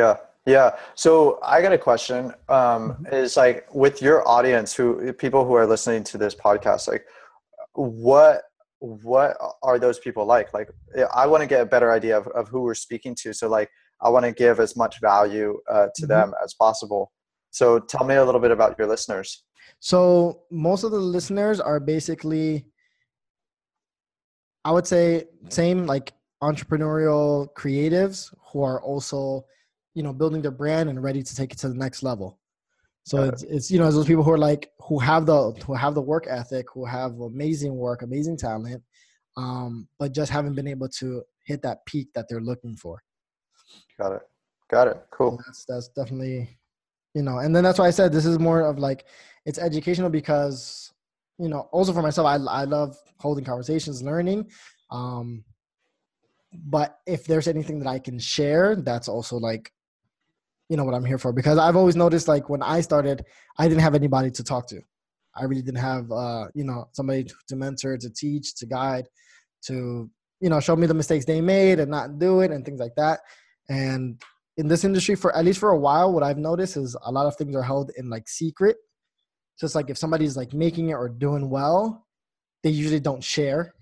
Yeah, 0.00 0.16
yeah. 0.46 0.76
So 0.94 1.38
I 1.42 1.60
got 1.62 1.72
a 1.72 1.78
question. 1.78 2.32
Um, 2.48 2.92
Mm-hmm. 2.92 3.14
is 3.14 3.36
like 3.36 3.66
with 3.74 4.00
your 4.00 4.26
audience, 4.28 4.74
who 4.74 5.12
people 5.12 5.44
who 5.44 5.54
are 5.54 5.66
listening 5.66 6.04
to 6.04 6.18
this 6.18 6.34
podcast, 6.34 6.88
like 6.88 7.04
what 7.74 8.42
what 8.78 9.36
are 9.62 9.78
those 9.78 9.98
people 9.98 10.24
like? 10.26 10.52
Like 10.54 10.68
I 11.14 11.26
want 11.26 11.40
to 11.42 11.46
get 11.46 11.60
a 11.62 11.66
better 11.66 11.92
idea 11.92 12.16
of, 12.16 12.26
of 12.28 12.48
who 12.48 12.60
we're 12.62 12.74
speaking 12.74 13.14
to. 13.22 13.32
So 13.32 13.48
like 13.48 13.70
I 14.00 14.08
want 14.10 14.24
to 14.26 14.32
give 14.32 14.60
as 14.60 14.76
much 14.76 15.00
value 15.00 15.58
uh, 15.70 15.88
to 15.96 16.04
Mhm. 16.04 16.08
them 16.08 16.34
as 16.44 16.54
possible. 16.54 17.12
So 17.50 17.78
tell 17.78 18.04
me 18.06 18.14
a 18.16 18.24
little 18.24 18.40
bit 18.40 18.50
about 18.50 18.78
your 18.78 18.86
listeners. 18.86 19.44
So 19.80 20.42
most 20.50 20.84
of 20.84 20.90
the 20.90 20.98
listeners 20.98 21.58
are 21.60 21.80
basically, 21.80 22.66
I 24.64 24.70
would 24.72 24.86
say, 24.86 25.24
same 25.48 25.86
like 25.86 26.12
entrepreneurial 26.42 27.48
creatives 27.54 28.32
who 28.52 28.62
are 28.62 28.80
also, 28.82 29.46
you 29.96 30.02
know, 30.02 30.12
building 30.12 30.42
their 30.42 30.50
brand 30.50 30.88
and 30.88 31.02
ready 31.02 31.22
to 31.22 31.34
take 31.34 31.52
it 31.52 31.58
to 31.58 31.68
the 31.68 31.74
next 31.74 32.02
level. 32.02 32.38
So 33.04 33.22
it's 33.22 33.42
it's 33.44 33.70
you 33.70 33.78
know 33.78 33.90
those 33.90 34.06
people 34.06 34.22
who 34.22 34.32
are 34.32 34.38
like 34.38 34.70
who 34.80 34.98
have 34.98 35.26
the 35.26 35.52
who 35.64 35.74
have 35.74 35.94
the 35.94 36.02
work 36.02 36.26
ethic, 36.28 36.66
who 36.74 36.84
have 36.84 37.18
amazing 37.20 37.74
work, 37.74 38.02
amazing 38.02 38.36
talent, 38.36 38.82
um, 39.36 39.88
but 39.98 40.12
just 40.12 40.30
haven't 40.30 40.54
been 40.54 40.68
able 40.68 40.88
to 41.00 41.22
hit 41.44 41.62
that 41.62 41.86
peak 41.86 42.08
that 42.14 42.26
they're 42.28 42.40
looking 42.40 42.76
for. 42.76 43.02
Got 43.98 44.12
it. 44.12 44.22
Got 44.68 44.88
it. 44.88 45.06
Cool. 45.10 45.30
And 45.30 45.38
that's 45.46 45.64
that's 45.66 45.88
definitely 45.88 46.58
you 47.16 47.22
know 47.22 47.38
and 47.38 47.56
then 47.56 47.64
that's 47.64 47.78
why 47.78 47.86
i 47.86 47.90
said 47.90 48.12
this 48.12 48.26
is 48.26 48.38
more 48.38 48.60
of 48.60 48.78
like 48.78 49.06
it's 49.46 49.58
educational 49.58 50.10
because 50.10 50.92
you 51.38 51.48
know 51.48 51.60
also 51.72 51.92
for 51.92 52.02
myself 52.02 52.26
i, 52.26 52.34
I 52.34 52.64
love 52.64 52.94
holding 53.18 53.44
conversations 53.44 54.02
learning 54.02 54.50
um 54.90 55.42
but 56.52 56.98
if 57.06 57.24
there's 57.24 57.48
anything 57.48 57.78
that 57.78 57.88
i 57.88 57.98
can 57.98 58.18
share 58.18 58.76
that's 58.76 59.08
also 59.08 59.36
like 59.38 59.72
you 60.68 60.76
know 60.76 60.84
what 60.84 60.94
i'm 60.94 61.04
here 61.04 61.18
for 61.18 61.32
because 61.32 61.58
i've 61.58 61.76
always 61.76 61.96
noticed 61.96 62.28
like 62.28 62.48
when 62.48 62.62
i 62.62 62.80
started 62.80 63.24
i 63.58 63.68
didn't 63.68 63.80
have 63.80 63.94
anybody 63.94 64.30
to 64.30 64.42
talk 64.42 64.66
to. 64.68 64.80
I 65.36 65.44
really 65.44 65.62
didn't 65.62 65.80
have 65.80 66.10
uh 66.10 66.46
you 66.54 66.64
know 66.64 66.88
somebody 66.92 67.24
to, 67.24 67.34
to 67.48 67.56
mentor 67.56 67.98
to 67.98 68.10
teach 68.10 68.54
to 68.56 68.66
guide 68.66 69.06
to 69.66 70.10
you 70.40 70.50
know 70.50 70.60
show 70.60 70.76
me 70.76 70.86
the 70.86 70.94
mistakes 70.94 71.24
they 71.24 71.40
made 71.40 71.78
and 71.78 71.90
not 71.90 72.18
do 72.18 72.40
it 72.40 72.50
and 72.50 72.64
things 72.64 72.80
like 72.80 72.94
that. 72.96 73.20
And 73.68 74.20
in 74.56 74.68
this 74.68 74.84
industry 74.84 75.14
for 75.14 75.36
at 75.36 75.44
least 75.44 75.58
for 75.58 75.70
a 75.70 75.78
while 75.78 76.12
what 76.12 76.22
i've 76.22 76.38
noticed 76.38 76.78
is 76.78 76.96
a 77.04 77.12
lot 77.12 77.26
of 77.26 77.36
things 77.36 77.54
are 77.54 77.62
held 77.62 77.90
in 77.96 78.08
like 78.08 78.28
secret. 78.28 78.76
Just 79.60 79.74
like 79.74 79.90
if 79.90 79.98
somebody's 79.98 80.36
like 80.36 80.52
making 80.52 80.90
it 80.90 80.94
or 80.94 81.08
doing 81.08 81.50
well 81.50 82.06
they 82.62 82.70
usually 82.70 83.00
don't 83.00 83.22
share. 83.22 83.74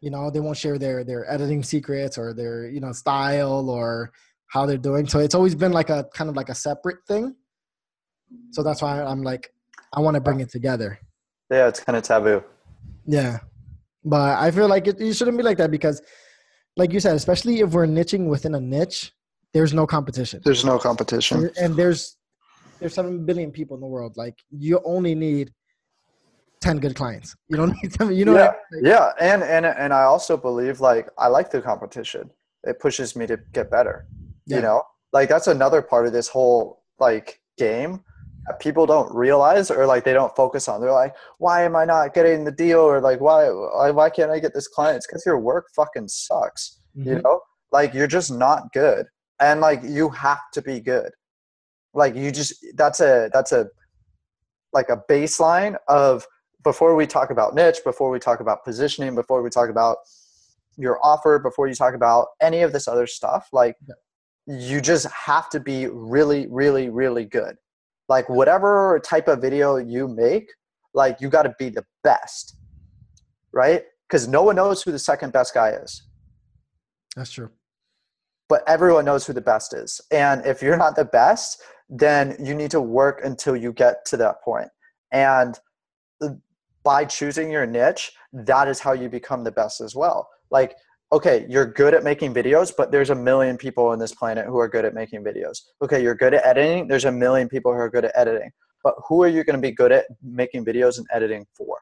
You 0.00 0.10
know 0.10 0.30
they 0.30 0.40
won't 0.40 0.56
share 0.56 0.78
their 0.78 1.04
their 1.04 1.30
editing 1.30 1.62
secrets 1.62 2.16
or 2.16 2.32
their 2.32 2.68
you 2.68 2.80
know 2.80 2.92
style 2.92 3.68
or 3.68 4.12
how 4.50 4.66
they're 4.66 4.76
doing 4.90 5.06
so 5.06 5.18
it's 5.18 5.34
always 5.34 5.54
been 5.54 5.72
like 5.72 5.90
a 5.90 6.04
kind 6.14 6.28
of 6.30 6.36
like 6.36 6.48
a 6.48 6.54
separate 6.54 6.98
thing 7.08 7.34
so 8.52 8.62
that's 8.62 8.82
why 8.82 9.00
i'm 9.02 9.22
like 9.22 9.52
i 9.96 10.00
want 10.00 10.14
to 10.14 10.20
bring 10.20 10.40
it 10.40 10.50
together 10.50 10.98
Yeah, 11.50 11.68
it's 11.68 11.80
kind 11.80 11.96
of 11.96 12.02
taboo. 12.02 12.42
yeah 13.06 13.38
but 14.04 14.38
i 14.38 14.50
feel 14.50 14.68
like 14.68 14.86
it, 14.86 15.00
it 15.00 15.14
shouldn't 15.14 15.36
be 15.36 15.42
like 15.42 15.58
that 15.58 15.70
because 15.70 16.00
like 16.76 16.92
you 16.92 17.00
said 17.00 17.16
especially 17.16 17.60
if 17.60 17.70
we're 17.72 17.86
niching 17.86 18.26
within 18.28 18.54
a 18.54 18.60
niche 18.60 19.12
there's 19.52 19.74
no 19.74 19.86
competition 19.86 20.40
There's 20.44 20.64
no 20.64 20.78
competition. 20.78 21.38
and, 21.38 21.56
and 21.58 21.76
there's 21.76 22.16
there's 22.80 22.94
seven 22.94 23.26
billion 23.26 23.50
people 23.50 23.76
in 23.76 23.82
the 23.82 23.86
world. 23.86 24.16
Like 24.16 24.36
you 24.50 24.80
only 24.86 25.14
need 25.14 25.52
ten 26.62 26.78
good 26.78 26.94
clients. 26.96 27.36
You 27.48 27.56
don't 27.58 27.72
need 27.82 27.92
seven. 27.92 28.14
You 28.16 28.24
know, 28.24 28.34
yeah, 28.34 28.46
what 28.46 28.54
I 28.72 28.74
mean? 28.74 28.84
Like, 28.84 28.90
yeah, 28.92 29.12
and 29.32 29.42
and 29.42 29.66
and 29.66 29.92
I 29.92 30.04
also 30.04 30.36
believe 30.36 30.80
like 30.80 31.08
I 31.18 31.26
like 31.26 31.50
the 31.50 31.60
competition. 31.60 32.30
It 32.64 32.78
pushes 32.80 33.14
me 33.16 33.26
to 33.26 33.36
get 33.52 33.70
better. 33.70 34.06
Yeah. 34.50 34.56
You 34.56 34.62
know, 34.62 34.82
like 35.12 35.28
that's 35.28 35.46
another 35.46 35.82
part 35.82 36.06
of 36.06 36.12
this 36.12 36.28
whole 36.28 36.82
like 36.98 37.40
game 37.56 38.04
people 38.58 38.86
don't 38.86 39.14
realize 39.14 39.70
or 39.70 39.86
like 39.86 40.04
they 40.04 40.12
don't 40.12 40.34
focus 40.34 40.68
on. 40.68 40.80
They're 40.80 40.92
like, 40.92 41.14
why 41.38 41.62
am 41.62 41.76
I 41.76 41.84
not 41.84 42.14
getting 42.14 42.44
the 42.44 42.50
deal? 42.50 42.80
Or 42.80 43.00
like, 43.00 43.20
why 43.20 43.46
why, 43.48 43.90
why 43.90 44.10
can't 44.10 44.30
I 44.30 44.40
get 44.40 44.54
this 44.54 44.66
client? 44.66 44.96
It's 44.96 45.06
because 45.06 45.24
your 45.24 45.38
work 45.38 45.66
fucking 45.74 46.08
sucks. 46.08 46.80
Mm-hmm. 46.96 47.08
You 47.08 47.22
know, 47.22 47.40
like 47.70 47.94
you're 47.94 48.06
just 48.06 48.30
not 48.30 48.72
good, 48.72 49.06
and 49.38 49.60
like 49.60 49.80
you 49.84 50.08
have 50.10 50.50
to 50.54 50.62
be 50.62 50.80
good. 50.80 51.10
Like 51.94 52.16
you 52.16 52.32
just 52.32 52.54
that's 52.74 53.00
a 53.00 53.30
that's 53.32 53.52
a 53.52 53.68
like 54.72 54.88
a 54.88 55.02
baseline 55.08 55.76
of 55.88 56.26
before 56.62 56.94
we 56.94 57.06
talk 57.06 57.30
about 57.30 57.54
niche, 57.54 57.78
before 57.84 58.10
we 58.10 58.18
talk 58.18 58.40
about 58.40 58.64
positioning, 58.64 59.14
before 59.14 59.42
we 59.42 59.50
talk 59.50 59.70
about 59.70 59.98
your 60.76 60.98
offer, 61.02 61.38
before 61.38 61.68
you 61.68 61.74
talk 61.74 61.94
about 61.94 62.28
any 62.40 62.62
of 62.62 62.72
this 62.72 62.86
other 62.86 63.06
stuff, 63.06 63.48
like 63.52 63.76
you 64.50 64.80
just 64.80 65.06
have 65.06 65.48
to 65.50 65.60
be 65.60 65.86
really, 65.86 66.48
really, 66.50 66.88
really 66.88 67.24
good. 67.24 67.56
Like 68.08 68.28
whatever 68.28 69.00
type 69.04 69.28
of 69.28 69.40
video 69.40 69.76
you 69.76 70.08
make, 70.08 70.50
like 70.92 71.20
you 71.20 71.28
got 71.28 71.44
to 71.44 71.54
be 71.58 71.68
the 71.68 71.84
best, 72.02 72.56
right? 73.52 73.84
Because 74.08 74.26
no 74.26 74.42
one 74.42 74.56
knows 74.56 74.82
who 74.82 74.90
the 74.90 74.98
second 74.98 75.32
best 75.32 75.54
guy 75.54 75.70
is. 75.70 76.02
That's 77.14 77.30
true. 77.30 77.50
But 78.48 78.64
everyone 78.66 79.04
knows 79.04 79.24
who 79.24 79.32
the 79.32 79.40
best 79.40 79.72
is. 79.72 80.00
And 80.10 80.44
if 80.44 80.60
you're 80.60 80.76
not 80.76 80.96
the 80.96 81.04
best, 81.04 81.62
then 81.88 82.36
you 82.42 82.54
need 82.54 82.72
to 82.72 82.80
work 82.80 83.20
until 83.22 83.54
you 83.54 83.72
get 83.72 84.04
to 84.06 84.16
that 84.16 84.42
point. 84.42 84.68
And 85.12 85.56
uh, 86.20 86.30
by 86.82 87.04
choosing 87.04 87.52
your 87.52 87.66
niche, 87.66 88.12
that 88.32 88.66
is 88.66 88.80
how 88.80 88.92
you 88.94 89.08
become 89.08 89.44
the 89.44 89.52
best 89.52 89.80
as 89.80 89.94
well. 89.94 90.28
Like, 90.50 90.74
okay, 91.12 91.46
you're 91.48 91.66
good 91.66 91.94
at 91.94 92.04
making 92.04 92.32
videos, 92.34 92.72
but 92.76 92.90
there's 92.92 93.10
a 93.10 93.14
million 93.14 93.56
people 93.56 93.86
on 93.86 93.98
this 93.98 94.14
planet 94.14 94.46
who 94.46 94.58
are 94.58 94.68
good 94.68 94.84
at 94.84 94.94
making 94.94 95.24
videos. 95.24 95.62
Okay, 95.82 96.02
you're 96.02 96.14
good 96.14 96.34
at 96.34 96.44
editing, 96.46 96.88
there's 96.88 97.04
a 97.04 97.12
million 97.12 97.48
people 97.48 97.72
who 97.72 97.78
are 97.78 97.90
good 97.90 98.04
at 98.04 98.12
editing. 98.14 98.50
But 98.82 98.94
who 99.08 99.22
are 99.22 99.28
you 99.28 99.44
going 99.44 99.56
to 99.56 99.62
be 99.62 99.72
good 99.72 99.92
at 99.92 100.06
making 100.22 100.64
videos 100.64 100.98
and 100.98 101.06
editing 101.12 101.46
for? 101.52 101.78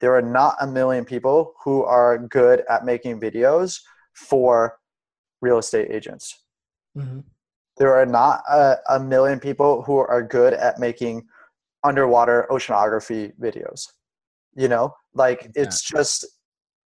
There 0.00 0.14
are 0.16 0.22
not 0.22 0.56
a 0.60 0.66
million 0.66 1.04
people 1.04 1.54
who 1.64 1.84
are 1.84 2.18
good 2.18 2.64
at 2.68 2.84
making 2.84 3.20
videos 3.20 3.80
for 4.14 4.78
real 5.40 5.58
estate 5.58 5.88
agents. 5.90 6.42
Mm-hmm. 6.96 7.20
There 7.76 7.94
are 7.94 8.06
not 8.06 8.42
a, 8.48 8.76
a 8.90 9.00
million 9.00 9.38
people 9.38 9.82
who 9.82 9.98
are 9.98 10.22
good 10.22 10.54
at 10.54 10.78
making 10.78 11.26
underwater 11.84 12.46
oceanography 12.50 13.32
videos 13.38 13.86
you 14.56 14.68
know 14.68 14.94
like 15.14 15.50
it's 15.54 15.82
just 15.82 16.24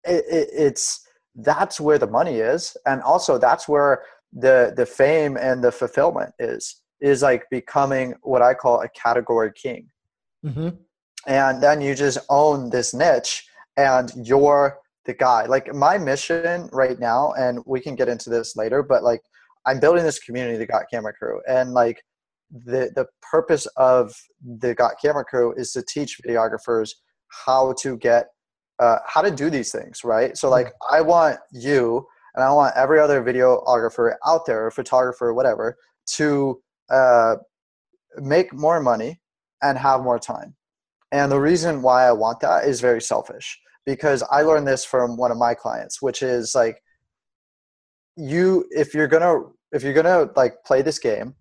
it, 0.04 0.24
it, 0.30 0.50
it's 0.52 1.07
that's 1.38 1.80
where 1.80 2.00
the 2.00 2.08
money 2.08 2.38
is 2.38 2.76
and 2.86 3.02
also 3.02 3.38
that's 3.38 3.68
where 3.68 4.04
the 4.34 4.74
the 4.76 4.86
fame 4.86 5.38
and 5.38 5.64
the 5.64 5.72
fulfillment 5.72 6.34
is 6.40 6.82
is 7.00 7.22
like 7.22 7.44
becoming 7.52 8.14
what 8.24 8.42
i 8.42 8.54
call 8.54 8.82
a 8.82 8.90
category 8.90 9.52
king 9.54 9.88
mm-hmm. 10.46 10.70
and 11.28 11.62
then 11.62 11.80
you 11.80 11.94
just 11.94 12.18
own 12.30 12.70
this 12.70 12.94
niche 12.94 13.48
and 13.78 14.12
you're 14.24 14.80
the 15.06 15.14
guy 15.14 15.46
like 15.46 15.74
my 15.74 15.98
mission 15.98 16.70
right 16.74 17.00
now 17.00 17.32
and 17.34 17.60
we 17.66 17.80
can 17.80 17.96
get 17.96 18.10
into 18.10 18.30
this 18.30 18.56
later 18.56 18.82
but 18.82 19.04
like 19.04 19.22
i'm 19.68 19.80
building 19.80 20.04
this 20.04 20.20
community 20.20 20.58
the 20.58 20.66
got 20.66 20.86
camera 20.92 21.14
crew 21.14 21.40
and 21.48 21.74
like 21.74 22.02
the 22.52 22.92
the 22.96 23.06
purpose 23.22 23.68
of 23.78 24.12
the 24.60 24.74
got 24.74 24.96
camera 25.00 25.24
crew 25.24 25.54
is 25.56 25.72
to 25.72 25.84
teach 25.84 26.20
videographers 26.28 26.92
how 27.46 27.74
to 27.74 27.98
get 27.98 28.28
uh, 28.80 29.00
how 29.06 29.22
to 29.22 29.32
do 29.32 29.50
these 29.50 29.72
things 29.72 30.04
right 30.04 30.38
so 30.38 30.50
like 30.50 30.72
i 30.90 31.02
want 31.02 31.40
you 31.52 32.06
and 32.36 32.44
i 32.44 32.52
want 32.52 32.76
every 32.76 33.00
other 33.00 33.24
videographer 33.24 34.14
out 34.26 34.46
there 34.46 34.70
photographer 34.72 35.34
whatever 35.34 35.76
to 36.06 36.62
uh, 36.90 37.36
make 38.18 38.54
more 38.54 38.80
money 38.80 39.20
and 39.62 39.78
have 39.78 40.02
more 40.02 40.20
time 40.20 40.56
and 41.12 41.32
the 41.32 41.40
reason 41.40 41.82
why 41.82 42.08
i 42.08 42.12
want 42.12 42.40
that 42.40 42.66
is 42.66 42.80
very 42.80 43.02
selfish 43.02 43.60
because 43.86 44.24
i 44.32 44.42
learned 44.42 44.68
this 44.68 44.86
from 44.86 45.18
one 45.18 45.32
of 45.32 45.38
my 45.38 45.54
clients 45.54 46.02
which 46.02 46.22
is 46.22 46.54
like 46.54 46.82
you 48.16 48.66
if 48.72 48.94
you're 48.94 49.08
gonna 49.08 49.40
if 49.72 49.84
you're 49.84 49.94
gonna 49.94 50.30
like 50.36 50.64
play 50.66 50.82
this 50.82 51.00
game 51.00 51.36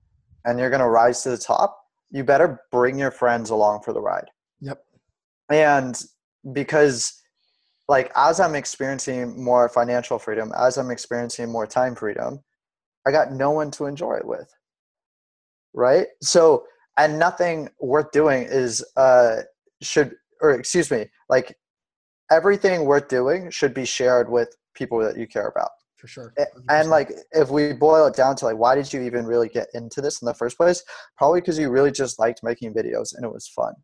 and 0.47 0.59
you're 0.59 0.71
to 0.71 0.89
rise 0.89 1.23
to 1.23 1.31
the 1.31 1.37
top, 1.37 1.77
you 2.11 2.25
better 2.25 2.61
bring 2.71 2.99
your 2.99 3.11
friends 3.11 3.51
along 3.51 3.83
for 3.83 3.93
the 3.93 4.01
ride. 4.01 4.31
Yep. 4.61 4.79
And 5.51 6.01
because 6.53 7.21
like 7.89 8.11
as 8.17 8.41
I'm 8.41 8.55
experiencing 8.55 9.43
more 9.43 9.69
financial 9.69 10.19
freedom, 10.19 10.53
as 10.59 10.77
I'm 10.77 10.91
experiencing 10.91 11.51
more 11.51 11.67
time 11.67 11.95
freedom, 11.95 12.43
I 13.07 13.13
got 13.13 13.33
no 13.33 13.51
one 13.51 13.71
to 13.73 13.87
enjoy 13.87 14.15
it 14.15 14.27
with. 14.27 14.53
Right? 15.75 16.09
So 16.23 16.65
and 16.99 17.19
nothing 17.19 17.69
worth 17.81 18.11
doing 18.13 18.45
is 18.45 18.85
uh 18.97 19.43
should 19.83 20.15
or 20.41 20.53
excuse 20.53 20.91
me, 20.91 21.07
like 21.29 21.57
everything 22.31 22.85
worth 22.85 23.09
doing 23.09 23.51
should 23.51 23.75
be 23.75 23.85
shared 23.85 24.31
with 24.31 24.57
people 24.75 24.99
that 24.99 25.17
you 25.17 25.27
care 25.27 25.49
about 25.49 25.71
for 25.97 26.09
sure. 26.09 26.33
100%. 26.39 26.47
And 26.69 26.91
like, 26.91 27.13
if 27.33 27.51
we 27.51 27.73
boil 27.73 28.07
it 28.07 28.15
down 28.15 28.37
to 28.37 28.45
like, 28.45 28.57
why 28.57 28.75
did 28.75 28.93
you 28.93 29.03
even 29.03 29.27
really 29.27 29.49
get 29.49 29.69
into 29.75 30.01
this 30.01 30.23
in 30.23 30.27
the 30.27 30.35
first 30.35 30.57
place? 30.57 30.83
Probably 31.17 31.41
because 31.41 31.59
you 31.59 31.71
really 31.71 31.93
just 31.93 32.19
liked 32.19 32.43
making 32.43 32.75
videos 32.75 33.15
and 33.15 33.25
it 33.25 33.33
was 33.33 33.49
fun. 33.49 33.75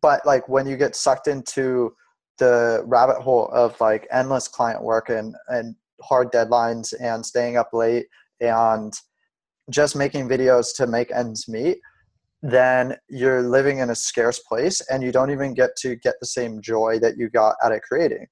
But 0.00 0.24
like, 0.24 0.48
when 0.48 0.66
you 0.66 0.76
get 0.76 0.96
sucked 0.96 1.28
into 1.28 1.94
the 2.40 2.82
rabbit 2.86 3.20
hole 3.20 3.48
of 3.52 3.80
like 3.80 4.08
endless 4.10 4.48
client 4.48 4.82
work 4.82 5.10
and 5.10 5.36
and 5.48 5.76
hard 6.02 6.32
deadlines 6.32 6.92
and 7.00 7.24
staying 7.24 7.56
up 7.56 7.68
late 7.72 8.06
and 8.40 8.92
just 9.68 9.94
making 9.94 10.28
videos 10.28 10.74
to 10.74 10.86
make 10.86 11.12
ends 11.12 11.46
meet 11.46 11.78
then 12.42 12.96
you're 13.10 13.42
living 13.42 13.78
in 13.78 13.90
a 13.90 13.94
scarce 13.94 14.38
place 14.38 14.80
and 14.88 15.02
you 15.02 15.12
don't 15.12 15.30
even 15.30 15.52
get 15.52 15.76
to 15.76 15.94
get 15.96 16.14
the 16.20 16.26
same 16.26 16.62
joy 16.62 16.98
that 16.98 17.18
you 17.18 17.28
got 17.28 17.54
out 17.62 17.70
of 17.70 17.82
creating. 17.82 18.26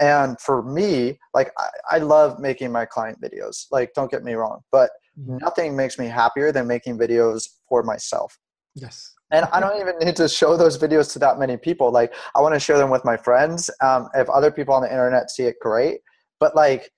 And 0.00 0.38
for 0.40 0.64
me 0.64 1.18
like 1.32 1.52
I, 1.56 1.68
I, 1.92 1.98
love 1.98 2.40
making 2.40 2.72
my 2.72 2.84
client 2.86 3.20
videos 3.20 3.66
like 3.70 3.92
don't 3.94 4.10
get 4.10 4.24
me 4.24 4.32
wrong 4.32 4.62
but 4.72 4.90
mm-hmm. 5.16 5.36
nothing 5.36 5.76
makes 5.76 5.96
me 5.96 6.06
happier 6.06 6.50
than 6.50 6.66
making 6.66 6.98
videos 6.98 7.48
for 7.68 7.84
myself. 7.84 8.36
Yes 8.74 9.14
and 9.30 9.46
i 9.52 9.60
don't 9.60 9.80
even 9.80 9.98
need 9.98 10.16
to 10.16 10.28
show 10.28 10.56
those 10.56 10.78
videos 10.78 11.12
to 11.12 11.18
that 11.18 11.38
many 11.38 11.56
people. 11.56 11.90
Like 11.90 12.14
i 12.34 12.40
want 12.40 12.54
to 12.54 12.60
share 12.60 12.78
them 12.78 12.90
with 12.90 13.04
my 13.04 13.16
friends. 13.16 13.70
Um, 13.82 14.08
if 14.14 14.28
other 14.28 14.50
people 14.50 14.74
on 14.74 14.82
the 14.82 14.90
internet 14.90 15.30
see 15.30 15.44
it 15.44 15.56
great. 15.60 16.00
But 16.38 16.56
like 16.56 16.90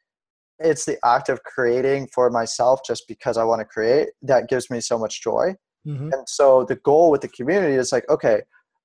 it's 0.59 0.85
the 0.85 0.99
act 1.05 1.29
of 1.29 1.43
creating 1.43 2.09
for 2.15 2.31
myself 2.31 2.81
just 2.87 3.09
because 3.09 3.37
i 3.37 3.43
want 3.43 3.61
to 3.61 3.65
create 3.65 4.11
that 4.23 4.49
gives 4.49 4.71
me 4.71 4.81
so 4.81 4.99
much 4.99 5.23
joy. 5.23 5.55
Mm-hmm. 5.85 6.11
and 6.13 6.29
so 6.29 6.65
the 6.65 6.77
goal 6.77 7.11
with 7.11 7.23
the 7.23 7.29
community 7.29 7.75
is 7.75 7.91
like 7.91 8.09
okay 8.09 8.43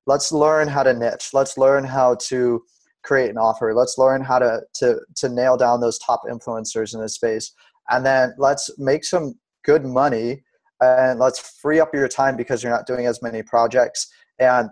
let's 0.07 0.31
learn 0.31 0.67
how 0.67 0.81
to 0.81 0.93
niche. 0.93 1.29
Let's 1.33 1.57
learn 1.57 1.83
how 1.83 2.15
to 2.29 2.63
create 3.03 3.29
an 3.29 3.37
offer. 3.37 3.73
Let's 3.75 3.97
learn 3.97 4.23
how 4.23 4.39
to 4.39 4.61
to 4.75 4.99
to 5.17 5.29
nail 5.29 5.55
down 5.57 5.81
those 5.81 5.99
top 5.99 6.21
influencers 6.27 6.95
in 6.95 7.01
this 7.01 7.13
space, 7.13 7.53
and 7.89 8.03
then 8.03 8.33
let's 8.39 8.71
make 8.79 9.03
some 9.03 9.35
good 9.63 9.85
money 9.85 10.43
and 10.81 11.19
let's 11.19 11.39
free 11.59 11.79
up 11.79 11.93
your 11.93 12.07
time 12.07 12.35
because 12.35 12.63
you're 12.63 12.71
not 12.71 12.85
doing 12.85 13.05
as 13.05 13.21
many 13.21 13.41
projects. 13.41 14.11
And 14.39 14.69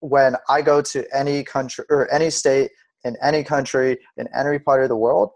when 0.00 0.36
I 0.48 0.62
go 0.62 0.80
to 0.80 1.04
any 1.14 1.42
country 1.42 1.84
or 1.90 2.12
any 2.12 2.30
state 2.30 2.70
in 3.04 3.16
any 3.22 3.42
country 3.42 3.98
in 4.16 4.28
any 4.34 4.58
part 4.58 4.82
of 4.82 4.88
the 4.88 4.96
world, 4.96 5.30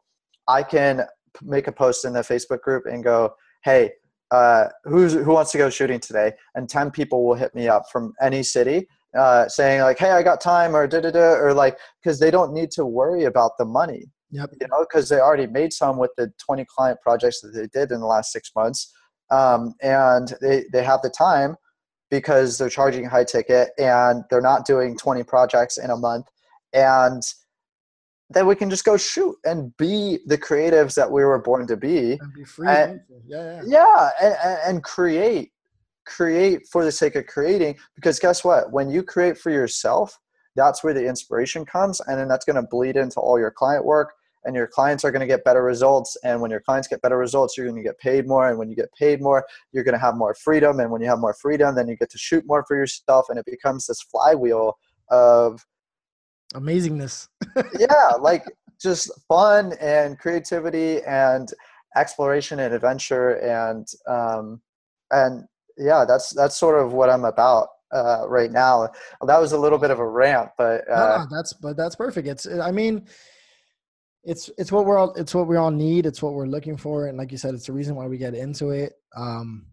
I 0.49 0.63
can 0.63 1.03
make 1.43 1.67
a 1.67 1.73
post 1.73 2.05
in 2.05 2.13
the 2.13 2.21
Facebook 2.21 2.61
group 2.61 2.85
and 2.87 3.03
go, 3.03 3.35
"Hey, 3.65 3.93
uh, 4.31 4.69
who's 4.85 5.13
who 5.13 5.33
wants 5.33 5.53
to 5.53 5.59
go 5.59 5.71
shooting 5.71 6.01
today?" 6.01 6.33
And 6.55 6.69
ten 6.69 6.91
people 6.91 7.25
will 7.25 7.35
hit 7.35 7.55
me 7.55 7.69
up 7.69 7.85
from 7.91 8.13
any 8.21 8.43
city, 8.43 8.89
uh, 9.17 9.49
saying 9.49 9.81
like, 9.83 9.99
"Hey, 9.99 10.11
I 10.11 10.23
got 10.23 10.41
time," 10.41 10.77
or 10.77 10.87
da 10.87 11.01
da 11.01 11.11
da, 11.11 11.35
or 11.35 11.55
like 11.55 11.79
because 12.03 12.19
they 12.19 12.31
don't 12.31 12.53
need 12.53 12.71
to 12.73 12.85
worry 12.85 13.25
about 13.25 13.53
the 13.59 13.65
money. 13.65 14.11
Yep. 14.31 14.51
You 14.61 14.69
know, 14.69 14.81
because 14.81 15.09
they 15.11 15.21
already 15.21 15.47
made 15.47 15.75
some 15.75 15.99
with 15.99 16.11
the 16.17 16.33
20 16.39 16.65
client 16.65 16.99
projects 17.03 17.43
that 17.43 17.51
they 17.51 17.67
did 17.67 17.93
in 17.93 18.01
the 18.01 18.07
last 18.07 18.33
six 18.33 18.51
months, 18.57 18.91
um, 19.33 19.75
and 19.83 20.35
they 20.41 20.65
they 20.73 20.85
have 20.85 21.03
the 21.03 21.11
time 21.11 21.57
because 22.11 22.59
they're 22.59 22.69
charging 22.69 23.05
high 23.05 23.25
ticket 23.25 23.71
and 23.79 24.23
they're 24.29 24.43
not 24.43 24.67
doing 24.67 24.97
20 24.99 25.23
projects 25.23 25.79
in 25.79 25.91
a 25.91 25.97
month, 25.97 26.27
and 26.73 27.23
then 28.31 28.47
we 28.47 28.55
can 28.55 28.71
just 28.71 28.85
go 28.85 28.97
shoot 28.97 29.37
and 29.45 29.77
be 29.77 30.19
the 30.27 30.39
creatives 30.39 30.95
that 30.95 31.11
we 31.11 31.25
were 31.25 31.39
born 31.39 31.67
to 31.67 31.77
be. 31.77 32.13
And 32.13 32.35
be 32.35 32.45
free 32.45 32.69
and, 32.69 33.01
yeah 33.27 33.63
yeah, 33.67 34.11
yeah 34.21 34.37
and, 34.45 34.77
and 34.77 34.85
create 34.85 35.53
create 36.05 36.67
for 36.71 36.85
the 36.85 36.93
sake 36.93 37.17
of 37.17 37.27
creating. 37.27 37.77
Because 37.95 38.19
guess 38.19 38.45
what? 38.45 38.73
When 38.73 38.91
you 38.91 39.03
create 39.03 39.39
for 39.39 39.51
yourself 39.51 40.19
that's 40.57 40.85
where 40.85 40.95
the 40.95 41.07
inspiration 41.07 41.65
comes 41.65 42.01
and 42.07 42.19
then 42.19 42.29
that's 42.29 42.45
going 42.45 42.57
to 42.57 42.63
bleed 42.63 42.97
into 42.97 43.21
all 43.21 43.39
your 43.39 43.51
client 43.51 43.85
work 43.85 44.15
and 44.45 44.55
your 44.55 44.67
clients 44.67 45.05
are 45.05 45.11
going 45.11 45.21
to 45.21 45.27
get 45.27 45.45
better 45.45 45.63
results 45.63 46.17
and 46.25 46.41
when 46.41 46.51
your 46.51 46.61
clients 46.61 46.89
get 46.89 47.01
better 47.03 47.19
results 47.19 47.57
you're 47.57 47.67
going 47.67 47.77
to 47.77 47.83
get 47.83 47.99
paid 47.99 48.27
more 48.27 48.49
and 48.49 48.59
when 48.59 48.69
you 48.69 48.77
get 48.77 48.93
paid 48.99 49.21
more 49.21 49.45
you're 49.73 49.85
going 49.85 49.95
to 49.95 49.99
have 49.99 50.17
more 50.17 50.35
freedom 50.35 50.81
and 50.81 50.91
when 50.91 51.01
you 51.01 51.09
have 51.09 51.21
more 51.21 51.35
freedom 51.35 51.75
then 51.75 51.89
you 51.89 51.97
get 51.97 52.11
to 52.11 52.19
shoot 52.19 52.45
more 52.47 52.65
for 52.67 52.77
yourself 52.77 53.27
and 53.29 53.39
it 53.39 53.45
becomes 53.45 53.87
this 53.87 54.03
flywheel 54.03 54.77
of 55.11 55.65
amazingness 56.55 57.29
yeah 57.79 58.11
like 58.21 58.45
just 58.81 59.11
fun 59.29 59.73
and 59.81 60.19
creativity 60.19 61.03
and 61.03 61.53
exploration 61.97 62.59
and 62.61 62.75
adventure 62.75 63.35
and 63.41 63.87
um 64.09 64.61
and 65.13 65.45
yeah, 65.79 66.05
that's 66.07 66.31
that's 66.31 66.57
sort 66.57 66.83
of 66.83 66.93
what 66.93 67.11
I'm 67.11 67.25
about 67.25 67.69
uh, 67.93 68.25
right 68.29 68.51
now. 68.51 68.89
That 69.27 69.41
was 69.41 69.53
a 69.53 69.59
little 69.59 69.79
bit 69.79 69.91
of 69.91 69.99
a 69.99 70.07
rant, 70.07 70.51
but 70.59 70.89
uh, 70.91 71.27
no, 71.31 71.37
that's 71.37 71.53
but 71.53 71.77
that's 71.77 71.97
perfect. 71.97 72.29
It's 72.29 72.47
I 72.47 72.71
mean, 72.71 73.07
it's 74.25 74.51
it's 74.59 74.71
what 74.71 74.87
we're 74.87 74.99
all 74.99 75.13
it's 75.15 75.35
what 75.35 75.49
we 75.49 75.57
all 75.57 75.71
need. 75.71 76.07
It's 76.07 76.23
what 76.23 76.35
we're 76.35 76.47
looking 76.47 76.77
for, 76.77 77.07
and 77.07 77.19
like 77.19 77.33
you 77.33 77.39
said, 77.39 77.55
it's 77.55 77.67
the 77.67 77.73
reason 77.73 77.95
why 77.95 78.07
we 78.07 78.19
get 78.19 78.35
into 78.35 78.71
it. 78.71 78.93
Um, 79.17 79.67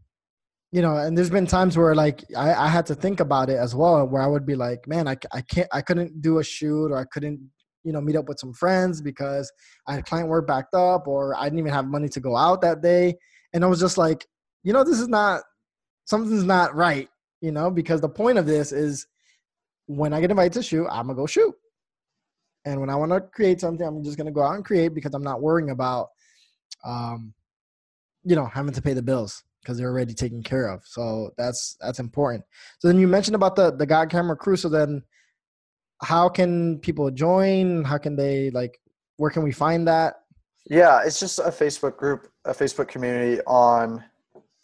you 0.71 0.81
know, 0.81 0.97
and 0.97 1.17
there's 1.17 1.29
been 1.29 1.47
times 1.47 1.77
where 1.77 1.95
like 1.95 2.23
I, 2.35 2.53
I 2.53 2.67
had 2.67 2.85
to 2.87 2.95
think 2.95 3.19
about 3.19 3.49
it 3.49 3.57
as 3.57 3.75
well, 3.75 4.07
where 4.07 4.21
I 4.21 4.27
would 4.27 4.45
be 4.45 4.55
like, 4.55 4.87
man, 4.87 5.07
I 5.07 5.17
I 5.33 5.41
can't 5.41 5.67
I 5.71 5.81
couldn't 5.81 6.21
do 6.21 6.39
a 6.39 6.43
shoot 6.43 6.91
or 6.91 6.97
I 6.97 7.05
couldn't 7.11 7.39
you 7.83 7.93
know 7.93 8.01
meet 8.01 8.15
up 8.15 8.27
with 8.27 8.39
some 8.39 8.53
friends 8.53 9.01
because 9.01 9.51
I 9.87 9.95
had 9.95 10.05
client 10.05 10.29
work 10.29 10.47
backed 10.47 10.73
up 10.73 11.07
or 11.07 11.35
I 11.35 11.45
didn't 11.45 11.59
even 11.59 11.73
have 11.73 11.85
money 11.85 12.09
to 12.09 12.19
go 12.19 12.35
out 12.35 12.61
that 12.61 12.81
day, 12.81 13.15
and 13.53 13.63
I 13.63 13.67
was 13.67 13.79
just 13.79 13.97
like, 13.97 14.25
you 14.63 14.73
know, 14.73 14.83
this 14.83 14.99
is 14.99 15.07
not 15.07 15.41
something's 16.05 16.43
not 16.43 16.75
right 16.75 17.09
you 17.41 17.51
know, 17.51 17.71
because 17.71 18.01
the 18.01 18.09
point 18.09 18.37
of 18.37 18.45
this 18.45 18.71
is 18.71 19.07
when 19.85 20.13
I 20.13 20.21
get 20.21 20.31
invited 20.31 20.53
to 20.53 20.63
shoot, 20.63 20.87
I'm 20.87 21.07
gonna 21.07 21.15
go 21.15 21.25
shoot. 21.25 21.53
And 22.65 22.79
when 22.79 22.89
I 22.89 22.95
want 22.95 23.11
to 23.11 23.21
create 23.21 23.61
something, 23.61 23.85
I'm 23.85 24.03
just 24.03 24.17
gonna 24.17 24.31
go 24.31 24.43
out 24.43 24.55
and 24.55 24.65
create 24.65 24.93
because 24.93 25.13
I'm 25.13 25.23
not 25.23 25.41
worrying 25.41 25.69
about, 25.69 26.09
um, 26.85 27.33
you 28.23 28.35
know, 28.35 28.45
having 28.45 28.73
to 28.73 28.81
pay 28.81 28.93
the 28.93 29.01
bills 29.01 29.43
because 29.61 29.77
they're 29.77 29.89
already 29.89 30.13
taken 30.13 30.43
care 30.43 30.67
of. 30.67 30.81
So 30.85 31.31
that's 31.37 31.77
that's 31.79 31.99
important. 31.99 32.43
So 32.79 32.87
then 32.87 32.99
you 32.99 33.07
mentioned 33.07 33.35
about 33.35 33.55
the 33.55 33.71
the 33.71 33.85
Got 33.85 34.09
Camera 34.09 34.35
crew. 34.35 34.55
So 34.55 34.69
then, 34.69 35.03
how 36.01 36.29
can 36.29 36.79
people 36.79 37.09
join? 37.11 37.83
How 37.83 37.97
can 37.97 38.15
they 38.15 38.51
like? 38.51 38.79
Where 39.17 39.31
can 39.31 39.43
we 39.43 39.51
find 39.51 39.87
that? 39.87 40.15
Yeah, 40.69 41.01
it's 41.03 41.19
just 41.19 41.39
a 41.39 41.51
Facebook 41.51 41.97
group, 41.97 42.27
a 42.45 42.51
Facebook 42.51 42.87
community 42.87 43.41
on 43.47 44.03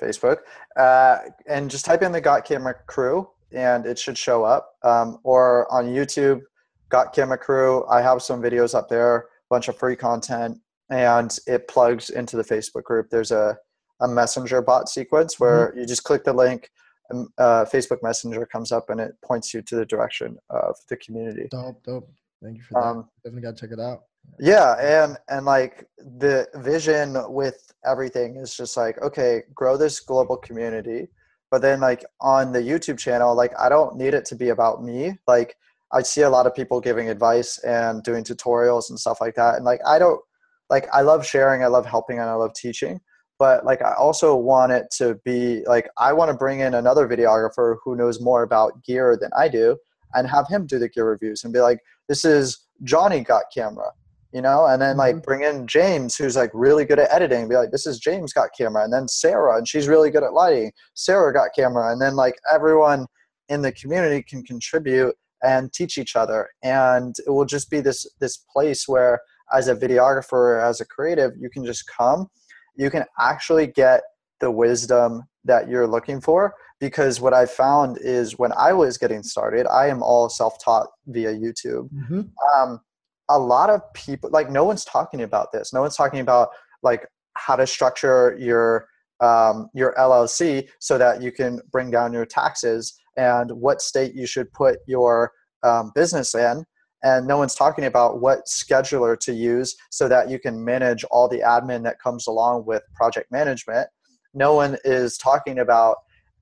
Facebook, 0.02 0.39
uh, 0.76 1.20
and 1.48 1.70
just 1.70 1.86
type 1.86 2.02
in 2.02 2.12
the 2.12 2.22
Got 2.22 2.46
Camera 2.46 2.76
Crew, 2.86 3.30
and 3.52 3.86
it 3.86 3.98
should 3.98 4.18
show 4.18 4.43
up. 4.43 4.76
Um, 4.84 5.20
or 5.24 5.72
on 5.74 5.88
YouTube, 5.88 6.41
Got 6.90 7.14
Camera 7.14 7.38
Crew. 7.38 7.86
I 7.88 8.02
have 8.02 8.22
some 8.22 8.42
videos 8.42 8.76
up 8.76 8.90
there, 8.90 9.18
a 9.18 9.24
bunch 9.50 9.68
of 9.68 9.78
free 9.78 9.96
content, 9.96 10.60
and 10.90 11.38
it 11.48 11.68
plugs 11.68 12.10
into 12.10 12.38
the 12.38 12.44
Facebook 12.44 12.84
group. 12.84 13.10
There's 13.10 13.32
a 13.32 13.58
a 14.02 14.08
messenger 14.08 14.62
bot 14.62 14.90
sequence 14.90 15.40
where 15.40 15.70
mm-hmm. 15.70 15.80
you 15.80 15.86
just 15.86 16.04
click 16.04 16.24
the 16.24 16.34
link 16.34 16.70
and 17.10 17.28
uh, 17.38 17.66
facebook 17.66 18.02
messenger 18.02 18.46
comes 18.46 18.72
up 18.72 18.90
and 18.90 19.00
it 19.00 19.14
points 19.24 19.54
you 19.54 19.62
to 19.62 19.76
the 19.76 19.86
direction 19.86 20.38
of 20.50 20.76
the 20.90 20.98
community 20.98 21.48
dope 21.52 21.82
dope 21.84 22.10
thank 22.44 22.58
you 22.58 22.64
for 22.64 22.82
that 22.82 22.88
um, 22.88 23.10
definitely 23.24 23.42
gotta 23.42 23.56
check 23.56 23.72
it 23.72 23.80
out 23.80 24.04
yeah 24.40 24.76
and 24.80 25.18
and 25.30 25.46
like 25.46 25.86
the 25.98 26.48
vision 26.56 27.16
with 27.32 27.72
everything 27.86 28.38
is 28.38 28.56
just 28.56 28.76
like 28.76 29.00
okay 29.02 29.44
grow 29.54 29.78
this 29.78 30.00
global 30.00 30.36
community 30.36 31.08
but 31.52 31.62
then 31.62 31.80
like 31.80 32.04
on 32.22 32.52
the 32.52 32.60
youtube 32.60 32.98
channel 32.98 33.36
like 33.36 33.54
i 33.60 33.70
don't 33.70 33.96
need 33.96 34.14
it 34.14 34.26
to 34.26 34.36
be 34.36 34.50
about 34.50 34.84
me 34.84 35.16
like 35.28 35.56
i 35.96 36.02
see 36.02 36.22
a 36.22 36.30
lot 36.30 36.46
of 36.46 36.54
people 36.54 36.80
giving 36.80 37.10
advice 37.10 37.58
and 37.60 38.04
doing 38.04 38.24
tutorials 38.24 38.89
and 38.89 39.00
stuff 39.00 39.20
like 39.20 39.36
that 39.36 39.56
and 39.56 39.66
like 39.66 39.80
i 39.88 39.98
don't 39.98 40.22
like 40.70 40.88
i 40.93 41.02
love 41.02 41.26
sharing 41.26 41.64
i 41.64 41.68
love 41.68 41.86
helping 41.86 42.20
and 42.20 42.30
i 42.30 42.34
love 42.34 42.54
teaching 42.54 43.00
but 43.39 43.66
like 43.66 43.82
i 43.82 43.93
also 43.93 44.36
want 44.36 44.72
it 44.72 44.86
to 44.91 45.16
be 45.26 45.64
like 45.66 45.88
i 45.98 46.14
want 46.14 46.30
to 46.30 46.38
bring 46.38 46.60
in 46.60 46.76
another 46.76 47.08
videographer 47.08 47.78
who 47.84 47.96
knows 47.96 48.22
more 48.22 48.43
about 48.43 48.84
gear 48.84 49.18
than 49.20 49.32
i 49.38 49.48
do 49.48 49.76
and 50.14 50.28
have 50.28 50.48
him 50.48 50.66
do 50.66 50.78
the 50.78 50.89
gear 50.89 51.10
reviews 51.10 51.43
and 51.43 51.54
be 51.54 51.60
like 51.60 51.80
this 52.08 52.24
is 52.24 52.68
johnny 52.84 53.22
got 53.22 53.43
camera 53.54 53.91
you 54.36 54.41
know, 54.41 54.66
and 54.66 54.82
then 54.82 54.98
like 54.98 55.16
mm-hmm. 55.16 55.24
bring 55.24 55.43
in 55.43 55.66
James, 55.66 56.18
who's 56.18 56.36
like 56.36 56.52
really 56.54 56.84
good 56.84 57.00
at 57.00 57.10
editing, 57.10 57.48
be 57.48 57.56
like, 57.56 57.72
this 57.72 57.88
is 57.88 58.00
James 58.00 58.34
got 58.34 58.50
camera, 58.56 58.84
and 58.84 58.91
then 58.91 59.08
Sarah, 59.08 59.58
and 59.58 59.66
she's 59.66 59.88
really 59.88 60.12
good 60.12 60.24
at 60.24 60.34
lighting. 60.34 60.74
Sarah 60.93 61.32
got 61.32 61.52
camera, 61.56 61.93
and 61.93 62.02
then 62.02 62.18
like 62.18 62.36
everyone 62.54 63.06
in 63.48 63.62
the 63.62 63.72
community 63.72 64.22
can 64.22 64.43
contribute 64.43 65.16
and 65.44 65.72
teach 65.74 65.98
each 65.98 66.16
other, 66.16 66.50
and 66.64 67.16
it 67.26 67.30
will 67.30 67.46
just 67.46 67.70
be 67.70 67.82
this 67.82 68.08
this 68.20 68.38
place 68.38 68.88
where, 68.88 69.20
as 69.54 69.68
a 69.68 69.76
videographer, 69.76 70.64
as 70.64 70.82
a 70.82 70.86
creative, 70.86 71.32
you 71.40 71.50
can 71.50 71.66
just 71.66 71.86
come, 71.88 72.28
you 72.76 72.90
can 72.90 73.06
actually 73.20 73.68
get 73.68 74.02
the 74.40 74.52
wisdom 74.52 75.24
that 75.44 75.70
you're 75.70 75.88
looking 75.88 76.20
for 76.20 76.54
because 76.82 77.22
what 77.22 77.34
i 77.34 77.46
found 77.46 77.98
is 78.02 78.38
when 78.38 78.52
i 78.58 78.74
was 78.74 78.98
getting 78.98 79.24
started 79.24 79.66
i 79.68 79.88
am 79.88 80.04
all 80.04 80.28
self-taught 80.28 80.88
via 81.08 81.34
youtube. 81.34 81.90
Mm-hmm. 81.94 82.22
um, 82.54 82.82
a 83.30 83.40
lot 83.40 83.70
of 83.70 83.82
people 83.94 84.30
like 84.32 84.50
no 84.50 84.64
one's 84.64 84.86
talking 84.86 85.22
about 85.22 85.52
this. 85.52 85.74
No 85.74 85.82
one's 85.82 85.96
talking 85.96 86.20
about 86.20 86.50
like 86.84 87.08
how 87.34 87.56
to 87.56 87.66
structure 87.66 88.36
your 88.40 88.88
um, 89.22 89.70
your 89.74 89.94
llc 89.98 90.68
so 90.80 90.98
that 90.98 91.22
you 91.22 91.32
can 91.32 91.62
bring 91.72 91.90
down 91.90 92.14
your 92.14 92.26
taxes 92.26 93.00
and 93.18 93.51
what 93.51 93.82
state 93.82 94.13
you 94.13 94.26
should 94.26 94.51
put 94.53 94.80
your 94.88 95.32
um, 95.63 95.91
business 95.95 96.36
in 96.36 96.63
and 97.03 97.28
no 97.28 97.38
one's 97.38 97.55
talking 97.55 97.86
about 97.86 98.20
what 98.20 98.45
scheduler 98.47 99.20
to 99.20 99.34
use 99.34 99.76
so 99.91 100.07
that 100.07 100.30
you 100.30 100.39
can 100.39 100.63
manage 100.63 101.03
all 101.05 101.28
the 101.28 101.39
admin 101.39 101.84
that 101.84 101.99
comes 101.99 102.28
along 102.28 102.66
with 102.66 102.84
project 102.95 103.32
management 103.32 103.88
no 104.34 104.53
one 104.53 104.78
is 104.84 105.18
talking 105.18 105.59
about 105.59 105.97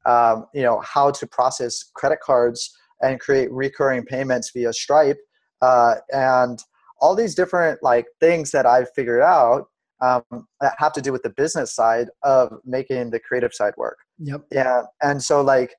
um, 0.05 0.45
you 0.53 0.63
know 0.63 0.81
how 0.81 1.11
to 1.11 1.25
process 1.27 1.91
credit 1.95 2.19
cards 2.21 2.75
and 3.01 3.19
create 3.19 3.51
recurring 3.51 4.03
payments 4.03 4.51
via 4.53 4.73
stripe 4.73 5.17
uh, 5.61 5.95
and 6.11 6.59
all 6.99 7.15
these 7.15 7.35
different 7.35 7.81
like 7.83 8.05
things 8.19 8.51
that 8.51 8.65
I've 8.65 8.87
figured 8.95 9.21
out 9.21 9.67
um, 10.01 10.23
that 10.61 10.73
have 10.77 10.93
to 10.93 11.01
do 11.01 11.11
with 11.11 11.23
the 11.23 11.29
business 11.29 11.73
side 11.73 12.07
of 12.23 12.59
making 12.65 13.11
the 13.11 13.19
creative 13.19 13.53
side 13.53 13.73
work. 13.77 13.97
Yep. 14.19 14.41
Yeah. 14.51 14.83
And 15.01 15.21
so 15.21 15.41
like 15.41 15.75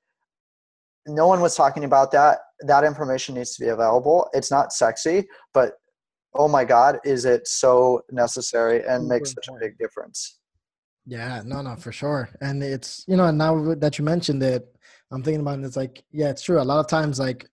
no 1.07 1.27
one 1.27 1.41
was 1.41 1.55
talking 1.55 1.85
about 1.85 2.11
that. 2.13 2.39
That 2.61 2.85
information 2.85 3.35
needs 3.35 3.55
to 3.57 3.65
be 3.65 3.71
available. 3.71 4.29
It's 4.33 4.51
not 4.51 4.73
sexy, 4.73 5.27
but 5.53 5.73
oh 6.35 6.49
my 6.49 6.65
God, 6.65 6.99
is 7.05 7.25
it 7.25 7.47
so 7.47 8.03
necessary 8.11 8.85
and 8.87 9.07
makes 9.07 9.33
such 9.33 9.49
a 9.49 9.59
big 9.61 9.79
difference. 9.79 10.39
Yeah, 11.07 11.43
no, 11.45 11.61
no, 11.61 11.77
for 11.77 11.93
sure. 11.93 12.31
And 12.41 12.63
it's, 12.63 13.05
you 13.07 13.17
know, 13.17 13.31
now 13.31 13.75
that 13.75 13.99
you 13.99 14.05
mentioned 14.05 14.43
it, 14.43 14.65
I'm 15.13 15.23
thinking 15.23 15.43
about 15.43 15.59
it, 15.59 15.65
it's 15.65 15.77
like, 15.77 16.03
yeah, 16.11 16.31
it's 16.31 16.43
true. 16.43 16.61
A 16.61 16.63
lot 16.63 16.81
of 16.81 16.89
times, 16.89 17.19
like, 17.21 17.47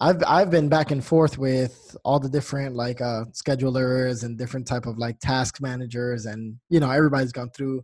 I've 0.00 0.22
I've 0.26 0.50
been 0.50 0.68
back 0.68 0.90
and 0.90 1.04
forth 1.04 1.38
with 1.38 1.96
all 2.04 2.18
the 2.18 2.28
different 2.28 2.74
like 2.74 3.00
uh, 3.00 3.26
schedulers 3.26 4.24
and 4.24 4.36
different 4.36 4.66
type 4.66 4.86
of 4.86 4.98
like 4.98 5.20
task 5.20 5.60
managers, 5.60 6.26
and 6.26 6.56
you 6.68 6.80
know 6.80 6.90
everybody's 6.90 7.30
gone 7.30 7.50
through 7.50 7.82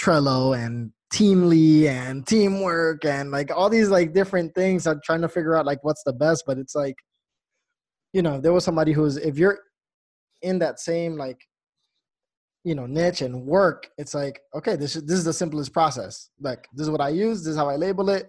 Trello 0.00 0.56
and 0.56 0.92
Teamly 1.12 1.86
and 1.86 2.26
Teamwork 2.26 3.04
and 3.04 3.30
like 3.30 3.50
all 3.50 3.70
these 3.70 3.88
like 3.88 4.12
different 4.12 4.54
things. 4.54 4.86
I'm 4.86 5.00
trying 5.04 5.22
to 5.22 5.28
figure 5.28 5.56
out 5.56 5.66
like 5.66 5.82
what's 5.82 6.02
the 6.04 6.12
best, 6.12 6.44
but 6.46 6.58
it's 6.58 6.74
like, 6.74 6.96
you 8.12 8.22
know, 8.22 8.40
there 8.40 8.52
was 8.52 8.64
somebody 8.64 8.92
who's 8.92 9.16
if 9.16 9.38
you're 9.38 9.58
in 10.42 10.58
that 10.60 10.78
same 10.80 11.16
like 11.16 11.38
you 12.64 12.74
know 12.74 12.86
niche 12.86 13.22
and 13.22 13.46
work 13.46 13.88
it's 13.98 14.14
like 14.14 14.40
okay 14.54 14.76
this 14.76 14.94
is 14.94 15.04
this 15.04 15.18
is 15.18 15.24
the 15.24 15.32
simplest 15.32 15.72
process. 15.72 16.30
Like 16.40 16.68
this 16.72 16.84
is 16.84 16.90
what 16.90 17.00
i 17.00 17.08
use 17.08 17.42
this 17.42 17.52
is 17.52 17.56
how 17.56 17.68
i 17.68 17.76
label 17.76 18.10
it. 18.10 18.28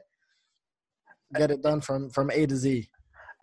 Get 1.36 1.52
it 1.52 1.62
done 1.62 1.82
from 1.82 2.10
from 2.10 2.32
a 2.32 2.46
to 2.46 2.56
z. 2.56 2.90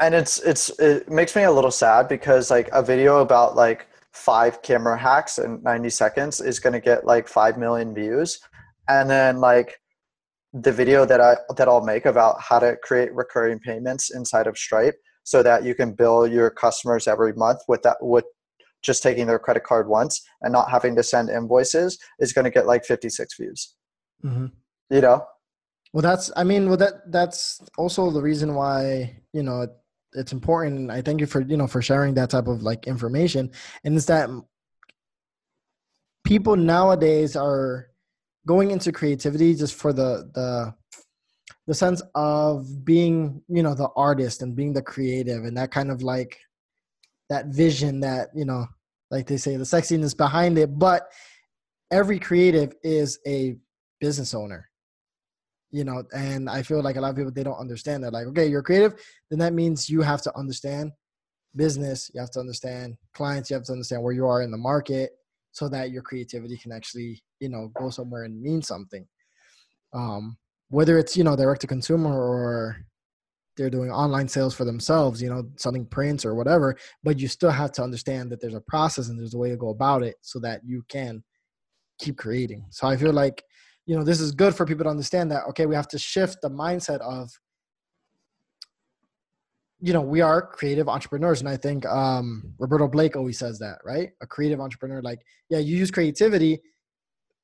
And 0.00 0.14
it's 0.14 0.40
it's 0.40 0.70
it 0.78 1.08
makes 1.08 1.36
me 1.36 1.44
a 1.44 1.50
little 1.50 1.70
sad 1.70 2.08
because 2.08 2.50
like 2.50 2.68
a 2.72 2.82
video 2.82 3.20
about 3.20 3.56
like 3.56 3.88
five 4.12 4.62
camera 4.62 4.98
hacks 4.98 5.38
in 5.38 5.62
90 5.62 5.90
seconds 5.90 6.40
is 6.40 6.58
going 6.58 6.72
to 6.72 6.80
get 6.80 7.04
like 7.04 7.28
5 7.28 7.58
million 7.58 7.94
views 7.94 8.40
and 8.88 9.08
then 9.08 9.38
like 9.38 9.78
the 10.52 10.72
video 10.72 11.04
that 11.04 11.20
i 11.20 11.36
that 11.56 11.68
i'll 11.68 11.84
make 11.84 12.06
about 12.06 12.40
how 12.40 12.58
to 12.58 12.76
create 12.82 13.12
recurring 13.14 13.58
payments 13.58 14.14
inside 14.14 14.46
of 14.46 14.56
stripe 14.56 14.96
so 15.24 15.42
that 15.42 15.64
you 15.64 15.74
can 15.74 15.92
bill 15.92 16.26
your 16.26 16.50
customers 16.50 17.06
every 17.08 17.32
month 17.34 17.60
with 17.68 17.82
that 17.82 17.96
with 18.00 18.24
just 18.82 19.02
taking 19.02 19.26
their 19.26 19.38
credit 19.38 19.64
card 19.64 19.88
once 19.88 20.22
and 20.42 20.52
not 20.52 20.70
having 20.70 20.94
to 20.94 21.02
send 21.02 21.28
invoices 21.28 21.98
is 22.20 22.32
going 22.32 22.44
to 22.44 22.50
get 22.50 22.66
like 22.66 22.84
56 22.84 23.36
views 23.36 23.74
mm-hmm. 24.24 24.46
you 24.90 25.00
know 25.00 25.24
well 25.92 26.02
that's 26.02 26.30
i 26.36 26.44
mean 26.44 26.68
well 26.68 26.76
that 26.76 27.10
that's 27.10 27.60
also 27.76 28.10
the 28.10 28.22
reason 28.22 28.54
why 28.54 29.16
you 29.32 29.42
know 29.42 29.66
it's 30.16 30.32
important. 30.32 30.90
I 30.90 31.02
thank 31.02 31.20
you 31.20 31.26
for 31.26 31.42
you 31.42 31.56
know 31.56 31.66
for 31.66 31.82
sharing 31.82 32.14
that 32.14 32.30
type 32.30 32.48
of 32.48 32.62
like 32.62 32.86
information. 32.86 33.50
And 33.84 33.96
it's 33.96 34.06
that 34.06 34.30
people 36.24 36.56
nowadays 36.56 37.36
are 37.36 37.88
going 38.46 38.70
into 38.70 38.92
creativity 38.92 39.54
just 39.54 39.74
for 39.74 39.92
the 39.92 40.30
the 40.34 40.74
the 41.66 41.74
sense 41.74 42.00
of 42.14 42.84
being 42.84 43.42
you 43.48 43.62
know 43.62 43.74
the 43.74 43.88
artist 43.96 44.42
and 44.42 44.54
being 44.54 44.72
the 44.72 44.82
creative 44.82 45.44
and 45.44 45.56
that 45.56 45.70
kind 45.70 45.90
of 45.90 46.02
like 46.02 46.38
that 47.28 47.46
vision 47.46 48.00
that 48.00 48.28
you 48.34 48.44
know 48.44 48.66
like 49.10 49.26
they 49.26 49.36
say 49.36 49.56
the 49.56 49.64
sexiness 49.64 50.16
behind 50.16 50.58
it. 50.58 50.78
But 50.78 51.08
every 51.90 52.18
creative 52.18 52.74
is 52.82 53.18
a 53.26 53.56
business 54.00 54.34
owner 54.34 54.68
you 55.70 55.84
know 55.84 56.02
and 56.14 56.48
i 56.48 56.62
feel 56.62 56.82
like 56.82 56.96
a 56.96 57.00
lot 57.00 57.10
of 57.10 57.16
people 57.16 57.30
they 57.30 57.42
don't 57.42 57.58
understand 57.58 58.02
that 58.02 58.12
like 58.12 58.26
okay 58.26 58.46
you're 58.46 58.62
creative 58.62 58.94
then 59.30 59.38
that 59.38 59.52
means 59.52 59.88
you 59.88 60.02
have 60.02 60.22
to 60.22 60.36
understand 60.36 60.92
business 61.54 62.10
you 62.14 62.20
have 62.20 62.30
to 62.30 62.40
understand 62.40 62.96
clients 63.14 63.50
you 63.50 63.54
have 63.54 63.64
to 63.64 63.72
understand 63.72 64.02
where 64.02 64.12
you 64.12 64.26
are 64.26 64.42
in 64.42 64.50
the 64.50 64.56
market 64.56 65.10
so 65.56 65.68
that 65.68 65.90
your 65.90 66.02
creativity 66.02 66.56
can 66.58 66.70
actually 66.70 67.22
you 67.40 67.48
know 67.48 67.70
go 67.78 67.88
somewhere 67.88 68.24
and 68.24 68.40
mean 68.40 68.60
something 68.60 69.06
um, 69.94 70.36
whether 70.68 70.98
it's 70.98 71.16
you 71.16 71.24
know 71.24 71.36
direct 71.36 71.62
to 71.62 71.66
consumer 71.66 72.12
or 72.12 72.76
they're 73.56 73.70
doing 73.70 73.90
online 73.90 74.28
sales 74.28 74.54
for 74.54 74.64
themselves, 74.64 75.22
you 75.22 75.30
know, 75.30 75.48
selling 75.56 75.86
prints 75.86 76.24
or 76.24 76.34
whatever, 76.34 76.76
but 77.02 77.18
you 77.18 77.26
still 77.26 77.50
have 77.50 77.72
to 77.72 77.82
understand 77.82 78.30
that 78.30 78.40
there's 78.40 78.54
a 78.54 78.60
process 78.60 79.08
and 79.08 79.18
there's 79.18 79.34
a 79.34 79.38
way 79.38 79.48
to 79.48 79.56
go 79.56 79.70
about 79.70 80.02
it 80.02 80.16
so 80.20 80.38
that 80.40 80.60
you 80.64 80.84
can 80.88 81.22
keep 81.98 82.16
creating. 82.18 82.66
So 82.70 82.86
I 82.86 82.96
feel 82.96 83.12
like, 83.12 83.42
you 83.86 83.96
know, 83.96 84.04
this 84.04 84.20
is 84.20 84.32
good 84.32 84.54
for 84.54 84.66
people 84.66 84.84
to 84.84 84.90
understand 84.90 85.30
that, 85.30 85.44
okay, 85.48 85.66
we 85.66 85.74
have 85.74 85.88
to 85.88 85.98
shift 85.98 86.38
the 86.42 86.50
mindset 86.50 87.00
of, 87.00 87.30
you 89.80 89.92
know, 89.92 90.00
we 90.00 90.20
are 90.20 90.40
creative 90.40 90.88
entrepreneurs. 90.88 91.40
And 91.40 91.48
I 91.48 91.56
think 91.56 91.84
um, 91.86 92.54
Roberto 92.58 92.88
Blake 92.88 93.16
always 93.16 93.38
says 93.38 93.58
that, 93.58 93.78
right? 93.84 94.10
A 94.22 94.26
creative 94.26 94.60
entrepreneur, 94.60 95.02
like, 95.02 95.20
yeah, 95.50 95.58
you 95.58 95.76
use 95.76 95.90
creativity 95.90 96.60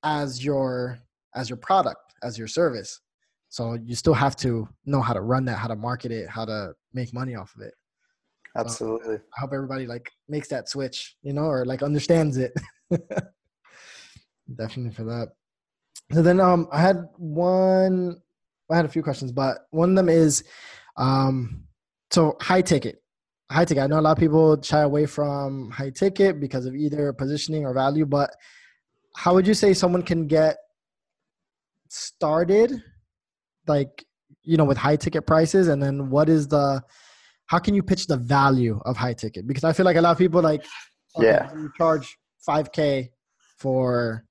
as 0.02 0.44
your 0.44 0.98
as 1.34 1.48
your 1.48 1.56
product, 1.56 2.14
as 2.22 2.38
your 2.38 2.48
service. 2.48 3.00
So 3.48 3.74
you 3.74 3.94
still 3.94 4.14
have 4.14 4.36
to 4.36 4.68
know 4.86 5.00
how 5.00 5.12
to 5.12 5.20
run 5.20 5.44
that, 5.46 5.58
how 5.58 5.68
to 5.68 5.76
market 5.76 6.10
it, 6.10 6.28
how 6.28 6.44
to 6.44 6.72
make 6.94 7.12
money 7.12 7.34
off 7.34 7.54
of 7.54 7.62
it. 7.62 7.74
Absolutely. 8.56 9.16
So 9.16 9.22
I 9.36 9.40
hope 9.40 9.50
everybody 9.52 9.86
like 9.86 10.10
makes 10.28 10.48
that 10.48 10.68
switch, 10.68 11.16
you 11.22 11.32
know, 11.32 11.44
or 11.44 11.64
like 11.64 11.82
understands 11.82 12.36
it. 12.36 12.52
Definitely 14.56 14.92
for 14.92 15.04
that. 15.04 15.28
So 16.12 16.22
then 16.22 16.40
um 16.40 16.68
I 16.72 16.80
had 16.80 17.08
one 17.16 18.20
I 18.70 18.76
had 18.76 18.84
a 18.84 18.90
few 18.90 19.02
questions, 19.02 19.32
but 19.32 19.66
one 19.70 19.90
of 19.90 19.96
them 19.96 20.08
is 20.08 20.44
um 20.96 21.64
so 22.12 22.36
high 22.40 22.62
ticket. 22.62 23.02
High 23.50 23.64
ticket. 23.64 23.82
I 23.82 23.86
know 23.86 23.98
a 23.98 24.02
lot 24.02 24.12
of 24.12 24.18
people 24.18 24.60
shy 24.62 24.80
away 24.80 25.06
from 25.06 25.70
high 25.70 25.90
ticket 25.90 26.40
because 26.40 26.66
of 26.66 26.74
either 26.74 27.12
positioning 27.12 27.66
or 27.66 27.74
value, 27.74 28.06
but 28.06 28.34
how 29.16 29.34
would 29.34 29.46
you 29.46 29.54
say 29.54 29.74
someone 29.74 30.02
can 30.02 30.26
get 30.26 30.56
started 31.88 32.82
like 33.66 34.04
you 34.42 34.56
know 34.56 34.64
with 34.64 34.78
high 34.78 34.96
ticket 34.96 35.26
prices? 35.26 35.68
And 35.68 35.82
then 35.82 36.10
what 36.10 36.28
is 36.28 36.48
the 36.48 36.82
how 37.46 37.58
can 37.58 37.74
you 37.74 37.82
pitch 37.82 38.06
the 38.06 38.16
value 38.16 38.80
of 38.86 38.96
high 38.96 39.12
ticket? 39.12 39.46
Because 39.46 39.64
i 39.64 39.72
feel 39.72 39.84
like 39.84 39.96
a 39.96 40.00
lot 40.00 40.12
of 40.12 40.18
people 40.18 40.40
like 40.40 40.64
yeah. 41.18 41.52
you 41.54 41.70
charge 41.76 42.16
5k 42.48 43.10
for 43.58 44.24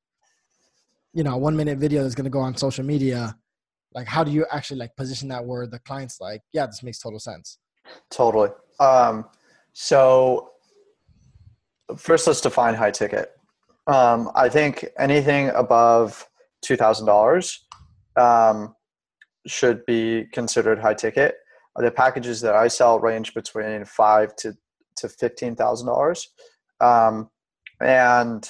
you 1.13 1.23
know 1.23 1.34
a 1.34 1.38
one 1.38 1.55
minute 1.55 1.77
video 1.77 2.01
that's 2.01 2.15
going 2.15 2.25
to 2.25 2.32
go 2.32 2.39
on 2.39 2.55
social 2.57 2.84
media. 2.84 3.36
Like 3.93 4.07
how 4.07 4.23
do 4.23 4.32
you 4.32 4.45
actually 4.51 4.79
like 4.79 4.95
position 4.95 5.27
that 5.29 5.45
where 5.45 5.67
the 5.67 5.79
client's 5.79 6.19
like 6.19 6.41
yeah 6.53 6.65
this 6.65 6.82
makes 6.82 6.99
total 6.99 7.19
sense 7.19 7.57
totally 8.09 8.49
um 8.79 9.25
so 9.73 10.51
first 11.97 12.27
let's 12.27 12.41
define 12.41 12.73
high 12.73 12.91
ticket 12.91 13.32
um 13.88 14.29
i 14.36 14.47
think 14.47 14.86
anything 14.97 15.49
above 15.49 16.27
$2000 16.63 17.59
um 18.17 18.75
should 19.47 19.86
be 19.86 20.25
considered 20.32 20.79
high 20.79 20.93
ticket. 20.93 21.36
The 21.75 21.91
packages 21.91 22.41
that 22.41 22.55
I 22.55 22.67
sell 22.67 22.99
range 22.99 23.34
between 23.34 23.86
five 23.86 24.36
to 24.38 24.53
to 24.97 25.09
fifteen 25.09 25.55
thousand 25.55 25.88
um, 25.88 25.95
dollars, 25.95 27.29
and 27.79 28.49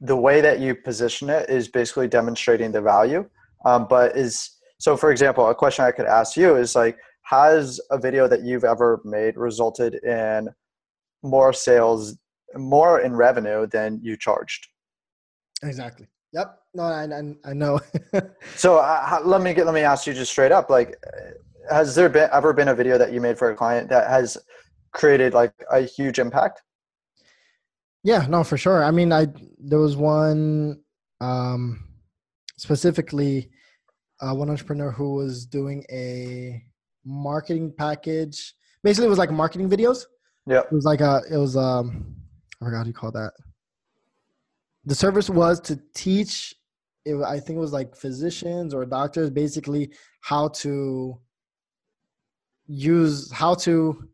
the 0.00 0.16
way 0.16 0.40
that 0.40 0.60
you 0.60 0.74
position 0.74 1.30
it 1.30 1.48
is 1.48 1.68
basically 1.68 2.08
demonstrating 2.08 2.72
the 2.72 2.82
value. 2.82 3.28
Um, 3.64 3.86
but 3.88 4.16
is 4.16 4.50
so, 4.78 4.96
for 4.96 5.10
example, 5.10 5.48
a 5.48 5.54
question 5.54 5.84
I 5.84 5.92
could 5.92 6.06
ask 6.06 6.36
you 6.36 6.56
is 6.56 6.74
like, 6.74 6.98
has 7.32 7.80
a 7.90 7.96
video 7.96 8.28
that 8.28 8.42
you've 8.42 8.64
ever 8.64 9.00
made 9.04 9.38
resulted 9.38 9.94
in 10.04 10.50
more 11.22 11.52
sales, 11.54 12.18
more 12.56 13.00
in 13.00 13.16
revenue 13.16 13.66
than 13.66 13.98
you 14.02 14.18
charged? 14.18 14.68
Exactly. 15.62 16.08
Yep. 16.34 16.58
No, 16.74 16.82
I 16.82 17.04
I, 17.04 17.50
I 17.50 17.52
know. 17.54 17.80
so 18.56 18.76
uh, 18.76 19.20
let 19.24 19.40
me 19.40 19.54
get 19.54 19.64
let 19.64 19.74
me 19.74 19.80
ask 19.80 20.06
you 20.06 20.12
just 20.12 20.30
straight 20.30 20.52
up. 20.52 20.68
Like, 20.68 21.02
has 21.70 21.94
there 21.94 22.10
been 22.10 22.28
ever 22.32 22.52
been 22.52 22.68
a 22.68 22.74
video 22.74 22.98
that 22.98 23.12
you 23.12 23.20
made 23.20 23.38
for 23.38 23.50
a 23.50 23.56
client 23.56 23.88
that 23.88 24.10
has 24.10 24.36
created 24.92 25.32
like 25.32 25.54
a 25.70 25.80
huge 25.80 26.18
impact? 26.18 26.60
Yeah. 28.04 28.26
No, 28.28 28.44
for 28.44 28.58
sure. 28.58 28.84
I 28.84 28.90
mean, 28.90 29.10
I 29.10 29.28
there 29.58 29.78
was 29.78 29.96
one 29.96 30.82
um, 31.22 31.62
specifically 32.58 33.50
uh, 34.20 34.34
one 34.34 34.50
entrepreneur 34.50 34.90
who 34.90 35.14
was 35.14 35.46
doing 35.46 35.84
a 35.90 36.62
marketing 37.04 37.72
package. 37.76 38.54
Basically, 38.82 39.06
it 39.06 39.10
was 39.10 39.18
like 39.18 39.30
marketing 39.30 39.68
videos. 39.68 40.04
Yeah. 40.46 40.60
It 40.60 40.72
was 40.72 40.84
like 40.84 41.00
a. 41.00 41.22
It 41.30 41.36
was 41.36 41.56
um. 41.56 42.16
I 42.60 42.64
forgot 42.64 42.78
how 42.78 42.84
you 42.84 42.92
call 42.92 43.12
that 43.12 43.32
the 44.84 44.94
service 44.94 45.30
was 45.30 45.60
to 45.60 45.78
teach 45.94 46.54
it, 47.04 47.16
i 47.22 47.38
think 47.38 47.56
it 47.56 47.60
was 47.60 47.72
like 47.72 47.96
physicians 47.96 48.74
or 48.74 48.84
doctors 48.84 49.30
basically 49.30 49.90
how 50.20 50.48
to 50.48 51.18
use 52.66 53.30
how 53.32 53.54
to 53.54 54.08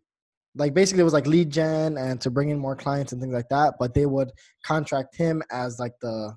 like 0.54 0.74
basically 0.74 1.00
it 1.00 1.04
was 1.04 1.12
like 1.12 1.26
lead 1.26 1.50
gen 1.50 1.96
and 1.98 2.20
to 2.20 2.30
bring 2.30 2.48
in 2.48 2.58
more 2.58 2.74
clients 2.74 3.12
and 3.12 3.20
things 3.20 3.34
like 3.34 3.48
that 3.48 3.74
but 3.78 3.94
they 3.94 4.06
would 4.06 4.30
contract 4.64 5.16
him 5.16 5.42
as 5.50 5.78
like 5.78 5.92
the 6.00 6.34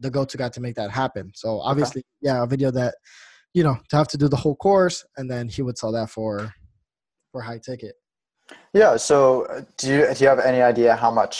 the 0.00 0.10
go-to 0.10 0.36
guy 0.36 0.48
to 0.48 0.60
make 0.60 0.74
that 0.74 0.90
happen 0.90 1.32
so 1.34 1.58
obviously 1.60 2.00
okay. 2.00 2.06
yeah 2.20 2.42
a 2.42 2.46
video 2.46 2.70
that 2.70 2.94
you 3.56 3.64
know 3.66 3.76
to 3.88 3.96
have 3.96 4.08
to 4.08 4.18
do 4.18 4.28
the 4.28 4.40
whole 4.44 4.56
course 4.56 4.98
and 5.16 5.30
then 5.32 5.48
he 5.48 5.62
would 5.62 5.78
sell 5.78 5.92
that 5.92 6.08
for 6.10 6.54
for 7.32 7.40
high 7.40 7.60
ticket 7.68 7.94
yeah 8.72 8.96
so 8.96 9.46
uh, 9.46 9.62
do 9.78 9.84
you 9.92 10.14
do 10.14 10.24
you 10.24 10.28
have 10.28 10.42
any 10.50 10.60
idea 10.72 10.94
how 10.94 11.10
much 11.10 11.36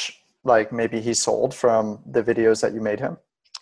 like 0.47 0.73
maybe 0.73 1.01
he 1.01 1.13
sold 1.13 1.55
from 1.55 1.99
the 2.07 2.23
videos 2.23 2.63
that 2.63 2.73
you 2.73 2.81
made 2.81 3.01
him? 3.01 3.19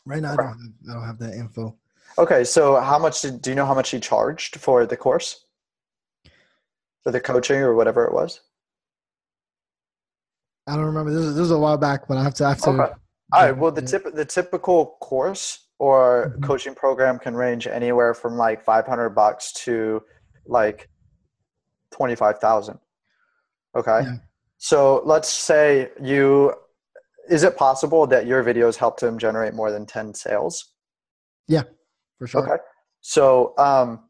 Right 0.06 0.22
now, 0.22 0.34
I 0.34 0.36
don't 0.36 0.46
have, 0.46 0.56
I 0.90 0.92
don't 0.92 1.06
have 1.06 1.18
that 1.18 1.34
info. 1.34 1.74
Okay, 2.18 2.44
so 2.44 2.80
how 2.80 2.98
much 2.98 3.22
did, 3.22 3.42
do 3.42 3.50
you 3.50 3.56
know 3.56 3.66
how 3.66 3.74
much 3.74 3.90
he 3.90 3.98
charged 3.98 4.56
for 4.56 4.86
the 4.86 4.96
course, 4.96 5.46
for 7.02 7.10
the 7.10 7.20
coaching 7.20 7.56
or 7.56 7.74
whatever 7.74 8.04
it 8.04 8.12
was? 8.12 8.40
I 10.66 10.76
don't 10.76 10.84
remember. 10.84 11.12
This 11.12 11.24
is, 11.24 11.34
this 11.34 11.40
was 11.40 11.50
a 11.50 11.58
while 11.58 11.76
back, 11.76 12.06
but 12.06 12.16
I 12.16 12.22
have 12.22 12.34
to. 12.34 12.44
I 12.44 12.48
have 12.50 12.62
to 12.62 12.70
okay. 12.70 12.92
All 13.32 13.42
right. 13.42 13.56
Well, 13.56 13.72
the 13.72 13.82
tip 13.82 14.04
the 14.14 14.24
typical 14.24 14.96
course 15.00 15.63
or 15.84 16.30
mm-hmm. 16.30 16.44
coaching 16.44 16.74
program 16.74 17.18
can 17.18 17.34
range 17.34 17.66
anywhere 17.66 18.14
from 18.14 18.36
like 18.36 18.64
five 18.64 18.86
hundred 18.86 19.10
bucks 19.10 19.52
to 19.64 20.02
like 20.46 20.88
twenty 21.90 22.14
five 22.14 22.38
thousand. 22.38 22.78
Okay. 23.76 24.00
Yeah. 24.04 24.16
So 24.58 25.02
let's 25.04 25.28
say 25.28 25.90
you 26.02 26.54
is 27.28 27.42
it 27.42 27.56
possible 27.56 28.06
that 28.06 28.26
your 28.26 28.42
videos 28.44 28.76
helped 28.76 29.02
him 29.02 29.18
generate 29.18 29.54
more 29.54 29.70
than 29.70 29.86
10 29.86 30.12
sales? 30.14 30.72
Yeah, 31.48 31.62
for 32.18 32.26
sure. 32.26 32.42
Okay. 32.42 32.62
So, 33.00 33.54
um, 33.56 34.04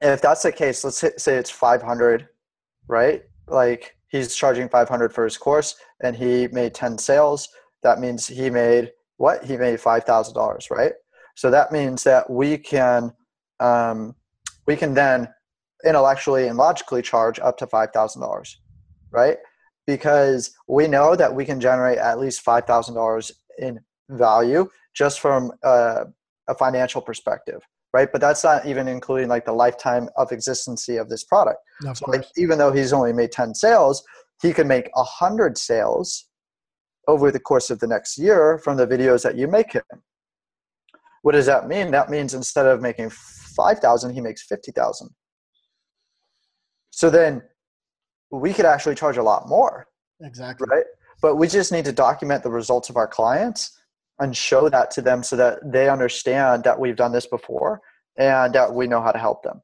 if 0.00 0.20
that's 0.20 0.42
the 0.42 0.52
case, 0.52 0.84
let's 0.84 0.98
say 0.98 1.34
it's 1.34 1.50
500, 1.50 2.28
right? 2.86 3.22
Like 3.48 3.96
he's 4.08 4.34
charging 4.34 4.68
500 4.68 5.12
for 5.12 5.24
his 5.24 5.36
course 5.36 5.76
and 6.02 6.14
he 6.14 6.48
made 6.48 6.74
10 6.74 6.98
sales. 6.98 7.48
That 7.82 7.98
means 7.98 8.26
he 8.26 8.50
made 8.50 8.92
what? 9.18 9.44
He 9.44 9.56
made 9.56 9.78
$5,000, 9.78 10.70
right? 10.70 10.92
So 11.36 11.50
that 11.50 11.70
means 11.70 12.02
that 12.04 12.28
we 12.28 12.58
can, 12.58 13.12
um, 13.60 14.16
we 14.66 14.74
can 14.74 14.94
then 14.94 15.28
intellectually 15.84 16.48
and 16.48 16.58
logically 16.58 17.02
charge 17.02 17.38
up 17.38 17.56
to 17.58 17.66
$5,000, 17.66 18.56
right? 19.12 19.36
because 19.88 20.54
we 20.68 20.86
know 20.86 21.16
that 21.16 21.34
we 21.34 21.46
can 21.46 21.58
generate 21.58 21.96
at 21.96 22.20
least 22.20 22.44
$5,000 22.44 23.32
in 23.56 23.80
value 24.10 24.68
just 24.94 25.18
from 25.18 25.50
a, 25.64 26.04
a, 26.46 26.54
financial 26.54 27.00
perspective, 27.00 27.62
right? 27.94 28.12
But 28.12 28.20
that's 28.20 28.44
not 28.44 28.66
even 28.66 28.86
including 28.86 29.28
like 29.28 29.46
the 29.46 29.54
lifetime 29.54 30.10
of 30.16 30.30
existency 30.30 30.98
of 30.98 31.08
this 31.08 31.24
product. 31.24 31.60
Of 31.86 31.96
so 31.96 32.04
like, 32.06 32.26
even 32.36 32.58
though 32.58 32.70
he's 32.70 32.92
only 32.92 33.14
made 33.14 33.32
10 33.32 33.54
sales, 33.54 34.04
he 34.42 34.52
can 34.52 34.68
make 34.68 34.90
100 34.92 35.56
sales 35.56 36.27
over 37.08 37.32
the 37.32 37.40
course 37.40 37.70
of 37.70 37.80
the 37.80 37.86
next 37.86 38.18
year 38.18 38.58
from 38.58 38.76
the 38.76 38.86
videos 38.86 39.22
that 39.22 39.36
you 39.36 39.48
make 39.48 39.72
him. 39.72 39.82
What 41.22 41.32
does 41.32 41.46
that 41.46 41.66
mean? 41.66 41.90
That 41.90 42.10
means 42.10 42.34
instead 42.34 42.66
of 42.66 42.80
making 42.80 43.10
5,000, 43.10 44.14
he 44.14 44.20
makes 44.20 44.44
50,000. 44.46 45.08
So 46.90 47.10
then 47.10 47.42
we 48.30 48.52
could 48.52 48.66
actually 48.66 48.94
charge 48.94 49.16
a 49.16 49.22
lot 49.22 49.48
more. 49.48 49.86
Exactly. 50.20 50.66
Right. 50.70 50.84
But 51.22 51.36
we 51.36 51.48
just 51.48 51.72
need 51.72 51.86
to 51.86 51.92
document 51.92 52.42
the 52.42 52.50
results 52.50 52.90
of 52.90 52.96
our 52.96 53.08
clients 53.08 53.76
and 54.20 54.36
show 54.36 54.68
that 54.68 54.90
to 54.92 55.02
them 55.02 55.22
so 55.22 55.34
that 55.36 55.58
they 55.64 55.88
understand 55.88 56.64
that 56.64 56.78
we've 56.78 56.96
done 56.96 57.12
this 57.12 57.26
before 57.26 57.80
and 58.16 58.52
that 58.52 58.72
we 58.72 58.86
know 58.86 59.00
how 59.00 59.12
to 59.12 59.18
help 59.18 59.42
them. 59.42 59.62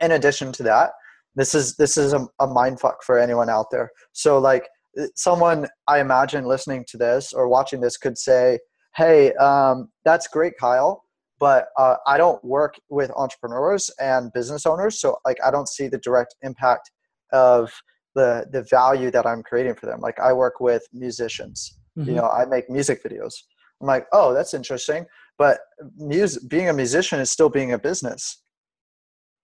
In 0.00 0.12
addition 0.12 0.52
to 0.52 0.62
that, 0.64 0.90
this 1.34 1.54
is 1.54 1.76
this 1.76 1.96
is 1.96 2.12
a, 2.12 2.26
a 2.40 2.46
mind 2.46 2.80
fuck 2.80 3.02
for 3.02 3.18
anyone 3.18 3.48
out 3.48 3.70
there. 3.70 3.90
So 4.12 4.38
like 4.38 4.68
someone 5.14 5.68
I 5.88 6.00
imagine 6.00 6.44
listening 6.44 6.84
to 6.88 6.96
this 6.96 7.32
or 7.32 7.48
watching 7.48 7.80
this 7.80 7.96
could 7.96 8.18
say, 8.18 8.58
"Hey, 8.96 9.32
um, 9.34 9.90
that's 10.04 10.28
great, 10.28 10.54
Kyle." 10.58 11.04
but 11.40 11.70
uh, 11.76 11.96
I 12.06 12.18
don't 12.18 12.42
work 12.44 12.76
with 12.88 13.10
entrepreneurs 13.16 13.90
and 13.98 14.32
business 14.32 14.64
owners, 14.64 15.00
so 15.00 15.16
like 15.24 15.38
I 15.44 15.50
don't 15.50 15.68
see 15.68 15.88
the 15.88 15.98
direct 15.98 16.36
impact 16.42 16.90
of 17.32 17.72
the 18.14 18.46
the 18.52 18.62
value 18.70 19.10
that 19.10 19.26
I'm 19.26 19.42
creating 19.42 19.74
for 19.74 19.86
them. 19.86 20.00
Like 20.00 20.20
I 20.20 20.32
work 20.32 20.60
with 20.60 20.86
musicians. 20.92 21.78
Mm-hmm. 21.98 22.08
You 22.10 22.14
know, 22.16 22.28
I 22.28 22.44
make 22.44 22.70
music 22.70 23.02
videos. 23.02 23.34
I'm 23.80 23.86
like, 23.88 24.06
oh, 24.12 24.32
that's 24.32 24.54
interesting. 24.54 25.06
but 25.38 25.58
music 25.96 26.48
being 26.48 26.68
a 26.68 26.72
musician 26.72 27.20
is 27.20 27.30
still 27.30 27.48
being 27.48 27.72
a 27.72 27.78
business 27.78 28.42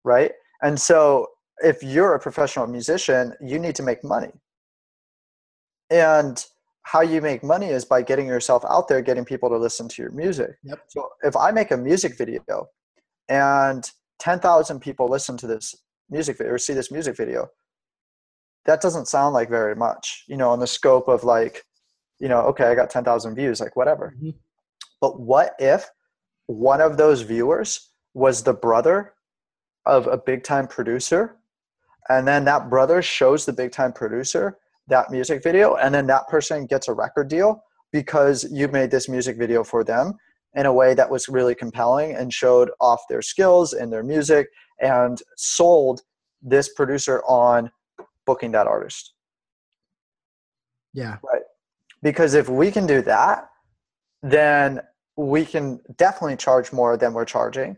right 0.04 0.32
and 0.62 0.80
so 0.80 1.26
if 1.58 1.82
you're 1.82 2.14
a 2.14 2.20
professional 2.20 2.66
musician 2.66 3.34
you 3.40 3.58
need 3.58 3.74
to 3.74 3.82
make 3.82 4.02
money 4.04 4.32
and 5.90 6.44
how 6.82 7.00
you 7.02 7.20
make 7.20 7.42
money 7.44 7.66
is 7.66 7.84
by 7.84 8.00
getting 8.02 8.26
yourself 8.26 8.64
out 8.68 8.88
there 8.88 9.02
getting 9.02 9.24
people 9.24 9.48
to 9.48 9.56
listen 9.58 9.88
to 9.88 10.02
your 10.02 10.10
music 10.12 10.50
Yep. 10.64 10.80
so 10.88 11.08
if 11.22 11.36
i 11.36 11.50
make 11.50 11.70
a 11.70 11.76
music 11.76 12.16
video 12.16 12.66
and 13.28 13.90
10,000 14.20 14.80
people 14.80 15.08
listen 15.08 15.36
to 15.36 15.46
this 15.46 15.74
music 16.10 16.38
video 16.38 16.54
or 16.54 16.58
see 16.58 16.72
this 16.74 16.90
music 16.90 17.16
video 17.16 17.48
that 18.66 18.80
doesn't 18.80 19.06
sound 19.08 19.34
like 19.34 19.48
very 19.48 19.74
much 19.76 20.24
you 20.28 20.36
know 20.36 20.52
in 20.54 20.60
the 20.60 20.66
scope 20.66 21.08
of 21.08 21.24
like 21.24 21.62
you 22.18 22.28
know 22.28 22.40
okay 22.40 22.64
i 22.64 22.74
got 22.74 22.90
10,000 22.90 23.34
views 23.34 23.60
like 23.60 23.76
whatever 23.76 24.14
Mhm. 24.20 24.34
but 25.00 25.20
what 25.20 25.54
if 25.58 25.88
one 26.46 26.80
of 26.80 26.96
those 26.96 27.20
viewers 27.22 27.90
was 28.14 28.42
the 28.42 28.54
brother 28.54 29.14
of 29.86 30.06
a 30.06 30.16
big 30.18 30.42
time 30.42 30.66
producer 30.66 31.36
and 32.08 32.26
then 32.26 32.44
that 32.46 32.70
brother 32.70 33.02
shows 33.02 33.44
the 33.44 33.52
big 33.52 33.70
time 33.72 33.92
producer 33.92 34.58
that 34.88 35.10
music 35.10 35.42
video 35.42 35.76
and 35.76 35.94
then 35.94 36.06
that 36.06 36.26
person 36.28 36.66
gets 36.66 36.88
a 36.88 36.92
record 36.92 37.28
deal 37.28 37.62
because 37.92 38.46
you 38.50 38.68
made 38.68 38.90
this 38.90 39.08
music 39.08 39.36
video 39.38 39.62
for 39.64 39.84
them 39.84 40.14
in 40.54 40.66
a 40.66 40.72
way 40.72 40.94
that 40.94 41.08
was 41.08 41.28
really 41.28 41.54
compelling 41.54 42.14
and 42.14 42.32
showed 42.32 42.70
off 42.80 43.00
their 43.08 43.22
skills 43.22 43.72
and 43.74 43.92
their 43.92 44.02
music 44.02 44.48
and 44.80 45.22
sold 45.36 46.00
this 46.42 46.72
producer 46.74 47.22
on 47.26 47.70
booking 48.26 48.52
that 48.52 48.66
artist 48.66 49.14
Yeah. 50.92 51.16
Right. 51.22 51.42
because 52.02 52.34
if 52.34 52.48
we 52.48 52.70
can 52.70 52.86
do 52.86 53.02
that 53.02 53.48
then 54.22 54.80
we 55.16 55.44
can 55.44 55.80
definitely 55.96 56.36
charge 56.36 56.72
more 56.72 56.96
than 56.96 57.12
we're 57.12 57.24
charging 57.24 57.76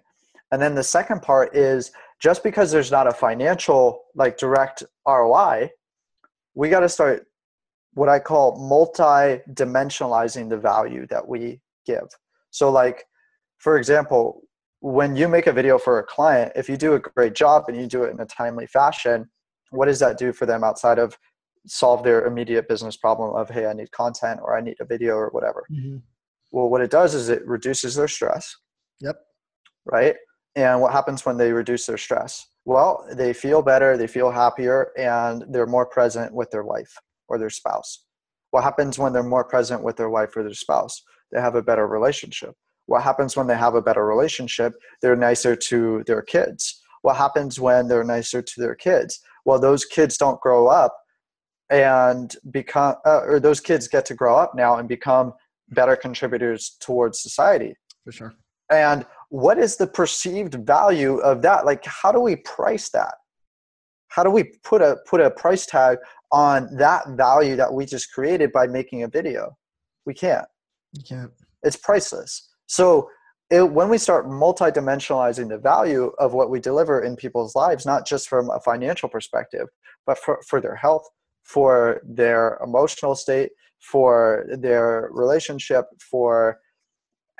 and 0.52 0.60
then 0.60 0.74
the 0.74 0.82
second 0.82 1.22
part 1.22 1.54
is 1.56 1.90
just 2.20 2.42
because 2.42 2.70
there's 2.70 2.90
not 2.90 3.06
a 3.06 3.12
financial 3.12 4.02
like 4.14 4.36
direct 4.36 4.82
roi 5.06 5.68
we 6.60 6.68
got 6.68 6.80
to 6.80 6.88
start 6.90 7.26
what 7.94 8.10
i 8.10 8.18
call 8.18 8.46
multi-dimensionalizing 8.68 10.50
the 10.50 10.58
value 10.58 11.06
that 11.06 11.26
we 11.26 11.60
give. 11.86 12.08
So 12.50 12.70
like 12.70 13.06
for 13.58 13.78
example 13.78 14.42
when 14.80 15.16
you 15.16 15.26
make 15.26 15.46
a 15.46 15.52
video 15.60 15.78
for 15.78 15.98
a 15.98 16.04
client 16.04 16.52
if 16.54 16.68
you 16.68 16.76
do 16.76 16.92
a 16.94 16.98
great 16.98 17.34
job 17.34 17.64
and 17.68 17.76
you 17.80 17.86
do 17.86 18.02
it 18.04 18.10
in 18.12 18.20
a 18.20 18.26
timely 18.26 18.66
fashion 18.66 19.18
what 19.70 19.86
does 19.86 20.00
that 20.00 20.18
do 20.18 20.32
for 20.32 20.44
them 20.46 20.62
outside 20.62 20.98
of 20.98 21.16
solve 21.66 22.02
their 22.02 22.26
immediate 22.26 22.68
business 22.68 22.96
problem 23.04 23.34
of 23.34 23.48
hey 23.48 23.64
i 23.66 23.72
need 23.72 23.90
content 23.92 24.38
or 24.42 24.56
i 24.58 24.60
need 24.60 24.76
a 24.80 24.84
video 24.84 25.14
or 25.14 25.28
whatever? 25.30 25.62
Mhm. 25.72 26.02
well 26.50 26.68
what 26.68 26.82
it 26.82 26.90
does 26.90 27.14
is 27.14 27.30
it 27.30 27.42
reduces 27.56 27.94
their 27.94 28.08
stress. 28.16 28.44
Yep. 29.00 29.16
right? 29.86 30.16
And 30.56 30.82
what 30.82 30.92
happens 30.92 31.24
when 31.24 31.38
they 31.38 31.52
reduce 31.52 31.86
their 31.86 32.02
stress 32.06 32.49
well 32.64 33.06
they 33.12 33.32
feel 33.32 33.62
better 33.62 33.96
they 33.96 34.06
feel 34.06 34.30
happier 34.30 34.90
and 34.98 35.44
they're 35.48 35.66
more 35.66 35.86
present 35.86 36.32
with 36.34 36.50
their 36.50 36.64
wife 36.64 36.92
or 37.28 37.38
their 37.38 37.50
spouse. 37.50 38.04
What 38.50 38.64
happens 38.64 38.98
when 38.98 39.12
they're 39.12 39.22
more 39.22 39.44
present 39.44 39.82
with 39.82 39.96
their 39.96 40.10
wife 40.10 40.36
or 40.36 40.42
their 40.42 40.54
spouse? 40.54 41.02
They 41.30 41.40
have 41.40 41.54
a 41.54 41.62
better 41.62 41.86
relationship. 41.86 42.54
What 42.86 43.04
happens 43.04 43.36
when 43.36 43.46
they 43.46 43.56
have 43.56 43.76
a 43.76 43.82
better 43.82 44.04
relationship? 44.04 44.74
They're 45.00 45.14
nicer 45.14 45.54
to 45.54 46.02
their 46.06 46.22
kids. 46.22 46.82
What 47.02 47.16
happens 47.16 47.60
when 47.60 47.86
they're 47.86 48.04
nicer 48.04 48.42
to 48.42 48.60
their 48.60 48.74
kids? 48.74 49.20
Well 49.44 49.58
those 49.58 49.84
kids 49.84 50.16
don't 50.16 50.40
grow 50.40 50.66
up 50.66 50.96
and 51.70 52.34
become 52.50 52.96
uh, 53.06 53.20
or 53.20 53.40
those 53.40 53.60
kids 53.60 53.86
get 53.88 54.04
to 54.06 54.14
grow 54.14 54.36
up 54.36 54.54
now 54.54 54.76
and 54.76 54.88
become 54.88 55.32
better 55.70 55.96
contributors 55.96 56.76
towards 56.80 57.22
society. 57.22 57.74
For 58.04 58.12
sure. 58.12 58.34
and 58.70 59.06
what 59.30 59.58
is 59.58 59.76
the 59.76 59.86
perceived 59.86 60.54
value 60.54 61.18
of 61.18 61.42
that? 61.42 61.64
Like 61.64 61.84
how 61.84 62.12
do 62.12 62.20
we 62.20 62.36
price 62.36 62.90
that? 62.90 63.14
How 64.08 64.24
do 64.24 64.30
we 64.30 64.44
put 64.64 64.82
a 64.82 64.98
put 65.08 65.20
a 65.20 65.30
price 65.30 65.66
tag 65.66 65.98
on 66.32 66.68
that 66.76 67.04
value 67.10 67.56
that 67.56 67.72
we 67.72 67.86
just 67.86 68.12
created 68.12 68.52
by 68.52 68.66
making 68.66 69.04
a 69.04 69.08
video? 69.08 69.56
We 70.04 70.14
can't. 70.14 70.46
You 70.92 71.04
can't. 71.08 71.30
it's 71.62 71.76
priceless. 71.76 72.48
So 72.66 73.08
it, 73.50 73.70
when 73.70 73.88
we 73.88 73.98
start 73.98 74.28
multi-dimensionalizing 74.28 75.48
the 75.48 75.58
value 75.58 76.12
of 76.18 76.34
what 76.34 76.50
we 76.50 76.60
deliver 76.60 77.02
in 77.02 77.16
people's 77.16 77.54
lives 77.54 77.84
not 77.84 78.06
just 78.06 78.28
from 78.28 78.50
a 78.50 78.60
financial 78.60 79.08
perspective 79.08 79.66
but 80.06 80.18
for, 80.18 80.40
for 80.48 80.60
their 80.60 80.76
health 80.76 81.08
for 81.42 82.00
their 82.04 82.58
emotional 82.64 83.14
state 83.14 83.50
for 83.80 84.46
their 84.58 85.08
relationship 85.12 85.86
for 85.98 86.58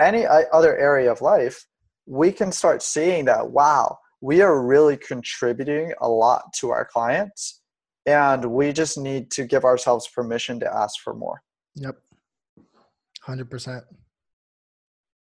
any 0.00 0.26
uh, 0.26 0.42
other 0.52 0.76
area 0.76 1.10
of 1.10 1.20
life 1.20 1.64
we 2.10 2.32
can 2.32 2.50
start 2.50 2.82
seeing 2.82 3.24
that 3.24 3.50
wow 3.50 3.96
we 4.20 4.42
are 4.42 4.60
really 4.66 4.96
contributing 4.96 5.92
a 6.00 6.08
lot 6.08 6.42
to 6.52 6.70
our 6.70 6.84
clients 6.84 7.62
and 8.06 8.44
we 8.44 8.72
just 8.72 8.98
need 8.98 9.30
to 9.30 9.44
give 9.44 9.64
ourselves 9.64 10.08
permission 10.08 10.58
to 10.58 10.74
ask 10.74 11.00
for 11.00 11.14
more 11.14 11.40
Yep. 11.76 11.96
Hundred 13.22 13.50
percent. 13.50 13.84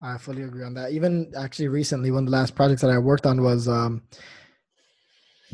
I 0.03 0.19
fully 0.19 0.43
agree 0.43 0.65
on 0.65 0.75
that. 0.75 0.93
Even 0.93 1.33
actually 1.37 1.69
recently, 1.69 2.11
one 2.11 2.25
of 2.25 2.31
the 2.31 2.37
last 2.37 2.55
projects 2.55 2.83
that 2.83 2.91
I 2.91 2.99
worked 2.99 3.27
on 3.27 3.43
was 3.43 3.69
um 3.69 4.03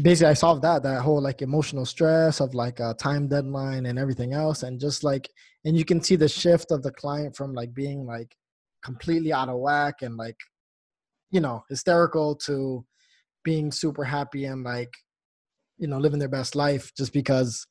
basically 0.00 0.30
I 0.30 0.34
solved 0.34 0.62
that 0.62 0.82
that 0.82 1.02
whole 1.02 1.20
like 1.20 1.42
emotional 1.42 1.84
stress 1.84 2.40
of 2.40 2.54
like 2.54 2.80
a 2.80 2.94
time 2.94 3.28
deadline 3.28 3.86
and 3.86 3.98
everything 3.98 4.32
else, 4.32 4.62
and 4.62 4.80
just 4.80 5.04
like 5.04 5.28
and 5.64 5.76
you 5.76 5.84
can 5.84 6.02
see 6.02 6.16
the 6.16 6.28
shift 6.28 6.70
of 6.70 6.82
the 6.82 6.92
client 6.92 7.36
from 7.36 7.52
like 7.54 7.74
being 7.74 8.06
like 8.06 8.34
completely 8.82 9.32
out 9.32 9.48
of 9.48 9.58
whack 9.58 10.02
and 10.02 10.16
like 10.16 10.36
you 11.30 11.40
know 11.40 11.62
hysterical 11.68 12.34
to 12.34 12.84
being 13.44 13.70
super 13.70 14.04
happy 14.04 14.44
and 14.44 14.64
like 14.64 14.92
you 15.78 15.86
know 15.86 15.98
living 15.98 16.18
their 16.18 16.28
best 16.28 16.56
life 16.56 16.92
just 16.96 17.12
because 17.12 17.66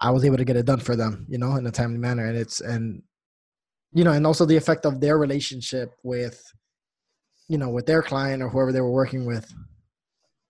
I 0.00 0.10
was 0.10 0.24
able 0.24 0.36
to 0.36 0.44
get 0.44 0.56
it 0.56 0.66
done 0.66 0.78
for 0.78 0.94
them, 0.96 1.26
you 1.28 1.38
know, 1.38 1.56
in 1.56 1.66
a 1.66 1.70
timely 1.72 1.98
manner. 1.98 2.26
And 2.26 2.38
it's 2.38 2.60
and 2.60 3.02
you 3.92 4.04
know, 4.04 4.12
and 4.12 4.26
also 4.26 4.44
the 4.44 4.56
effect 4.56 4.84
of 4.86 5.00
their 5.00 5.18
relationship 5.18 5.94
with, 6.02 6.40
you 7.48 7.58
know, 7.58 7.68
with 7.70 7.86
their 7.86 8.02
client 8.02 8.42
or 8.42 8.48
whoever 8.48 8.70
they 8.70 8.80
were 8.80 8.92
working 8.92 9.26
with. 9.26 9.52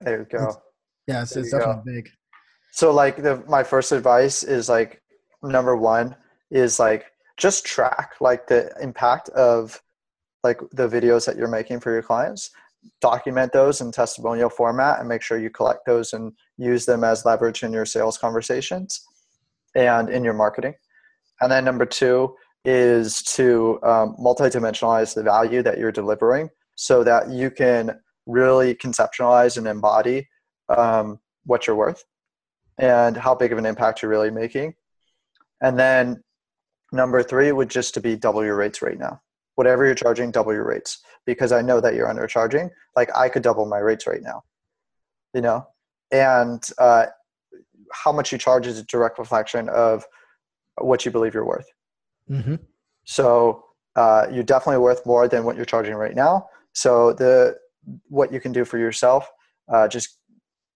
there 0.01 0.19
you 0.21 0.27
go 0.31 0.61
Yeah, 1.07 1.23
it's, 1.23 1.33
There 1.33 1.43
it's 1.43 1.53
you 1.53 1.59
go. 1.59 1.67
definitely 1.67 1.93
big. 1.95 2.11
So 2.73 2.93
like 2.93 3.17
the 3.17 3.43
my 3.49 3.65
first 3.65 3.93
advice 3.93 4.43
is 4.43 4.69
like 4.69 5.01
number 5.43 5.77
one 5.77 6.15
is 6.51 6.79
like 6.79 7.07
just 7.37 7.65
track 7.65 8.15
like 8.21 8.47
the 8.47 8.71
impact 8.83 9.29
of 9.31 9.81
like 10.45 10.61
the 10.73 10.89
videos 10.89 11.27
that 11.27 11.37
you're 11.37 11.49
making 11.49 11.81
for 11.81 11.93
your 11.93 12.03
clients. 12.03 12.51
Document 13.01 13.53
those 13.53 13.81
in 13.81 13.91
testimonial 13.91 14.49
format 14.49 15.01
and 15.01 15.09
make 15.09 15.23
sure 15.23 15.39
you 15.39 15.51
collect 15.51 15.85
those 15.85 16.13
and 16.13 16.33
use 16.57 16.87
them 16.87 17.05
as 17.05 17.25
leverage 17.25 17.63
in 17.63 17.73
your 17.73 17.87
sales 17.87 18.17
conversations 18.17 19.05
and 19.75 20.09
in 20.09 20.25
your 20.25 20.35
marketing. 20.35 20.75
And 21.41 21.51
then 21.51 21.65
number 21.65 21.87
two 21.87 22.35
is 22.65 23.23
to 23.23 23.79
um, 23.83 24.17
multi-dimensionalize 24.19 25.15
the 25.15 25.23
value 25.23 25.63
that 25.63 25.79
you're 25.79 25.93
delivering 25.93 26.51
so 26.75 27.03
that 27.05 27.31
you 27.31 27.51
can 27.51 27.99
really 28.27 28.75
conceptualize 28.75 29.57
and 29.57 29.67
embody 29.67 30.29
um, 30.69 31.19
what 31.45 31.67
you're 31.67 31.77
worth 31.77 32.05
and 32.79 33.17
how 33.17 33.35
big 33.35 33.53
of 33.53 33.59
an 33.59 33.67
impact 33.67 34.03
you're 34.03 34.11
really 34.11 34.31
making. 34.31 34.75
And 35.61 35.79
then 35.79 36.23
number 36.93 37.23
three 37.23 37.51
would 37.51 37.71
just 37.71 37.95
to 37.95 38.01
be 38.01 38.17
double 38.17 38.45
your 38.45 38.57
rates 38.57 38.83
right 38.83 38.99
now. 38.99 39.21
Whatever 39.59 39.85
you're 39.85 39.97
charging, 39.97 40.31
double 40.31 40.53
your 40.53 40.65
rates 40.65 41.01
because 41.27 41.51
I 41.51 41.63
know 41.63 41.81
that 41.81 41.95
you're 41.95 42.07
undercharging. 42.07 42.71
Like 42.95 43.11
I 43.17 43.29
could 43.29 43.43
double 43.43 43.67
my 43.67 43.79
rates 43.79 44.07
right 44.07 44.23
now, 44.23 44.45
you 45.35 45.41
know, 45.41 45.67
and 46.13 46.63
uh, 46.79 47.07
how 47.93 48.13
much 48.13 48.31
you 48.31 48.39
charge 48.39 48.69
is 48.69 48.79
a 48.79 48.85
direct 48.85 49.19
reflection 49.19 49.69
of 49.69 50.05
what 50.81 51.05
you 51.05 51.11
believe 51.11 51.35
you're 51.35 51.45
worth. 51.45 51.67
hmm 52.29 52.55
So 53.05 53.65
uh, 53.97 54.27
you're 54.31 54.45
definitely 54.45 54.79
worth 54.79 55.05
more 55.05 55.27
than 55.27 55.43
what 55.43 55.57
you're 55.57 55.65
charging 55.65 55.95
right 55.95 56.15
now. 56.15 56.47
So 56.73 57.13
the 57.15 57.57
what 58.09 58.33
you 58.33 58.41
can 58.41 58.53
do 58.53 58.65
for 58.65 58.79
yourself, 58.79 59.29
uh, 59.73 59.89
just 59.89 60.19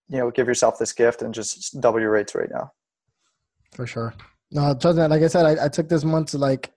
you 0.08 0.18
know, 0.18 0.30
give 0.30 0.48
yourself 0.48 0.78
this 0.78 0.92
gift 0.92 1.22
and 1.22 1.32
just 1.32 1.80
double 1.80 2.00
your 2.00 2.10
rates 2.10 2.34
right 2.34 2.50
now. 2.50 2.72
For 3.76 3.86
sure. 3.86 4.12
No, 4.50 4.74
trust 4.74 4.98
me, 4.98 5.06
like 5.06 5.22
I 5.22 5.28
said, 5.28 5.46
I, 5.46 5.66
I 5.66 5.68
took 5.68 5.88
this 5.88 6.04
month 6.04 6.32
to 6.32 6.38
like 6.38 6.72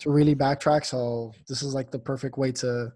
to 0.00 0.10
really 0.10 0.34
backtrack. 0.34 0.84
So 0.84 1.32
this 1.48 1.62
is 1.62 1.74
like 1.74 1.90
the 1.90 1.98
perfect 1.98 2.38
way 2.38 2.52
to 2.52 2.92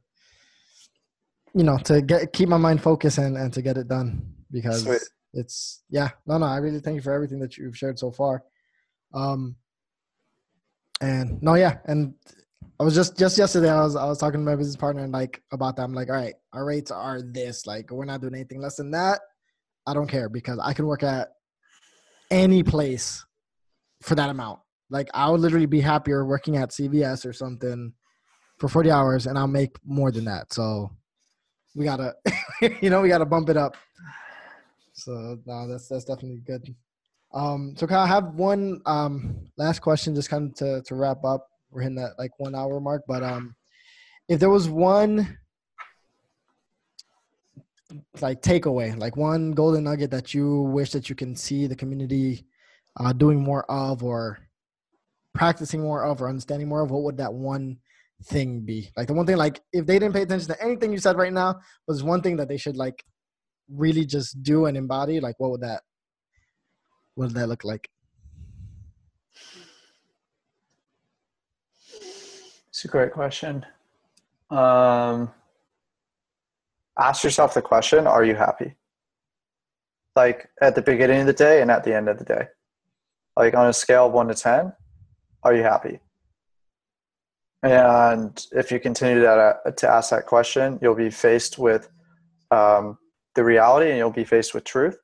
you 1.54 1.64
know, 1.64 1.78
to 1.78 2.02
get 2.02 2.32
keep 2.32 2.48
my 2.48 2.56
mind 2.56 2.82
focused 2.82 3.18
and, 3.18 3.36
and 3.36 3.52
to 3.52 3.62
get 3.62 3.78
it 3.78 3.88
done 3.88 4.34
because 4.50 4.82
Sweet. 4.82 5.02
it's 5.34 5.82
yeah, 5.88 6.10
no 6.26 6.38
no, 6.38 6.46
I 6.46 6.58
really 6.58 6.80
thank 6.80 6.96
you 6.96 7.02
for 7.02 7.12
everything 7.12 7.40
that 7.40 7.56
you've 7.56 7.76
shared 7.76 7.98
so 7.98 8.10
far. 8.10 8.42
Um 9.14 9.56
and 11.00 11.42
no 11.42 11.54
yeah, 11.54 11.78
and 11.86 12.14
I 12.78 12.84
was 12.84 12.94
just 12.94 13.18
just 13.18 13.38
yesterday 13.38 13.70
I 13.70 13.82
was 13.82 13.96
I 13.96 14.04
was 14.04 14.18
talking 14.18 14.40
to 14.40 14.44
my 14.44 14.56
business 14.56 14.76
partner 14.76 15.02
and 15.02 15.12
like 15.12 15.42
about 15.52 15.76
that. 15.76 15.82
I'm 15.82 15.94
like, 15.94 16.10
all 16.10 16.16
right, 16.16 16.34
our 16.52 16.64
rates 16.64 16.90
are 16.90 17.22
this. 17.22 17.66
Like 17.66 17.90
we're 17.90 18.04
not 18.04 18.20
doing 18.20 18.34
anything 18.34 18.60
less 18.60 18.76
than 18.76 18.90
that. 18.92 19.20
I 19.86 19.94
don't 19.94 20.08
care 20.08 20.28
because 20.28 20.58
I 20.62 20.74
can 20.74 20.86
work 20.86 21.02
at 21.02 21.30
any 22.30 22.62
place 22.62 23.24
for 24.02 24.14
that 24.14 24.28
amount. 24.28 24.60
Like 24.90 25.08
I 25.14 25.30
would 25.30 25.40
literally 25.40 25.66
be 25.66 25.80
happier 25.80 26.24
working 26.24 26.56
at 26.56 26.70
CVS 26.70 27.26
or 27.26 27.32
something 27.32 27.92
for 28.58 28.68
40 28.68 28.90
hours 28.90 29.26
and 29.26 29.38
I'll 29.38 29.46
make 29.46 29.76
more 29.84 30.10
than 30.10 30.24
that. 30.24 30.52
So 30.52 30.90
we 31.74 31.84
gotta, 31.84 32.14
you 32.80 32.90
know, 32.90 33.00
we 33.00 33.08
gotta 33.08 33.26
bump 33.26 33.48
it 33.50 33.56
up. 33.56 33.76
So 34.94 35.38
no, 35.46 35.68
that's 35.68 35.88
that's 35.88 36.04
definitely 36.04 36.42
good. 36.44 36.74
Um, 37.32 37.74
so 37.76 37.86
can 37.86 37.98
I 37.98 38.06
have 38.06 38.34
one 38.34 38.80
um 38.86 39.48
last 39.56 39.80
question, 39.80 40.14
just 40.14 40.30
kind 40.30 40.50
of 40.50 40.54
to 40.56 40.82
to 40.82 40.94
wrap 40.94 41.24
up? 41.24 41.46
We're 41.70 41.82
hitting 41.82 41.96
that 41.96 42.18
like 42.18 42.32
one 42.38 42.54
hour 42.54 42.80
mark, 42.80 43.04
but 43.06 43.22
um, 43.22 43.54
if 44.28 44.40
there 44.40 44.50
was 44.50 44.68
one 44.68 45.38
like 48.20 48.42
takeaway, 48.42 48.98
like 48.98 49.16
one 49.16 49.52
golden 49.52 49.84
nugget 49.84 50.10
that 50.10 50.34
you 50.34 50.62
wish 50.62 50.90
that 50.92 51.08
you 51.08 51.14
can 51.14 51.36
see 51.36 51.66
the 51.66 51.76
community 51.76 52.44
uh, 52.98 53.12
doing 53.12 53.42
more 53.42 53.70
of, 53.70 54.02
or 54.02 54.38
practicing 55.38 55.80
more 55.80 56.04
of, 56.04 56.20
or 56.20 56.28
understanding 56.28 56.68
more 56.68 56.82
of, 56.82 56.90
what 56.90 57.04
would 57.04 57.16
that 57.16 57.32
one 57.32 57.78
thing 58.24 58.60
be? 58.60 58.90
Like 58.96 59.06
the 59.06 59.14
one 59.14 59.24
thing, 59.24 59.36
like 59.36 59.60
if 59.72 59.86
they 59.86 59.98
didn't 59.98 60.14
pay 60.14 60.22
attention 60.22 60.48
to 60.48 60.62
anything 60.62 60.92
you 60.92 60.98
said 60.98 61.16
right 61.16 61.32
now, 61.32 61.60
was 61.86 62.02
one 62.02 62.20
thing 62.20 62.36
that 62.38 62.48
they 62.48 62.56
should 62.56 62.76
like 62.76 63.04
really 63.72 64.04
just 64.04 64.42
do 64.42 64.66
and 64.66 64.76
embody. 64.76 65.20
Like 65.20 65.36
what 65.38 65.52
would 65.52 65.60
that, 65.60 65.82
what 67.14 67.28
would 67.28 67.36
that 67.36 67.48
look 67.48 67.64
like? 67.64 67.88
It's 72.68 72.84
a 72.84 72.88
great 72.88 73.12
question. 73.12 73.64
Um, 74.50 75.30
ask 76.98 77.22
yourself 77.22 77.54
the 77.54 77.62
question 77.62 78.06
Are 78.06 78.24
you 78.24 78.34
happy? 78.34 78.74
Like 80.16 80.48
at 80.60 80.74
the 80.74 80.82
beginning 80.82 81.20
of 81.20 81.26
the 81.26 81.32
day 81.32 81.62
and 81.62 81.70
at 81.70 81.84
the 81.84 81.94
end 81.94 82.08
of 82.08 82.18
the 82.18 82.24
day. 82.24 82.48
Like 83.36 83.54
on 83.54 83.68
a 83.68 83.72
scale 83.72 84.06
of 84.06 84.12
one 84.12 84.26
to 84.26 84.34
10, 84.34 84.72
are 85.42 85.54
you 85.54 85.62
happy? 85.62 86.00
And 87.62 88.44
if 88.52 88.70
you 88.70 88.78
continue 88.78 89.24
uh, 89.24 89.70
to 89.70 89.88
ask 89.88 90.10
that 90.10 90.26
question, 90.26 90.78
you'll 90.80 90.94
be 90.94 91.10
faced 91.10 91.58
with 91.58 91.88
um, 92.50 92.98
the 93.34 93.44
reality 93.44 93.88
and 93.90 93.98
you'll 93.98 94.10
be 94.10 94.24
faced 94.24 94.54
with 94.54 94.64
truth. 94.64 94.96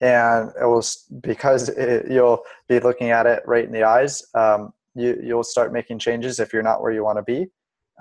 And 0.00 0.50
it 0.60 0.64
will, 0.64 0.84
because 1.20 1.68
it, 1.70 2.10
you'll 2.10 2.42
be 2.68 2.80
looking 2.80 3.10
at 3.10 3.26
it 3.26 3.42
right 3.46 3.64
in 3.64 3.72
the 3.72 3.84
eyes, 3.84 4.22
um, 4.34 4.72
you, 4.94 5.18
you'll 5.22 5.44
start 5.44 5.72
making 5.72 6.00
changes 6.00 6.38
if 6.38 6.52
you're 6.52 6.62
not 6.62 6.82
where 6.82 6.92
you 6.92 7.04
want 7.04 7.18
to 7.18 7.22
be. 7.22 7.46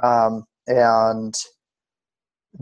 Um, 0.04 0.46
and 0.68 1.34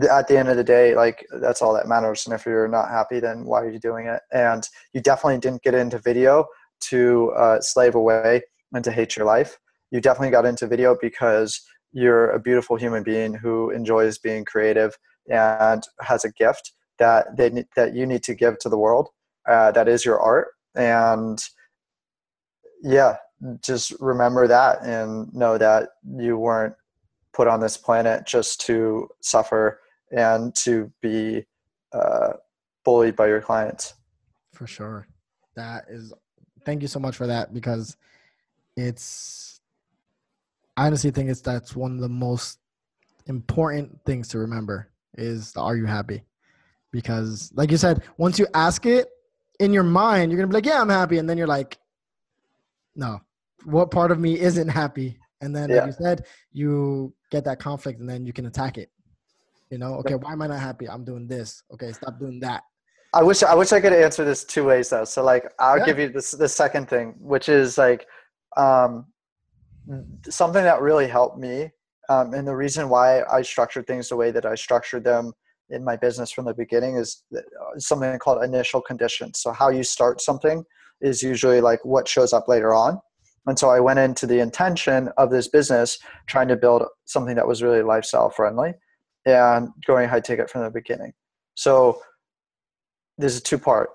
at 0.10 0.28
the 0.28 0.38
end 0.38 0.50
of 0.50 0.58
the 0.58 0.64
day, 0.64 0.94
like 0.94 1.26
that's 1.42 1.62
all 1.62 1.74
that 1.74 1.88
matters. 1.88 2.26
And 2.26 2.36
if 2.36 2.46
you're 2.46 2.68
not 2.68 2.90
happy, 2.90 3.20
then 3.20 3.46
why 3.46 3.64
are 3.64 3.70
you 3.70 3.80
doing 3.80 4.06
it? 4.08 4.22
And 4.32 4.68
you 4.94 5.02
definitely 5.02 5.40
didn't 5.40 5.64
get 5.64 5.74
into 5.74 5.98
video 5.98 6.46
to 6.82 7.32
uh, 7.32 7.62
slave 7.62 7.96
away 7.96 8.44
and 8.74 8.84
to 8.84 8.92
hate 8.92 9.16
your 9.16 9.26
life. 9.26 9.60
You 9.92 10.02
definitely 10.02 10.32
got 10.32 10.46
into 10.46 10.68
video 10.68 10.96
because 11.02 11.62
you're 11.92 12.30
a 12.32 12.40
beautiful 12.40 12.76
human 12.76 13.04
being 13.04 13.34
who 13.34 13.72
enjoys 13.72 14.18
being 14.18 14.46
creative 14.46 14.98
and 15.28 15.84
has 16.02 16.24
a 16.26 16.32
gift 16.32 16.74
that 17.00 17.38
they 17.38 17.66
that 17.76 17.96
you 17.96 18.06
need 18.06 18.24
to 18.24 18.36
give 18.36 18.60
to 18.60 18.70
the 18.70 18.78
world. 18.78 19.10
Uh, 19.48 19.72
that 19.72 19.88
is 19.88 20.06
your 20.06 20.20
art, 20.20 20.50
and 20.76 21.44
yeah, 22.82 23.16
just 23.64 23.94
remember 24.00 24.48
that 24.48 24.84
and 24.84 25.34
know 25.34 25.58
that 25.58 25.90
you 26.18 26.38
weren't 26.38 26.76
put 27.34 27.48
on 27.48 27.60
this 27.60 27.78
planet 27.78 28.26
just 28.26 28.62
to 28.62 29.08
suffer 29.22 29.80
and 30.12 30.54
to 30.56 30.92
be 31.02 31.46
uh, 31.94 32.34
bullied 32.84 33.16
by 33.16 33.28
your 33.28 33.42
clients. 33.42 33.94
For 34.54 34.68
sure. 34.68 35.08
That 35.56 35.86
is, 35.90 36.14
thank 36.66 36.82
you 36.82 36.88
so 36.88 37.00
much 37.00 37.16
for 37.16 37.28
that 37.28 37.54
because 37.54 37.96
it's, 38.80 39.62
I 40.78 40.88
honestly 40.88 41.12
think 41.12 41.30
it's 41.30 41.42
that's 41.42 41.76
one 41.76 41.94
of 41.94 42.00
the 42.00 42.10
most 42.10 42.60
important 43.28 44.00
things 44.06 44.28
to 44.30 44.40
remember 44.40 44.90
is 45.18 45.52
the 45.54 45.62
are 45.62 45.76
you 45.76 45.86
happy? 45.86 46.24
Because, 46.92 47.52
like 47.54 47.70
you 47.70 47.78
said, 47.78 48.02
once 48.18 48.40
you 48.40 48.48
ask 48.54 48.86
it 48.86 49.10
in 49.60 49.74
your 49.74 49.84
mind, 49.84 50.32
you're 50.32 50.42
to 50.42 50.48
be 50.48 50.54
like, 50.54 50.66
yeah, 50.66 50.82
I'm 50.82 50.90
happy. 50.90 51.18
And 51.18 51.30
then 51.30 51.38
you're 51.38 51.48
like, 51.48 51.78
no, 52.96 53.20
what 53.66 53.92
part 53.92 54.12
of 54.12 54.20
me 54.20 54.40
isn't 54.40 54.68
happy? 54.68 55.20
And 55.42 55.56
then, 55.56 55.70
yeah. 55.70 55.78
like 55.78 55.88
you 55.88 55.94
said, 55.94 56.26
you 56.52 57.14
get 57.30 57.46
that 57.46 57.60
conflict 57.60 58.00
and 58.00 58.10
then 58.10 58.26
you 58.26 58.34
can 58.34 58.46
attack 58.48 58.78
it. 58.78 58.90
You 59.70 59.78
know, 59.78 59.96
okay, 59.96 60.16
why 60.16 60.32
am 60.32 60.42
I 60.42 60.48
not 60.48 60.60
happy? 60.60 60.90
I'm 60.90 61.04
doing 61.04 61.28
this. 61.28 61.64
Okay, 61.72 61.92
stop 61.92 62.20
doing 62.20 62.40
that. 62.40 62.64
I 63.14 63.24
wish 63.24 63.42
I 63.42 63.56
wish 63.56 63.72
I 63.72 63.82
could 63.82 63.94
answer 63.94 64.24
this 64.24 64.44
two 64.44 64.64
ways 64.66 64.90
though. 64.90 65.04
So 65.04 65.24
like 65.24 65.52
I'll 65.60 65.80
yeah. 65.80 65.86
give 65.86 66.00
you 66.00 66.10
this 66.10 66.32
the 66.32 66.48
second 66.48 66.90
thing, 66.90 67.16
which 67.20 67.50
is 67.50 67.78
like 67.78 68.08
um, 68.58 69.06
something 70.30 70.64
that 70.64 70.82
really 70.82 71.08
helped 71.08 71.38
me. 71.38 71.72
Um, 72.10 72.34
and 72.34 72.48
the 72.48 72.56
reason 72.56 72.90
why 72.90 73.24
I 73.24 73.42
structured 73.44 73.86
things 73.86 74.10
the 74.10 74.16
way 74.16 74.32
that 74.32 74.46
I 74.46 74.56
structured 74.56 75.04
them 75.04 75.34
in 75.70 75.84
my 75.84 75.96
business 75.96 76.32
from 76.32 76.46
the 76.46 76.54
beginning 76.54 76.96
is 76.96 77.24
uh, 77.36 77.42
something 77.78 78.18
called 78.18 78.44
initial 78.44 78.82
conditions. 78.82 79.40
So 79.40 79.52
how 79.52 79.70
you 79.70 79.84
start 79.84 80.20
something 80.20 80.64
is 81.02 81.22
usually 81.22 81.62
like 81.62 81.84
what 81.86 82.08
shows 82.08 82.34
up 82.34 82.48
later 82.48 82.74
on. 82.74 83.00
And 83.46 83.58
so 83.58 83.70
I 83.70 83.80
went 83.80 84.00
into 84.00 84.26
the 84.28 84.40
intention 84.40 85.10
of 85.18 85.32
this 85.32 85.48
business 85.48 85.98
trying 86.28 86.48
to 86.50 86.56
build 86.56 86.84
something 87.06 87.36
that 87.36 87.48
was 87.48 87.64
really 87.64 87.82
lifestyle 87.82 88.30
friendly 88.30 88.74
and 89.26 89.70
going 89.86 90.10
high 90.10 90.20
ticket 90.20 90.50
from 90.50 90.64
the 90.64 90.70
beginning. 90.70 91.14
So 91.56 92.02
this 93.18 93.36
is 93.36 93.42
two 93.42 93.58
part. 93.58 93.90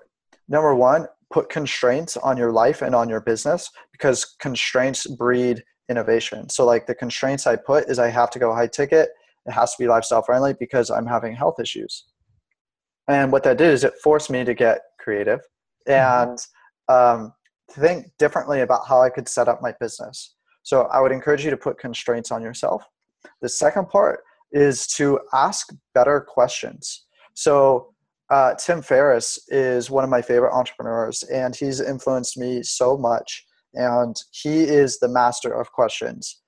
Number 0.47 0.75
one, 0.75 1.07
put 1.31 1.49
constraints 1.49 2.17
on 2.17 2.37
your 2.37 2.51
life 2.51 2.81
and 2.81 2.95
on 2.95 3.09
your 3.09 3.21
business 3.21 3.69
because 3.91 4.35
constraints 4.39 5.07
breed 5.07 5.63
innovation. 5.89 6.49
So 6.49 6.65
like 6.65 6.87
the 6.87 6.95
constraints 6.95 7.47
I 7.47 7.55
put 7.55 7.89
is 7.89 7.99
I 7.99 8.09
have 8.09 8.29
to 8.31 8.39
go 8.39 8.53
high 8.53 8.67
ticket. 8.67 9.09
It 9.45 9.51
has 9.51 9.75
to 9.75 9.83
be 9.83 9.87
lifestyle 9.87 10.23
friendly 10.23 10.55
because 10.59 10.89
I'm 10.89 11.05
having 11.05 11.35
health 11.35 11.59
issues. 11.59 12.05
And 13.07 13.31
what 13.31 13.43
that 13.43 13.57
did 13.57 13.71
is 13.71 13.83
it 13.83 13.93
forced 14.03 14.29
me 14.29 14.43
to 14.43 14.53
get 14.53 14.81
creative 14.99 15.39
and 15.85 16.39
um, 16.87 17.33
think 17.71 18.07
differently 18.17 18.61
about 18.61 18.87
how 18.87 19.01
I 19.01 19.09
could 19.09 19.27
set 19.27 19.47
up 19.47 19.61
my 19.61 19.73
business. 19.79 20.35
So 20.63 20.83
I 20.83 20.99
would 21.01 21.11
encourage 21.11 21.45
you 21.45 21.51
to 21.51 21.57
put 21.57 21.77
constraints 21.77 22.31
on 22.31 22.41
yourself. 22.41 22.83
The 23.41 23.49
second 23.49 23.89
part 23.89 24.21
is 24.51 24.87
to 24.87 25.19
ask 25.33 25.67
better 25.93 26.21
questions. 26.21 27.05
So 27.35 27.93
uh, 28.29 28.55
Tim 28.55 28.81
Ferriss 28.81 29.39
is 29.49 29.89
one 29.89 30.03
of 30.03 30.09
my 30.09 30.21
favorite 30.21 30.53
entrepreneurs, 30.53 31.23
and 31.23 31.55
he's 31.55 31.79
influenced 31.79 32.37
me 32.37 32.63
so 32.63 32.97
much. 32.97 33.45
And 33.73 34.15
he 34.31 34.63
is 34.63 34.99
the 34.99 35.09
master 35.09 35.51
of 35.51 35.71
questions. 35.71 36.41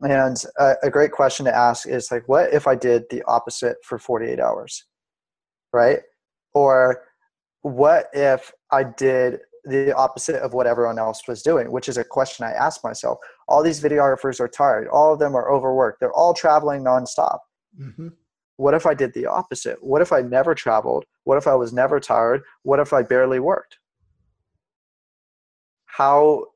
And 0.00 0.36
a, 0.58 0.74
a 0.82 0.90
great 0.90 1.12
question 1.12 1.46
to 1.46 1.54
ask 1.54 1.88
is 1.88 2.10
like, 2.10 2.28
what 2.28 2.52
if 2.52 2.66
I 2.66 2.74
did 2.74 3.04
the 3.10 3.22
opposite 3.28 3.76
for 3.84 3.98
48 3.98 4.40
hours? 4.40 4.84
Right? 5.72 6.00
Or 6.54 7.04
what 7.62 8.08
if 8.12 8.52
I 8.72 8.82
did 8.82 9.40
the 9.64 9.94
opposite 9.94 10.42
of 10.42 10.54
what 10.54 10.66
everyone 10.66 10.98
else 10.98 11.22
was 11.28 11.42
doing, 11.42 11.70
which 11.70 11.88
is 11.88 11.96
a 11.96 12.04
question 12.04 12.44
I 12.44 12.50
ask 12.50 12.82
myself. 12.82 13.18
All 13.46 13.62
these 13.62 13.80
videographers 13.80 14.40
are 14.40 14.48
tired. 14.48 14.88
All 14.88 15.12
of 15.12 15.20
them 15.20 15.36
are 15.36 15.52
overworked. 15.52 16.00
They're 16.00 16.12
all 16.12 16.34
traveling 16.34 16.82
nonstop. 16.82 17.38
Mm-hmm. 17.80 18.08
What 18.62 18.74
if 18.74 18.86
I 18.86 18.94
did 18.94 19.12
the 19.12 19.26
opposite? 19.26 19.78
What 19.82 20.02
if 20.02 20.12
I 20.12 20.22
never 20.22 20.54
traveled? 20.54 21.04
What 21.24 21.36
if 21.36 21.48
I 21.48 21.54
was 21.56 21.72
never 21.72 21.98
tired? 21.98 22.42
What 22.62 22.78
if 22.78 22.92
I 22.92 23.02
barely 23.02 23.40
worked? 23.40 23.78
How 25.86 26.46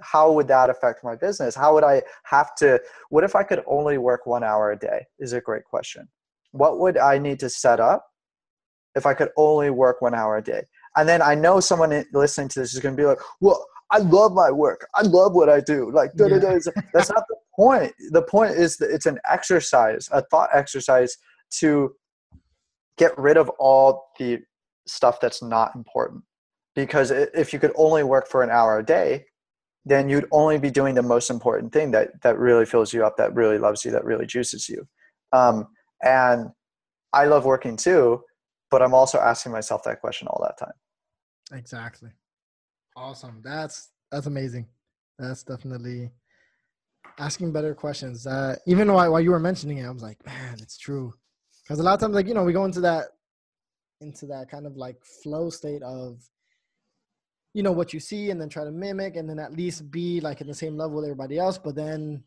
how 0.00 0.32
would 0.32 0.48
that 0.48 0.70
affect 0.70 1.04
my 1.04 1.14
business? 1.14 1.54
How 1.54 1.72
would 1.74 1.84
I 1.84 2.02
have 2.24 2.56
to 2.56 2.80
what 3.10 3.22
if 3.22 3.36
I 3.36 3.44
could 3.44 3.62
only 3.68 3.96
work 3.96 4.26
1 4.26 4.42
hour 4.42 4.72
a 4.72 4.76
day? 4.76 5.06
Is 5.20 5.34
a 5.34 5.40
great 5.40 5.64
question. 5.64 6.08
What 6.50 6.80
would 6.80 6.98
I 6.98 7.18
need 7.18 7.38
to 7.44 7.48
set 7.48 7.78
up 7.78 8.06
if 8.96 9.06
I 9.06 9.14
could 9.14 9.30
only 9.36 9.70
work 9.70 10.02
1 10.02 10.14
hour 10.14 10.38
a 10.38 10.42
day? 10.42 10.64
And 10.96 11.08
then 11.08 11.22
I 11.22 11.36
know 11.36 11.60
someone 11.60 12.04
listening 12.12 12.48
to 12.48 12.58
this 12.60 12.74
is 12.74 12.80
going 12.80 12.96
to 12.96 13.00
be 13.00 13.06
like, 13.06 13.20
well, 13.40 13.64
I 13.92 13.98
love 13.98 14.32
my 14.32 14.50
work. 14.50 14.88
I 14.96 15.02
love 15.02 15.34
what 15.34 15.48
I 15.48 15.60
do. 15.60 15.92
Like, 15.92 16.10
yeah. 16.16 16.38
that's 16.92 17.10
not 17.10 17.24
the 17.28 17.36
point. 17.54 17.92
The 18.10 18.22
point 18.22 18.52
is 18.52 18.78
that 18.78 18.90
it's 18.90 19.06
an 19.06 19.18
exercise, 19.30 20.08
a 20.10 20.22
thought 20.22 20.50
exercise 20.52 21.16
to 21.60 21.94
get 22.98 23.16
rid 23.18 23.36
of 23.36 23.48
all 23.58 24.06
the 24.18 24.40
stuff 24.86 25.20
that's 25.20 25.42
not 25.42 25.74
important. 25.74 26.22
Because 26.74 27.10
if 27.10 27.52
you 27.52 27.58
could 27.58 27.72
only 27.76 28.02
work 28.02 28.28
for 28.28 28.42
an 28.42 28.50
hour 28.50 28.78
a 28.78 28.84
day, 28.84 29.26
then 29.84 30.08
you'd 30.08 30.28
only 30.30 30.58
be 30.58 30.70
doing 30.70 30.94
the 30.94 31.02
most 31.02 31.28
important 31.28 31.72
thing 31.72 31.90
that 31.90 32.22
that 32.22 32.38
really 32.38 32.64
fills 32.64 32.92
you 32.92 33.04
up, 33.04 33.16
that 33.16 33.34
really 33.34 33.58
loves 33.58 33.84
you, 33.84 33.90
that 33.90 34.04
really 34.04 34.26
juices 34.26 34.68
you. 34.68 34.86
Um, 35.32 35.68
and 36.02 36.50
I 37.12 37.26
love 37.26 37.44
working 37.44 37.76
too, 37.76 38.22
but 38.70 38.80
I'm 38.82 38.94
also 38.94 39.18
asking 39.18 39.52
myself 39.52 39.82
that 39.84 40.00
question 40.00 40.28
all 40.28 40.42
that 40.44 40.58
time. 40.58 41.58
Exactly. 41.58 42.10
Awesome. 42.96 43.40
That's 43.44 43.90
that's 44.10 44.26
amazing. 44.26 44.66
That's 45.18 45.42
definitely 45.42 46.10
asking 47.18 47.52
better 47.52 47.74
questions. 47.74 48.26
Uh, 48.26 48.56
even 48.66 48.92
while, 48.92 49.12
while 49.12 49.20
you 49.20 49.30
were 49.30 49.40
mentioning 49.40 49.78
it, 49.78 49.86
I 49.86 49.90
was 49.90 50.02
like, 50.02 50.24
man, 50.24 50.56
it's 50.60 50.78
true. 50.78 51.14
Because 51.72 51.80
a 51.80 51.84
lot 51.84 51.94
of 51.94 52.00
times, 52.00 52.14
like 52.14 52.28
you 52.28 52.34
know, 52.34 52.44
we 52.44 52.52
go 52.52 52.66
into 52.66 52.82
that 52.82 53.06
into 54.02 54.26
that 54.26 54.50
kind 54.50 54.66
of 54.66 54.76
like 54.76 55.02
flow 55.22 55.48
state 55.48 55.82
of 55.82 56.20
you 57.54 57.62
know 57.62 57.72
what 57.72 57.94
you 57.94 58.00
see 58.00 58.30
and 58.30 58.40
then 58.40 58.50
try 58.50 58.64
to 58.64 58.70
mimic 58.70 59.16
and 59.16 59.28
then 59.28 59.38
at 59.38 59.54
least 59.54 59.90
be 59.90 60.20
like 60.20 60.42
in 60.42 60.46
the 60.46 60.54
same 60.54 60.76
level 60.76 60.96
with 60.96 61.04
everybody 61.04 61.38
else 61.38 61.58
but 61.58 61.74
then 61.74 62.24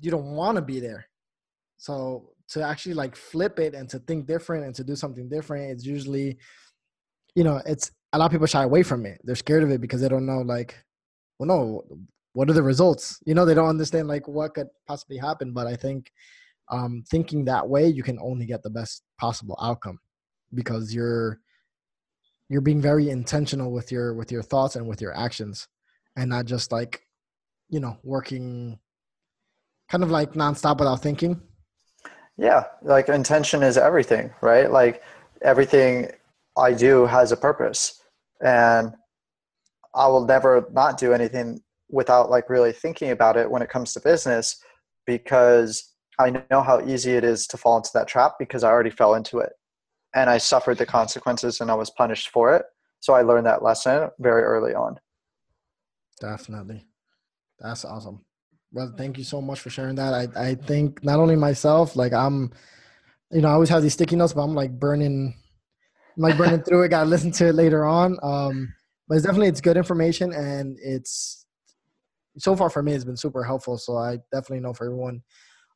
you 0.00 0.10
don't 0.10 0.36
want 0.36 0.56
to 0.56 0.62
be 0.62 0.80
there 0.80 1.06
So 1.78 2.30
to 2.50 2.62
actually 2.62 2.94
like 2.94 3.16
flip 3.16 3.58
it 3.58 3.74
and 3.74 3.88
to 3.90 3.98
think 4.00 4.26
different 4.26 4.64
and 4.66 4.74
to 4.76 4.84
do 4.84 4.96
something 4.96 5.28
different, 5.28 5.72
it's 5.72 5.86
usually, 5.86 6.38
you 7.34 7.44
know, 7.44 7.60
it's 7.66 7.90
a 8.12 8.18
lot 8.18 8.26
of 8.26 8.32
people 8.32 8.46
shy 8.46 8.62
away 8.62 8.84
from 8.84 9.06
it. 9.06 9.20
They're 9.24 9.36
scared 9.36 9.64
of 9.64 9.70
it 9.72 9.80
because 9.80 10.00
they 10.00 10.08
don't 10.08 10.26
know 10.26 10.42
like, 10.42 10.76
well, 11.38 11.48
no, 11.48 11.84
what 12.34 12.50
are 12.50 12.54
the 12.54 12.62
results? 12.62 13.20
You 13.26 13.34
know, 13.34 13.44
they 13.46 13.54
don't 13.54 13.68
understand 13.68 14.08
like 14.08 14.28
what 14.28 14.54
could 14.54 14.68
possibly 14.86 15.18
happen. 15.18 15.52
But 15.52 15.66
I 15.66 15.76
think 15.76 16.12
um, 16.72 17.04
thinking 17.08 17.44
that 17.44 17.68
way, 17.68 17.86
you 17.86 18.02
can 18.02 18.18
only 18.18 18.46
get 18.46 18.62
the 18.62 18.70
best 18.70 19.02
possible 19.20 19.56
outcome 19.62 19.98
because 20.54 20.92
you're 20.92 21.38
you're 22.48 22.60
being 22.60 22.80
very 22.80 23.08
intentional 23.10 23.72
with 23.72 23.92
your 23.92 24.14
with 24.14 24.32
your 24.32 24.42
thoughts 24.42 24.74
and 24.74 24.88
with 24.88 25.00
your 25.00 25.16
actions, 25.16 25.68
and 26.16 26.30
not 26.30 26.46
just 26.46 26.72
like, 26.72 27.02
you 27.68 27.78
know, 27.78 27.98
working 28.02 28.78
kind 29.90 30.02
of 30.02 30.10
like 30.10 30.32
nonstop 30.32 30.78
without 30.78 31.02
thinking. 31.02 31.40
Yeah, 32.38 32.64
like 32.82 33.08
intention 33.10 33.62
is 33.62 33.76
everything, 33.76 34.32
right? 34.40 34.70
Like 34.70 35.02
everything 35.42 36.10
I 36.56 36.72
do 36.72 37.04
has 37.04 37.32
a 37.32 37.36
purpose, 37.36 38.00
and 38.42 38.94
I 39.94 40.06
will 40.06 40.24
never 40.24 40.66
not 40.72 40.96
do 40.96 41.12
anything 41.12 41.60
without 41.90 42.30
like 42.30 42.48
really 42.48 42.72
thinking 42.72 43.10
about 43.10 43.36
it 43.36 43.50
when 43.50 43.60
it 43.60 43.68
comes 43.68 43.92
to 43.92 44.00
business 44.00 44.56
because 45.04 45.91
I 46.22 46.44
know 46.50 46.62
how 46.62 46.80
easy 46.86 47.12
it 47.12 47.24
is 47.24 47.46
to 47.48 47.56
fall 47.56 47.76
into 47.76 47.90
that 47.94 48.08
trap 48.08 48.34
because 48.38 48.64
I 48.64 48.70
already 48.70 48.90
fell 48.90 49.14
into 49.14 49.38
it 49.38 49.52
and 50.14 50.30
I 50.30 50.38
suffered 50.38 50.78
the 50.78 50.86
consequences 50.86 51.60
and 51.60 51.70
I 51.70 51.74
was 51.74 51.90
punished 51.90 52.30
for 52.30 52.54
it. 52.54 52.64
So 53.00 53.14
I 53.14 53.22
learned 53.22 53.46
that 53.46 53.62
lesson 53.62 54.10
very 54.18 54.42
early 54.42 54.74
on. 54.74 54.98
Definitely. 56.20 56.86
That's 57.58 57.84
awesome. 57.84 58.24
Well, 58.72 58.94
thank 58.96 59.18
you 59.18 59.24
so 59.24 59.40
much 59.40 59.60
for 59.60 59.70
sharing 59.70 59.96
that. 59.96 60.14
I, 60.14 60.28
I 60.50 60.54
think 60.54 61.04
not 61.04 61.18
only 61.18 61.36
myself, 61.36 61.96
like 61.96 62.12
I'm, 62.12 62.52
you 63.30 63.40
know, 63.40 63.48
I 63.48 63.52
always 63.52 63.68
have 63.68 63.82
these 63.82 63.94
sticky 63.94 64.16
notes, 64.16 64.32
but 64.32 64.42
I'm 64.42 64.54
like 64.54 64.78
burning, 64.78 65.34
I'm 66.16 66.22
like 66.22 66.38
burning 66.38 66.62
through 66.62 66.82
it. 66.84 66.88
Got 66.90 67.04
to 67.04 67.10
listen 67.10 67.32
to 67.32 67.48
it 67.48 67.54
later 67.54 67.84
on. 67.84 68.18
Um, 68.22 68.72
but 69.08 69.16
it's 69.16 69.24
definitely, 69.24 69.48
it's 69.48 69.60
good 69.60 69.76
information 69.76 70.32
and 70.32 70.78
it's, 70.80 71.46
so 72.38 72.56
far 72.56 72.70
for 72.70 72.82
me, 72.82 72.92
it's 72.92 73.04
been 73.04 73.16
super 73.16 73.44
helpful. 73.44 73.76
So 73.76 73.96
I 73.96 74.18
definitely 74.32 74.60
know 74.60 74.72
for 74.72 74.86
everyone 74.86 75.22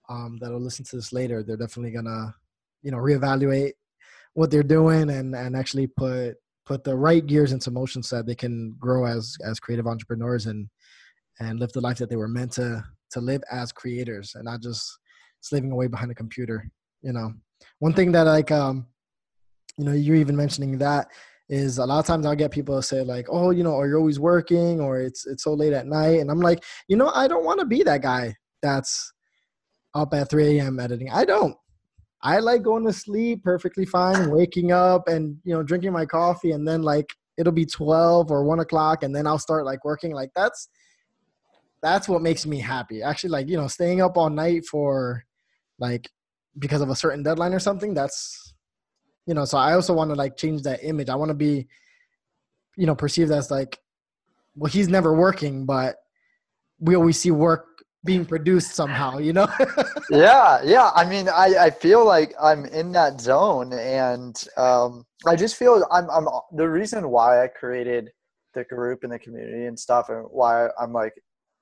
um, 0.09 0.39
that'll 0.41 0.61
listen 0.61 0.85
to 0.87 0.97
this 0.97 1.13
later, 1.13 1.43
they're 1.43 1.57
definitely 1.57 1.93
gonna, 1.93 2.35
you 2.83 2.91
know, 2.91 2.99
reevaluate 2.99 3.73
what 4.35 4.51
they're 4.51 4.63
doing 4.63 5.11
and 5.11 5.35
and 5.35 5.57
actually 5.57 5.87
put 5.87 6.35
put 6.67 6.85
the 6.85 6.95
right 6.95 7.27
gears 7.27 7.53
into 7.53 7.71
motion 7.71 8.03
so 8.03 8.17
that 8.17 8.27
they 8.27 8.35
can 8.35 8.75
grow 8.79 9.07
as 9.07 9.37
as 9.45 9.59
creative 9.59 9.87
entrepreneurs 9.87 10.47
and 10.47 10.69
and 11.41 11.59
live 11.59 11.73
the 11.73 11.81
life 11.81 11.99
that 11.99 12.11
they 12.11 12.17
were 12.17 12.29
meant 12.29 12.53
to 12.53 12.85
to 13.11 13.21
live 13.21 13.43
as 13.51 13.73
creators 13.73 14.33
and 14.35 14.45
not 14.45 14.61
just 14.61 14.99
slaving 15.41 15.71
away 15.71 15.87
behind 15.87 16.11
a 16.11 16.15
computer 16.15 16.69
you 17.03 17.13
know 17.13 17.33
one 17.79 17.95
thing 17.95 18.13
that 18.13 18.23
like 18.25 18.51
um 18.51 18.87
you 19.79 19.85
know 19.85 19.93
you're 19.93 20.17
even 20.17 20.37
mentioning 20.37 20.77
that 20.77 21.09
is 21.49 21.79
a 21.79 21.87
lot 21.87 22.01
of 22.01 22.07
times 22.07 22.27
I'll 22.27 22.35
get 22.35 22.51
people 22.51 22.77
to 22.77 22.83
say 22.83 23.03
like, 23.03 23.27
oh, 23.31 23.51
you 23.51 23.63
know, 23.63 23.73
or 23.73 23.87
you're 23.87 23.99
always 23.99 24.19
working 24.19 24.81
or 24.81 25.01
it's 25.01 25.27
it's 25.27 25.45
so 25.45 25.55
late 25.55 25.73
at 25.73 25.87
night. 25.87 26.21
And 26.21 26.31
I'm 26.31 26.41
like, 26.41 26.65
you 26.89 26.97
know, 26.97 27.11
I 27.15 27.29
don't 27.29 27.45
want 27.45 27.61
to 27.61 27.67
be 27.67 27.83
that 27.85 28.03
guy 28.03 28.35
that's 28.63 29.13
up 29.97 30.15
at 30.15 30.31
3 30.31 30.59
a.m. 30.59 30.79
editing. 30.79 31.11
I 31.11 31.25
don't. 31.25 31.57
I 32.23 32.39
like 32.39 32.63
going 32.63 32.85
to 32.85 32.93
sleep 32.93 33.45
perfectly 33.45 33.85
fine, 33.85 34.31
waking 34.31 34.73
up 34.73 35.09
and 35.09 35.37
you 35.45 35.55
know 35.55 35.63
drinking 35.63 35.93
my 35.93 36.07
coffee, 36.07 36.53
and 36.53 36.67
then 36.67 36.83
like 36.83 37.15
it'll 37.37 37.53
be 37.53 37.67
twelve 37.67 38.31
or 38.31 38.45
one 38.45 38.61
o'clock, 38.61 39.03
and 39.03 39.15
then 39.15 39.27
I'll 39.27 39.39
start 39.39 39.65
like 39.65 39.85
working. 39.85 40.13
Like 40.13 40.31
that's 40.35 40.69
that's 41.83 42.09
what 42.09 42.23
makes 42.23 42.47
me 42.47 42.59
happy. 42.59 43.03
Actually, 43.03 43.31
like 43.31 43.49
you 43.49 43.57
know, 43.57 43.69
staying 43.69 44.01
up 44.01 44.17
all 44.17 44.31
night 44.31 44.65
for 44.67 45.25
like 45.79 46.11
because 46.59 46.81
of 46.81 46.89
a 46.89 46.97
certain 46.97 47.23
deadline 47.23 47.53
or 47.53 47.61
something. 47.61 47.95
That's 47.95 48.55
you 49.27 49.35
know. 49.35 49.45
So 49.45 49.59
I 49.59 49.75
also 49.75 49.93
want 49.93 50.11
to 50.11 50.17
like 50.17 50.37
change 50.37 50.63
that 50.63 50.83
image. 50.83 51.09
I 51.09 51.17
want 51.17 51.29
to 51.29 51.35
be 51.35 51.69
you 52.77 52.87
know 52.87 52.95
perceived 52.95 53.31
as 53.31 53.51
like 53.51 53.79
well 54.57 54.73
he's 54.73 54.89
never 54.89 55.15
working, 55.15 55.67
but 55.67 55.97
we 56.81 56.97
always 56.97 57.21
see 57.21 57.31
work 57.31 57.76
being 58.07 58.25
produced 58.25 58.75
somehow, 58.75 59.19
you 59.19 59.33
know? 59.33 59.49
yeah, 60.11 60.61
yeah. 60.65 60.91
I 60.95 61.05
mean, 61.05 61.29
I, 61.29 61.55
I 61.61 61.71
feel 61.71 62.05
like 62.05 62.33
I'm 62.41 62.65
in 62.67 62.93
that 62.93 63.21
zone, 63.21 63.73
and 63.73 64.43
um, 64.57 65.05
I 65.27 65.37
just 65.37 65.57
feel 65.57 65.85
I'm 65.91 66.09
I'm 66.11 66.27
the 66.53 66.69
reason 66.69 67.11
why 67.11 67.45
I 67.45 67.49
created 67.49 68.11
the 68.55 68.65
group 68.65 69.01
and 69.03 69.13
the 69.13 69.19
community 69.19 69.67
and 69.67 69.79
stuff, 69.79 70.09
and 70.09 70.25
why 70.31 70.69
I'm 70.81 70.93
like 70.93 71.13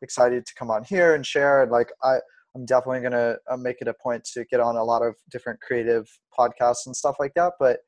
excited 0.02 0.46
to 0.46 0.54
come 0.54 0.70
on 0.70 0.84
here 0.84 1.14
and 1.14 1.26
share. 1.26 1.62
And 1.62 1.72
like 1.72 1.90
I, 2.02 2.18
I'm 2.54 2.66
definitely 2.66 3.00
gonna 3.00 3.36
uh, 3.50 3.56
make 3.56 3.78
it 3.80 3.88
a 3.88 3.94
point 3.94 4.24
to 4.34 4.44
get 4.44 4.60
on 4.60 4.76
a 4.76 4.84
lot 4.84 5.02
of 5.02 5.16
different 5.30 5.60
creative 5.60 6.06
podcasts 6.38 6.86
and 6.86 6.94
stuff 6.94 7.16
like 7.18 7.32
that. 7.34 7.54
But 7.58 7.78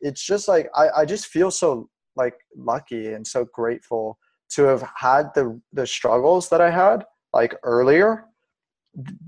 it's 0.00 0.24
just 0.24 0.48
like 0.48 0.68
I, 0.74 0.88
I 0.98 1.04
just 1.04 1.26
feel 1.26 1.50
so 1.50 1.88
like 2.16 2.34
lucky 2.56 3.12
and 3.12 3.26
so 3.26 3.46
grateful 3.52 4.18
to 4.48 4.62
have 4.64 4.88
had 4.96 5.30
the 5.34 5.60
the 5.72 5.86
struggles 5.86 6.48
that 6.48 6.60
I 6.60 6.70
had 6.70 7.04
like 7.40 7.54
earlier 7.62 8.24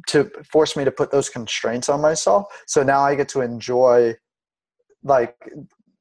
to 0.09 0.31
force 0.51 0.77
me 0.77 0.85
to 0.85 0.91
put 0.91 1.11
those 1.11 1.29
constraints 1.29 1.89
on 1.89 2.01
myself. 2.01 2.47
So 2.67 2.83
now 2.83 3.01
i 3.09 3.15
get 3.15 3.29
to 3.35 3.41
enjoy 3.43 4.15
like 5.15 5.37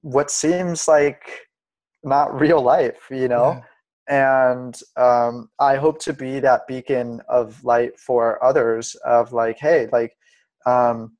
what 0.01 0.31
seems 0.31 0.87
like 0.87 1.23
not 2.03 2.27
real 2.39 2.61
life 2.61 3.01
you 3.11 3.27
know? 3.27 3.49
Yeah. 4.09 4.43
and 4.55 4.73
um, 5.07 5.49
i 5.59 5.73
hope 5.75 5.97
to 6.07 6.13
be 6.13 6.39
that 6.39 6.65
beacon 6.67 7.21
of 7.27 7.63
light 7.63 7.93
for 7.99 8.41
others 8.49 8.95
of 9.17 9.33
like 9.33 9.57
hey 9.59 9.87
like 9.91 10.13
um, 10.65 11.17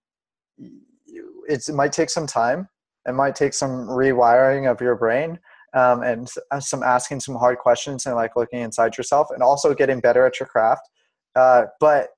it 1.47 1.69
might 1.73 1.93
take 1.93 2.09
some 2.09 2.27
time. 2.27 2.67
It 3.07 3.13
might 3.13 3.35
take 3.35 3.53
some 3.53 3.87
rewiring 3.87 4.69
of 4.69 4.81
your 4.81 4.95
brain 4.95 5.39
um, 5.73 6.03
and 6.03 6.29
uh, 6.51 6.59
some 6.59 6.83
asking 6.83 7.19
some 7.19 7.35
hard 7.35 7.57
questions 7.57 8.05
and 8.05 8.15
like 8.15 8.35
looking 8.35 8.59
inside 8.59 8.97
yourself 8.97 9.27
and 9.31 9.43
also 9.43 9.73
getting 9.73 9.99
better 9.99 10.25
at 10.25 10.39
your 10.39 10.47
craft 10.47 10.89
uh, 11.35 11.65
but 11.79 12.09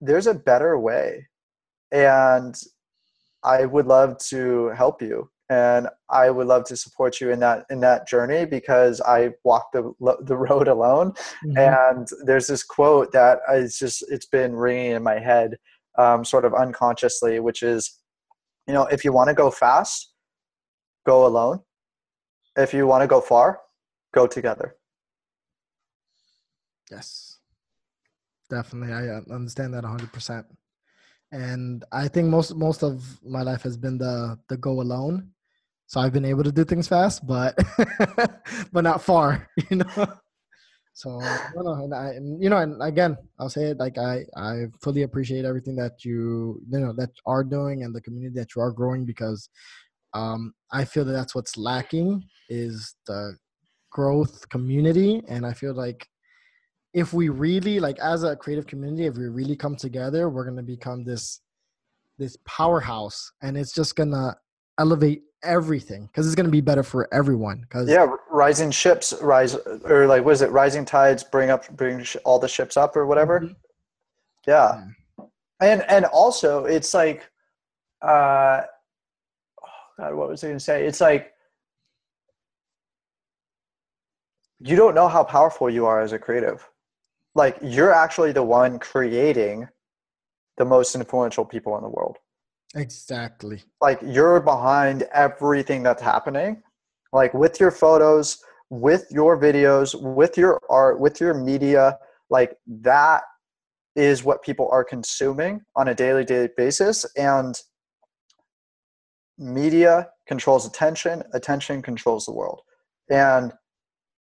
there's 0.00 0.26
a 0.26 0.34
better 0.34 0.78
way. 0.78 1.26
And 1.92 2.56
i 3.42 3.64
would 3.64 3.86
love 3.86 4.18
to 4.18 4.68
help 4.76 5.00
you 5.00 5.30
and 5.48 5.88
i 6.10 6.30
would 6.30 6.46
love 6.46 6.64
to 6.64 6.76
support 6.76 7.20
you 7.20 7.30
in 7.30 7.40
that 7.40 7.64
in 7.70 7.80
that 7.80 8.06
journey 8.06 8.44
because 8.44 9.00
i 9.02 9.30
walked 9.44 9.72
the, 9.72 9.92
the 10.22 10.36
road 10.48 10.68
alone. 10.68 11.12
Mm-hmm. 11.44 11.56
and 11.56 12.08
there's 12.24 12.46
this 12.46 12.62
quote 12.62 13.12
that 13.12 13.38
is 13.52 13.78
just 13.78 14.04
it's 14.10 14.26
been 14.26 14.54
ringing 14.54 14.92
in 14.92 15.02
my 15.02 15.18
head 15.18 15.56
um, 15.98 16.24
sort 16.24 16.44
of 16.44 16.54
unconsciously 16.54 17.40
which 17.40 17.62
is 17.62 17.98
you 18.66 18.74
know 18.74 18.84
if 18.84 19.04
you 19.04 19.12
want 19.12 19.28
to 19.28 19.34
go 19.34 19.50
fast 19.50 20.12
go 21.06 21.26
alone 21.26 21.60
if 22.60 22.74
you 22.74 22.86
want 22.86 23.02
to 23.02 23.06
go 23.06 23.20
far, 23.20 23.60
go 24.12 24.26
together. 24.26 24.76
Yes, 26.90 27.38
definitely. 28.48 28.92
I 28.92 29.08
uh, 29.08 29.20
understand 29.30 29.74
that 29.74 29.84
100%. 29.84 30.44
And 31.32 31.84
I 31.92 32.08
think 32.08 32.28
most 32.28 32.56
most 32.56 32.82
of 32.82 33.20
my 33.22 33.42
life 33.42 33.62
has 33.62 33.76
been 33.76 33.98
the 33.98 34.38
the 34.48 34.56
go 34.56 34.80
alone. 34.80 35.30
So 35.86 36.00
I've 36.00 36.12
been 36.12 36.24
able 36.24 36.44
to 36.44 36.52
do 36.52 36.64
things 36.64 36.88
fast, 36.88 37.26
but 37.26 37.56
but 38.72 38.82
not 38.82 39.02
far, 39.02 39.48
you 39.70 39.76
know. 39.76 40.18
So 40.92 41.10
you 41.56 41.62
know, 41.62 41.74
and 41.74 41.94
I, 41.94 42.06
and, 42.10 42.42
you 42.42 42.50
know, 42.50 42.58
and 42.58 42.82
again, 42.82 43.16
I'll 43.38 43.48
say 43.48 43.70
it 43.70 43.78
like 43.78 43.96
I 43.96 44.24
I 44.36 44.66
fully 44.82 45.02
appreciate 45.02 45.44
everything 45.44 45.76
that 45.76 46.04
you 46.04 46.60
you 46.68 46.80
know 46.80 46.92
that 46.94 47.10
are 47.26 47.44
doing 47.44 47.84
and 47.84 47.94
the 47.94 48.00
community 48.00 48.34
that 48.40 48.54
you 48.54 48.62
are 48.62 48.72
growing 48.72 49.04
because 49.06 49.48
um, 50.14 50.54
I 50.72 50.84
feel 50.84 51.04
that 51.04 51.12
that's 51.12 51.34
what's 51.34 51.56
lacking 51.56 52.24
is 52.48 52.94
the 53.06 53.36
growth 53.90 54.48
community, 54.48 55.22
and 55.28 55.46
I 55.46 55.52
feel 55.52 55.74
like 55.74 56.06
if 56.92 57.12
we 57.12 57.28
really 57.28 57.78
like 57.78 57.98
as 58.00 58.24
a 58.24 58.36
creative 58.36 58.66
community, 58.66 59.06
if 59.06 59.16
we 59.16 59.28
really 59.28 59.56
come 59.56 59.76
together, 59.76 60.28
we're 60.28 60.44
gonna 60.44 60.62
become 60.62 61.04
this 61.04 61.40
this 62.18 62.36
powerhouse, 62.44 63.32
and 63.42 63.56
it's 63.56 63.72
just 63.72 63.96
gonna 63.96 64.36
elevate 64.78 65.22
everything 65.42 66.06
because 66.06 66.26
it's 66.26 66.34
going 66.34 66.46
to 66.46 66.50
be 66.50 66.60
better 66.60 66.82
for 66.82 67.12
everyone 67.14 67.60
because 67.60 67.88
yeah 67.88 68.06
rising 68.30 68.70
ships 68.70 69.14
rise 69.22 69.56
or 69.84 70.06
like 70.06 70.24
what 70.24 70.32
is 70.32 70.42
it 70.42 70.50
rising 70.50 70.84
tides 70.84 71.24
bring 71.24 71.50
up 71.50 71.68
bring 71.76 72.04
all 72.24 72.38
the 72.38 72.48
ships 72.48 72.76
up 72.76 72.94
or 72.94 73.06
whatever 73.06 73.40
mm-hmm. 73.40 73.52
yeah. 74.46 74.84
yeah 75.18 75.24
and 75.60 75.82
and 75.88 76.04
also 76.06 76.64
it's 76.64 76.92
like 76.92 77.30
uh 78.02 78.62
God, 80.00 80.14
what 80.14 80.30
was 80.30 80.42
I 80.42 80.48
going 80.48 80.58
to 80.58 80.64
say? 80.64 80.86
It's 80.86 81.00
like 81.00 81.34
you 84.60 84.76
don't 84.76 84.94
know 84.94 85.08
how 85.08 85.24
powerful 85.24 85.68
you 85.68 85.84
are 85.86 86.00
as 86.00 86.12
a 86.12 86.18
creative. 86.18 86.66
Like 87.34 87.58
you're 87.62 87.92
actually 87.92 88.32
the 88.32 88.42
one 88.42 88.78
creating 88.78 89.68
the 90.56 90.64
most 90.64 90.94
influential 90.94 91.44
people 91.44 91.76
in 91.76 91.82
the 91.82 91.88
world. 91.88 92.16
Exactly. 92.74 93.62
Like 93.80 94.00
you're 94.02 94.40
behind 94.40 95.02
everything 95.12 95.82
that's 95.82 96.02
happening. 96.02 96.62
Like 97.12 97.34
with 97.34 97.60
your 97.60 97.70
photos, 97.70 98.42
with 98.70 99.06
your 99.10 99.38
videos, 99.38 100.00
with 100.00 100.38
your 100.38 100.60
art, 100.70 100.98
with 100.98 101.20
your 101.20 101.34
media, 101.34 101.98
like 102.30 102.56
that 102.66 103.22
is 103.96 104.24
what 104.24 104.42
people 104.42 104.68
are 104.70 104.84
consuming 104.84 105.60
on 105.76 105.88
a 105.88 105.94
daily 105.94 106.24
daily 106.24 106.48
basis 106.56 107.04
and 107.16 107.60
media 109.40 110.08
controls 110.28 110.66
attention 110.66 111.22
attention 111.32 111.80
controls 111.82 112.26
the 112.26 112.32
world. 112.32 112.60
And 113.10 113.52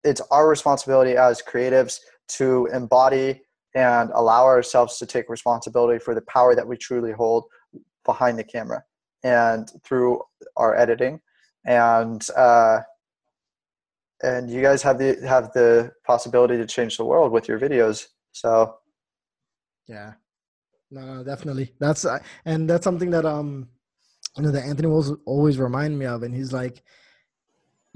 it's 0.03 0.21
our 0.31 0.47
responsibility 0.47 1.17
as 1.17 1.41
creatives 1.41 1.99
to 2.29 2.67
embody 2.71 3.41
and 3.75 4.11
allow 4.13 4.45
ourselves 4.45 4.97
to 4.99 5.05
take 5.05 5.27
responsibility 5.27 5.99
for 5.99 6.15
the 6.15 6.21
power 6.21 6.55
that 6.55 6.67
we 6.67 6.77
truly 6.77 7.11
hold 7.11 7.45
behind 8.05 8.37
the 8.37 8.43
camera 8.43 8.83
and 9.23 9.69
through 9.83 10.21
our 10.55 10.77
editing. 10.77 11.19
And 11.65 12.25
uh, 12.37 12.79
and 14.23 14.49
you 14.49 14.61
guys 14.61 14.81
have 14.83 14.97
the 14.97 15.17
have 15.27 15.51
the 15.53 15.91
possibility 16.05 16.57
to 16.57 16.65
change 16.65 16.97
the 16.97 17.05
world 17.05 17.31
with 17.31 17.47
your 17.47 17.59
videos. 17.59 18.07
So. 18.31 18.75
Yeah. 19.87 20.13
No 20.91 21.23
definitely. 21.23 21.73
That's 21.79 22.05
uh, 22.05 22.19
and 22.45 22.69
that's 22.69 22.83
something 22.83 23.09
that 23.11 23.25
um 23.25 23.67
you 24.37 24.43
know 24.43 24.51
that 24.51 24.65
anthony 24.65 24.87
was 24.87 25.11
always 25.25 25.57
remind 25.57 25.97
me 25.97 26.05
of 26.05 26.23
and 26.23 26.33
he's 26.33 26.53
like 26.53 26.83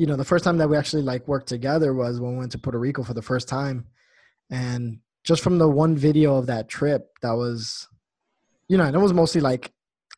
you 0.01 0.07
know 0.07 0.15
the 0.15 0.25
first 0.25 0.43
time 0.43 0.57
that 0.57 0.67
we 0.67 0.75
actually 0.75 1.03
like 1.03 1.27
worked 1.27 1.47
together 1.47 1.93
was 1.93 2.19
when 2.19 2.33
we 2.33 2.39
went 2.39 2.51
to 2.51 2.57
puerto 2.57 2.79
rico 2.79 3.03
for 3.03 3.13
the 3.13 3.21
first 3.21 3.47
time. 3.47 3.85
And 4.49 4.99
just 5.23 5.43
from 5.43 5.59
the 5.59 5.69
one 5.69 5.95
video 5.95 6.35
of 6.35 6.47
that 6.47 6.67
trip 6.67 7.07
that 7.21 7.33
was 7.33 7.87
you 8.67 8.77
know 8.77 8.85
and 8.85 8.95
it 8.95 8.99
was 8.99 9.13
mostly 9.13 9.41
like 9.41 9.71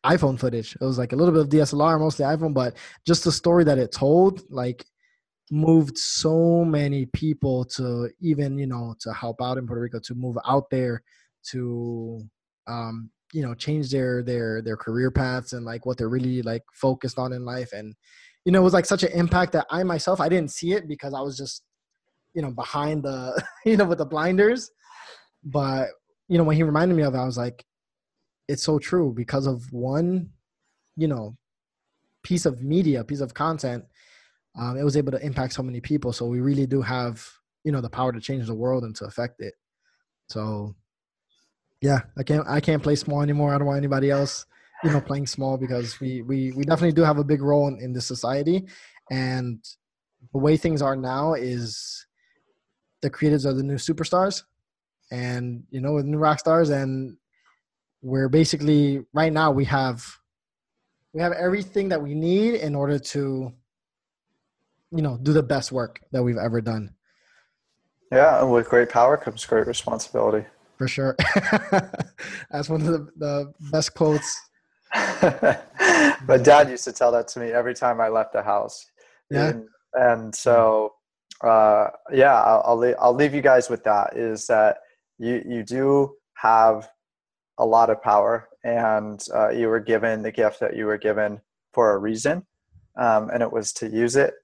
iphone 0.06 0.38
footage. 0.38 0.74
It 0.80 0.84
was 0.84 0.96
like 0.96 1.12
a 1.12 1.16
little 1.16 1.34
bit 1.34 1.42
of 1.42 1.48
dslr 1.50 2.00
mostly 2.00 2.24
iphone 2.24 2.54
but 2.54 2.76
just 3.06 3.24
the 3.24 3.32
story 3.32 3.64
that 3.64 3.76
it 3.76 3.92
told 3.92 4.42
like 4.50 4.86
moved 5.50 5.98
so 5.98 6.64
many 6.64 7.04
people 7.04 7.66
to 7.66 8.08
even 8.20 8.56
you 8.56 8.66
know 8.66 8.94
to 9.00 9.12
help 9.12 9.42
out 9.42 9.58
in 9.58 9.66
Puerto 9.66 9.82
Rico 9.82 9.98
to 10.00 10.14
move 10.14 10.38
out 10.46 10.70
there 10.70 11.02
to 11.50 12.26
um 12.66 13.10
you 13.34 13.42
know 13.42 13.54
change 13.54 13.90
their 13.90 14.22
their 14.22 14.62
their 14.62 14.76
career 14.76 15.10
paths 15.10 15.52
and 15.52 15.66
like 15.66 15.84
what 15.84 15.98
they're 15.98 16.08
really 16.08 16.40
like 16.42 16.62
focused 16.72 17.18
on 17.18 17.32
in 17.32 17.44
life 17.44 17.72
and 17.72 17.94
you 18.44 18.52
know 18.52 18.60
it 18.60 18.64
was 18.64 18.72
like 18.72 18.86
such 18.86 19.02
an 19.02 19.12
impact 19.12 19.52
that 19.52 19.66
I 19.70 19.82
myself 19.82 20.20
I 20.20 20.28
didn't 20.28 20.52
see 20.52 20.72
it 20.72 20.88
because 20.88 21.14
I 21.14 21.20
was 21.20 21.36
just 21.36 21.62
you 22.34 22.42
know 22.42 22.50
behind 22.50 23.02
the 23.02 23.42
you 23.66 23.76
know 23.76 23.84
with 23.84 23.98
the 23.98 24.06
blinders 24.06 24.70
but 25.42 25.88
you 26.28 26.38
know 26.38 26.44
when 26.44 26.56
he 26.56 26.62
reminded 26.62 26.96
me 26.96 27.02
of 27.02 27.14
it 27.14 27.18
I 27.18 27.24
was 27.24 27.36
like 27.36 27.64
it's 28.48 28.62
so 28.62 28.78
true 28.78 29.12
because 29.14 29.46
of 29.46 29.72
one 29.72 30.30
you 30.96 31.08
know 31.08 31.36
piece 32.22 32.46
of 32.46 32.62
media 32.62 33.04
piece 33.04 33.20
of 33.20 33.34
content 33.34 33.84
um, 34.56 34.76
it 34.76 34.84
was 34.84 34.96
able 34.96 35.12
to 35.12 35.24
impact 35.24 35.52
so 35.52 35.62
many 35.62 35.80
people. 35.80 36.12
So 36.12 36.26
we 36.26 36.40
really 36.40 36.66
do 36.66 36.80
have, 36.80 37.26
you 37.64 37.72
know, 37.72 37.80
the 37.80 37.90
power 37.90 38.12
to 38.12 38.20
change 38.20 38.46
the 38.46 38.54
world 38.54 38.84
and 38.84 38.94
to 38.96 39.04
affect 39.04 39.40
it. 39.40 39.54
So, 40.28 40.74
yeah, 41.84 42.00
I 42.16 42.22
can't 42.22 42.48
I 42.48 42.60
can't 42.60 42.82
play 42.82 42.96
small 42.96 43.20
anymore. 43.20 43.54
I 43.54 43.58
don't 43.58 43.66
want 43.66 43.76
anybody 43.76 44.10
else, 44.10 44.46
you 44.82 44.90
know, 44.90 45.02
playing 45.02 45.26
small 45.26 45.58
because 45.58 46.00
we 46.00 46.22
we 46.22 46.50
we 46.52 46.64
definitely 46.64 46.92
do 46.92 47.02
have 47.02 47.18
a 47.18 47.24
big 47.24 47.42
role 47.42 47.68
in, 47.68 47.78
in 47.78 47.92
this 47.92 48.06
society, 48.06 48.64
and 49.10 49.62
the 50.32 50.38
way 50.38 50.56
things 50.56 50.80
are 50.80 50.96
now 50.96 51.34
is 51.34 52.06
the 53.02 53.10
creatives 53.10 53.44
are 53.44 53.52
the 53.52 53.62
new 53.62 53.74
superstars, 53.74 54.44
and 55.10 55.64
you 55.68 55.82
know, 55.82 55.92
with 55.92 56.06
new 56.06 56.16
rock 56.16 56.38
stars, 56.38 56.70
and 56.70 57.18
we're 58.00 58.30
basically 58.30 59.04
right 59.12 59.32
now 59.32 59.50
we 59.50 59.66
have 59.66 60.02
we 61.12 61.20
have 61.20 61.32
everything 61.32 61.90
that 61.90 62.00
we 62.00 62.14
need 62.14 62.54
in 62.54 62.74
order 62.74 62.98
to 62.98 63.52
you 64.90 65.02
know 65.02 65.18
do 65.22 65.34
the 65.34 65.42
best 65.42 65.70
work 65.70 66.00
that 66.12 66.22
we've 66.22 66.38
ever 66.38 66.62
done. 66.62 66.94
Yeah 68.10 68.40
and 68.40 68.50
with 68.50 68.70
great 68.70 68.88
power 68.88 69.18
comes 69.18 69.44
great 69.44 69.66
responsibility 69.66 70.46
for 70.76 70.88
sure. 70.88 71.16
That's 72.50 72.68
one 72.68 72.80
of 72.82 72.86
the, 72.86 73.08
the 73.16 73.54
best 73.70 73.94
quotes. 73.94 74.40
My 74.94 76.38
dad 76.42 76.70
used 76.70 76.84
to 76.84 76.92
tell 76.92 77.12
that 77.12 77.28
to 77.28 77.40
me 77.40 77.48
every 77.48 77.74
time 77.74 78.00
i 78.00 78.08
left 78.08 78.32
the 78.32 78.42
house. 78.42 78.86
Yeah. 79.30 79.48
And, 79.48 79.68
and 79.94 80.34
so 80.34 80.94
uh, 81.42 81.88
yeah 82.12 82.40
I'll, 82.40 82.62
I'll, 82.66 82.76
leave, 82.76 82.94
I'll 83.00 83.14
leave 83.14 83.34
you 83.34 83.40
guys 83.42 83.68
with 83.68 83.82
that 83.84 84.16
is 84.16 84.46
that 84.46 84.78
you 85.18 85.42
you 85.46 85.62
do 85.62 86.14
have 86.34 86.88
a 87.58 87.64
lot 87.64 87.90
of 87.90 88.02
power 88.02 88.48
and 88.64 89.22
uh, 89.34 89.50
you 89.50 89.68
were 89.68 89.80
given 89.80 90.22
the 90.22 90.32
gift 90.32 90.60
that 90.60 90.76
you 90.76 90.86
were 90.86 90.98
given 90.98 91.40
for 91.72 91.92
a 91.92 91.98
reason 91.98 92.44
um, 92.96 93.30
and 93.30 93.42
it 93.42 93.52
was 93.52 93.72
to 93.74 93.88
use 93.88 94.16
it. 94.16 94.34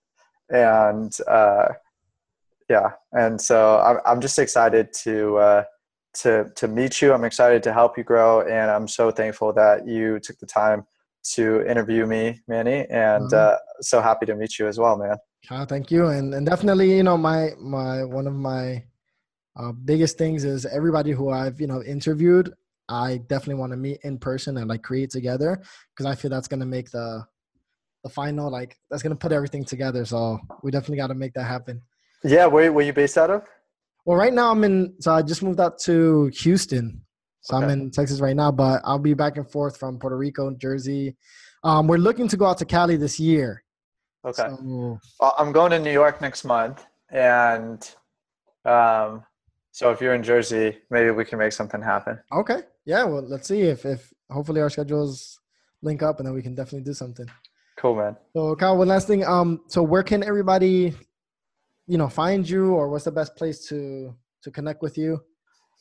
And 0.49 1.17
uh, 1.29 1.69
yeah, 2.69 2.93
and 3.13 3.41
so 3.41 3.81
I'm 3.81 3.99
I'm 4.05 4.21
just 4.21 4.39
excited 4.39 4.93
to 5.05 5.37
uh, 5.37 5.65
to 6.15 6.51
to 6.57 6.69
meet 6.69 7.01
you. 7.01 7.13
I'm 7.13 7.25
excited 7.25 7.63
to 7.65 7.73
help 7.73 7.97
you 7.97 8.05
grow, 8.05 8.43
and 8.43 8.71
I'm 8.71 8.89
so 8.89 9.11
thankful 9.11 9.53
that 9.55 9.87
you 9.87 10.19
took 10.21 10.39
the 10.39 10.47
time 10.47 10.85
to 11.35 11.65
interview 11.67 12.07
me, 12.07 12.41
Manny, 12.49 12.87
and 12.91 13.31
mm-hmm. 13.31 13.35
uh, 13.35 13.57
so 13.81 14.01
happy 14.01 14.27
to 14.27 14.35
meet 14.35 14.59
you 14.59 14.67
as 14.67 14.79
well, 14.79 14.97
man. 14.97 15.17
Thank 15.69 15.91
you, 15.91 16.07
and 16.07 16.35
and 16.35 16.47
definitely, 16.47 16.97
you 16.97 17.03
know, 17.03 17.17
my 17.17 17.51
my 17.59 18.05
one 18.05 18.27
of 18.27 18.35
my 18.35 18.85
uh, 19.57 19.73
biggest 19.73 20.19
things 20.19 20.45
is 20.45 20.67
everybody 20.67 21.13
who 21.13 21.31
I've 21.31 21.61
you 21.61 21.67
know 21.67 21.83
interviewed. 21.83 22.55
I 22.89 23.19
definitely 23.19 23.61
want 23.61 23.73
to 23.73 23.77
meet 23.77 24.01
in 24.03 24.19
person 24.19 24.57
and 24.57 24.69
like 24.69 24.83
create 24.83 25.11
together 25.11 25.63
because 25.95 26.07
I 26.07 26.17
feel 26.17 26.31
that's 26.31 26.49
gonna 26.49 26.67
make 26.67 26.91
the 26.91 27.25
the 28.03 28.11
final 28.11 28.51
like 28.51 28.79
that's 28.91 29.03
gonna 29.03 29.17
put 29.17 29.33
everything 29.33 29.65
together. 29.65 30.05
So 30.05 30.39
we 30.63 30.71
definitely 30.71 30.97
got 30.99 31.09
to 31.09 31.15
make 31.15 31.35
that 31.35 31.45
happen. 31.45 31.83
Yeah, 32.25 32.47
where 32.47 32.73
were 32.73 32.83
you 32.83 32.93
based 32.93 33.17
out 33.17 33.31
of? 33.31 33.43
Well, 34.05 34.17
right 34.17 34.33
now 34.33 34.51
I'm 34.51 34.65
in. 34.65 34.95
So 35.01 35.13
I 35.13 35.23
just 35.23 35.43
moved 35.43 35.61
out 35.61 35.79
to 35.81 36.31
Houston. 36.41 37.03
So 37.43 37.57
okay. 37.57 37.65
I'm 37.65 37.71
in 37.71 37.91
Texas 37.91 38.21
right 38.21 38.37
now, 38.37 38.53
but 38.53 38.83
I'll 38.85 38.99
be 38.99 39.15
back 39.15 39.37
and 39.37 39.51
forth 39.51 39.79
from 39.79 39.99
Puerto 39.99 40.17
Rico, 40.17 40.51
Jersey. 40.57 41.17
Um, 41.65 41.87
we're 41.87 41.99
looking 41.99 42.29
to 42.29 42.37
go 42.37 42.47
out 42.47 42.59
to 42.59 42.65
Cali 42.65 42.97
this 42.97 43.19
year. 43.19 43.63
Okay. 44.25 44.43
So, 44.43 44.99
well, 45.19 45.35
I'm 45.39 45.53
going 45.53 45.71
to 45.71 45.79
New 45.79 45.93
York 45.93 46.21
next 46.21 46.45
month, 46.45 46.85
and 47.11 47.83
um, 48.67 49.25
so 49.71 49.91
if 49.91 50.01
you're 50.01 50.15
in 50.15 50.23
Jersey, 50.23 50.79
maybe 50.91 51.11
we 51.11 51.25
can 51.25 51.39
make 51.39 51.53
something 51.53 51.81
happen. 51.81 52.19
Okay. 52.33 52.63
Yeah. 52.85 53.05
Well, 53.05 53.23
let's 53.23 53.49
see 53.49 53.63
if 53.63 53.87
if 53.87 54.13
hopefully 54.31 54.61
our 54.61 54.69
schedules 54.69 55.39
link 55.83 56.03
up, 56.03 56.19
and 56.19 56.27
then 56.27 56.35
we 56.35 56.43
can 56.43 56.55
definitely 56.55 56.85
do 56.85 56.93
something. 56.93 57.27
Cool, 57.79 57.95
man. 57.97 58.17
So, 58.37 58.55
Kyle, 58.57 58.77
one 58.77 58.89
last 58.89 59.07
thing. 59.07 59.25
Um, 59.25 59.63
so 59.69 59.83
where 59.83 60.03
can 60.03 60.23
everybody, 60.23 60.95
you 61.91 61.99
know, 61.99 62.09
find 62.09 62.49
you, 62.49 62.75
or 62.75 62.89
what's 62.89 63.05
the 63.05 63.11
best 63.11 63.35
place 63.35 63.67
to 63.67 64.15
to 64.45 64.51
connect 64.53 64.81
with 64.81 64.97
you? 64.97 65.21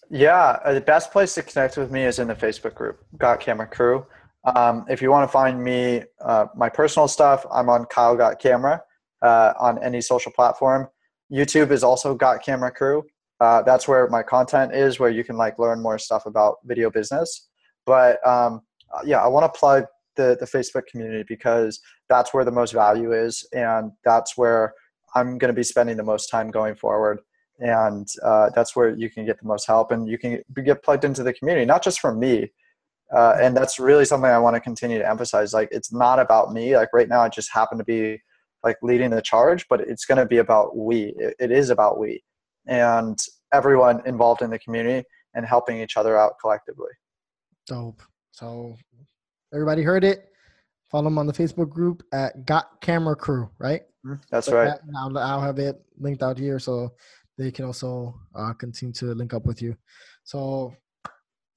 Yeah, 0.10 0.58
uh, 0.66 0.74
the 0.74 0.82
best 0.82 1.12
place 1.12 1.36
to 1.36 1.44
connect 1.44 1.78
with 1.78 1.92
me 1.92 2.04
is 2.04 2.18
in 2.18 2.28
the 2.30 2.34
Facebook 2.34 2.74
group, 2.74 3.06
Got 3.18 3.40
Camera 3.40 3.68
Crew. 3.68 4.08
Um, 4.56 4.86
if 4.90 5.04
you 5.04 5.12
want 5.12 5.30
to 5.30 5.32
find 5.32 5.64
me, 5.64 6.02
uh, 6.26 6.48
my 6.56 6.68
personal 6.68 7.08
stuff, 7.08 7.46
I'm 7.52 7.70
on 7.70 7.86
Kyle 7.86 8.16
Got 8.16 8.40
Camera 8.40 8.82
uh, 9.22 9.54
on 9.60 9.78
any 9.84 10.02
social 10.02 10.32
platform. 10.32 10.88
YouTube 11.32 11.70
is 11.70 11.84
also 11.84 12.16
Got 12.16 12.42
Camera 12.44 12.72
Crew. 12.72 13.04
Uh, 13.40 13.62
that's 13.62 13.88
where 13.88 14.08
my 14.10 14.24
content 14.24 14.74
is, 14.74 15.00
where 15.00 15.12
you 15.12 15.24
can 15.24 15.38
like 15.38 15.60
learn 15.60 15.80
more 15.80 16.00
stuff 16.00 16.26
about 16.26 16.56
video 16.66 16.90
business. 16.90 17.50
But 17.86 18.26
um, 18.28 18.62
uh, 18.92 19.02
yeah, 19.06 19.24
I 19.24 19.28
want 19.28 19.54
to 19.54 19.60
plug 19.60 19.86
the 20.16 20.36
the 20.40 20.48
Facebook 20.48 20.88
community 20.88 21.24
because 21.28 21.80
that's 22.10 22.34
where 22.34 22.44
the 22.44 22.58
most 22.60 22.74
value 22.74 23.14
is, 23.14 23.48
and 23.54 23.92
that's 24.04 24.36
where 24.36 24.74
I'm 25.16 25.38
going 25.38 25.50
to 25.50 25.56
be 25.56 25.64
spending 25.64 25.98
the 25.98 26.04
most 26.04 26.28
time 26.28 26.52
going 26.52 26.76
forward. 26.76 27.20
And 27.60 28.08
uh, 28.24 28.50
that's 28.56 28.76
where 28.76 28.96
you 28.96 29.10
can 29.10 29.26
get 29.26 29.40
the 29.40 29.48
most 29.48 29.68
help, 29.68 29.92
and 29.92 30.08
you 30.08 30.18
can 30.18 30.42
get 30.64 30.82
plugged 30.82 31.04
into 31.04 31.24
the 31.24 31.34
community, 31.34 31.66
not 31.66 31.84
just 31.84 32.00
from 32.00 32.18
me. 32.18 32.52
Uh, 33.14 33.36
and 33.42 33.58
that's 33.58 33.80
really 33.80 34.06
something 34.06 34.30
I 34.30 34.40
want 34.40 34.56
to 34.56 34.62
continue 34.62 34.98
to 34.98 35.10
emphasize. 35.10 35.54
Like, 35.54 35.68
it's 35.72 35.92
not 35.92 36.20
about 36.20 36.54
me. 36.54 36.78
Like 36.78 36.90
right 36.94 37.10
now, 37.10 37.22
I 37.22 37.30
just 37.30 37.52
happen 37.52 37.78
to 37.78 37.84
be 37.84 38.22
like 38.64 38.78
leading 38.82 39.10
the 39.10 39.22
charge, 39.22 39.66
but 39.70 39.82
it's 39.82 40.06
going 40.06 40.20
to 40.20 40.26
be 40.26 40.38
about 40.38 40.78
we. 40.78 41.14
it, 41.18 41.36
it 41.40 41.52
is 41.52 41.70
about 41.70 42.00
we, 42.00 42.24
and 42.68 43.18
everyone 43.54 44.02
involved 44.06 44.42
in 44.42 44.50
the 44.50 44.60
community 44.60 45.06
and 45.34 45.46
helping 45.46 45.82
each 45.82 45.98
other 45.98 46.18
out 46.18 46.34
collectively. 46.42 46.92
Dope. 47.68 48.02
So 48.32 48.78
Everybody 49.52 49.82
heard 49.82 50.04
it. 50.04 50.29
Follow 50.90 51.06
them 51.06 51.18
on 51.18 51.28
the 51.28 51.34
Facebook 51.34 51.70
group 51.70 52.04
at 52.14 52.46
Got 52.46 52.82
Camera 52.82 53.16
Crew, 53.16 53.50
right? 53.60 53.82
Mm-hmm. 54.06 54.16
That's 54.32 54.48
so 54.48 54.56
right. 54.56 54.66
That, 54.66 54.82
I'll, 54.98 55.18
I'll 55.18 55.42
have 55.42 55.60
it 55.60 55.80
linked 56.00 56.24
out 56.24 56.38
here 56.38 56.58
so 56.60 56.94
they 57.38 57.52
can 57.52 57.66
also 57.66 58.20
uh, 58.36 58.54
continue 58.54 58.94
to 58.94 59.14
link 59.14 59.34
up 59.34 59.46
with 59.46 59.62
you. 59.62 59.76
So, 60.24 60.74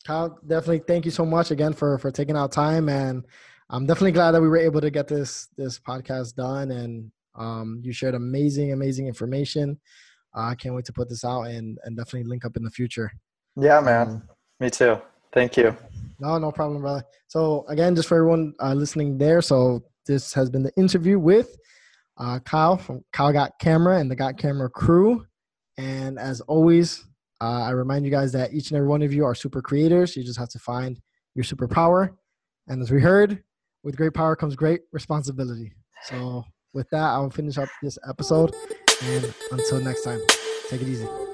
Kyle, 0.07 0.39
definitely 0.47 0.83
thank 0.87 1.05
you 1.05 1.11
so 1.11 1.25
much 1.25 1.51
again 1.51 1.73
for 1.73 1.99
for 1.99 2.11
taking 2.11 2.37
out 2.37 2.53
time, 2.53 2.89
and 2.89 3.25
I'm 3.71 3.87
definitely 3.87 4.13
glad 4.13 4.33
that 4.33 4.43
we 4.43 4.49
were 4.49 4.59
able 4.59 4.81
to 4.81 4.91
get 4.91 5.09
this 5.09 5.49
this 5.57 5.79
podcast 5.79 6.35
done, 6.35 6.71
and 6.71 7.11
um, 7.35 7.81
you 7.83 7.93
shared 7.93 8.15
amazing, 8.15 8.73
amazing 8.73 9.07
information. 9.07 9.81
Uh, 10.37 10.49
I 10.49 10.55
can't 10.55 10.75
wait 10.75 10.85
to 10.87 10.93
put 10.93 11.09
this 11.09 11.25
out 11.25 11.43
and 11.43 11.79
and 11.85 11.97
definitely 11.97 12.29
link 12.29 12.45
up 12.45 12.57
in 12.57 12.65
the 12.65 12.71
future. 12.71 13.11
Yeah, 13.57 13.81
man. 13.81 14.09
Um, 14.09 14.29
Me 14.61 14.71
too. 14.71 15.01
Thank 15.33 15.57
you. 15.57 15.77
No, 16.23 16.39
no 16.39 16.51
problem, 16.53 16.81
brother. 16.81 17.05
So 17.27 17.65
again, 17.69 17.97
just 17.97 18.09
for 18.09 18.17
everyone 18.17 18.55
uh, 18.65 18.75
listening 18.75 19.19
there, 19.19 19.43
so 19.43 19.83
this 20.07 20.33
has 20.33 20.49
been 20.49 20.63
the 20.63 20.73
interview 20.77 21.19
with 21.19 21.49
uh, 22.17 22.39
Kyle 22.51 22.77
from 22.77 22.97
Kyle 23.13 23.33
Got 23.33 23.51
Camera 23.59 23.99
and 24.01 24.09
the 24.11 24.17
Got 24.17 24.39
Camera 24.39 24.71
crew. 24.71 25.27
And 25.77 26.19
as 26.19 26.41
always, 26.43 26.89
Uh, 27.43 27.67
I 27.69 27.73
remind 27.75 28.05
you 28.07 28.13
guys 28.19 28.31
that 28.39 28.53
each 28.55 28.71
and 28.71 28.77
every 28.79 28.89
one 28.89 29.03
of 29.03 29.13
you 29.13 29.25
are 29.25 29.35
super 29.35 29.61
creators. 29.61 30.15
You 30.15 30.23
just 30.23 30.39
have 30.39 30.53
to 30.55 30.61
find 30.61 30.95
your 31.35 31.45
superpower. 31.45 32.11
And 32.69 32.81
as 32.81 32.91
we 32.95 33.01
heard, 33.01 33.43
with 33.83 33.97
great 33.97 34.15
power 34.15 34.37
comes 34.37 34.55
great 34.55 34.83
responsibility. 34.93 35.73
So 36.05 36.45
with 36.73 36.89
that, 36.91 37.09
I'll 37.15 37.31
finish 37.31 37.59
up 37.59 37.69
this 37.83 37.99
episode. 38.09 38.55
And 39.11 39.25
until 39.51 39.81
next 39.81 40.05
time, 40.05 40.21
take 40.71 40.83
it 40.83 40.89
easy. 40.89 41.32